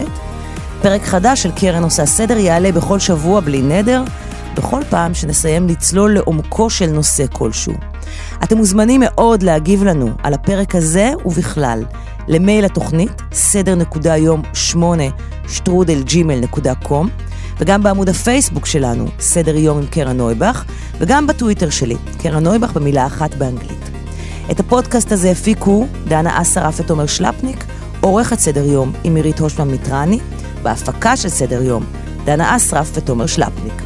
פרק 0.82 1.02
חדש 1.02 1.42
של 1.42 1.50
קרן 1.52 1.82
עושה 1.82 2.06
סדר 2.06 2.36
יעלה 2.36 2.72
בכל 2.72 2.98
שבוע 2.98 3.40
בלי 3.40 3.62
נדר, 3.62 4.02
בכל 4.54 4.80
פעם 4.90 5.14
שנסיים 5.14 5.68
לצלול 5.68 6.14
לעומקו 6.14 6.70
של 6.70 6.86
נושא 6.86 7.24
כלשהו. 7.32 7.74
אתם 8.44 8.56
מוזמנים 8.56 9.00
מאוד 9.04 9.42
להגיב 9.42 9.84
לנו 9.84 10.10
על 10.22 10.34
הפרק 10.34 10.74
הזה 10.74 11.12
ובכלל. 11.24 11.84
למייל 12.30 12.64
התוכנית, 12.64 13.22
סדר 13.32 13.74
נקודה 13.74 14.16
יום 14.16 14.42
שמונה, 14.54 15.04
שטרודל 15.48 16.02
ג'ימל 16.02 16.40
נקודה 16.40 16.74
קום, 16.74 17.08
וגם 17.58 17.82
בעמוד 17.82 18.08
הפייסבוק 18.08 18.66
שלנו, 18.66 19.06
סדר 19.20 19.56
יום 19.56 19.78
עם 19.78 19.86
קרן 19.86 20.16
נויבך, 20.16 20.64
וגם 20.98 21.26
בטוויטר 21.26 21.70
שלי, 21.70 21.96
קרן 22.18 22.42
נויבך 22.44 22.72
במילה 22.72 23.06
אחת 23.06 23.34
באנגלית. 23.34 23.90
את 24.50 24.60
הפודקאסט 24.60 25.12
הזה 25.12 25.30
הפיקו 25.30 25.86
דנה 26.08 26.42
אסרף 26.42 26.80
ותומר 26.80 27.06
שלפניק, 27.06 27.64
עורכת 28.00 28.38
סדר 28.38 28.64
יום 28.64 28.92
עם 29.04 29.14
מירית 29.14 29.40
הושמן 29.40 29.68
מיטרני, 29.68 30.18
בהפקה 30.62 31.16
של 31.16 31.28
סדר 31.28 31.62
יום, 31.62 31.84
דנה 32.24 32.56
אסרף 32.56 32.90
ותומר 32.94 33.26
שלפניק. 33.26 33.82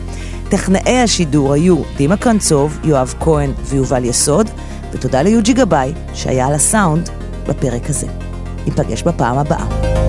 טכנאי 0.49 1.03
השידור 1.03 1.53
היו 1.53 1.77
דימה 1.97 2.16
קרנצוב, 2.16 2.79
יואב 2.85 3.15
כהן 3.21 3.53
ויובל 3.65 4.05
יסוד, 4.05 4.51
ותודה 4.93 5.23
ליוג'י 5.23 5.53
גבאי 5.53 5.93
שהיה 6.15 6.47
על 6.47 6.55
הסאונד 6.55 7.11
בפרק 7.49 7.91
הזה. 7.91 8.34
ניפגש 8.65 9.03
בפעם 9.03 9.39
הבאה. 9.39 10.03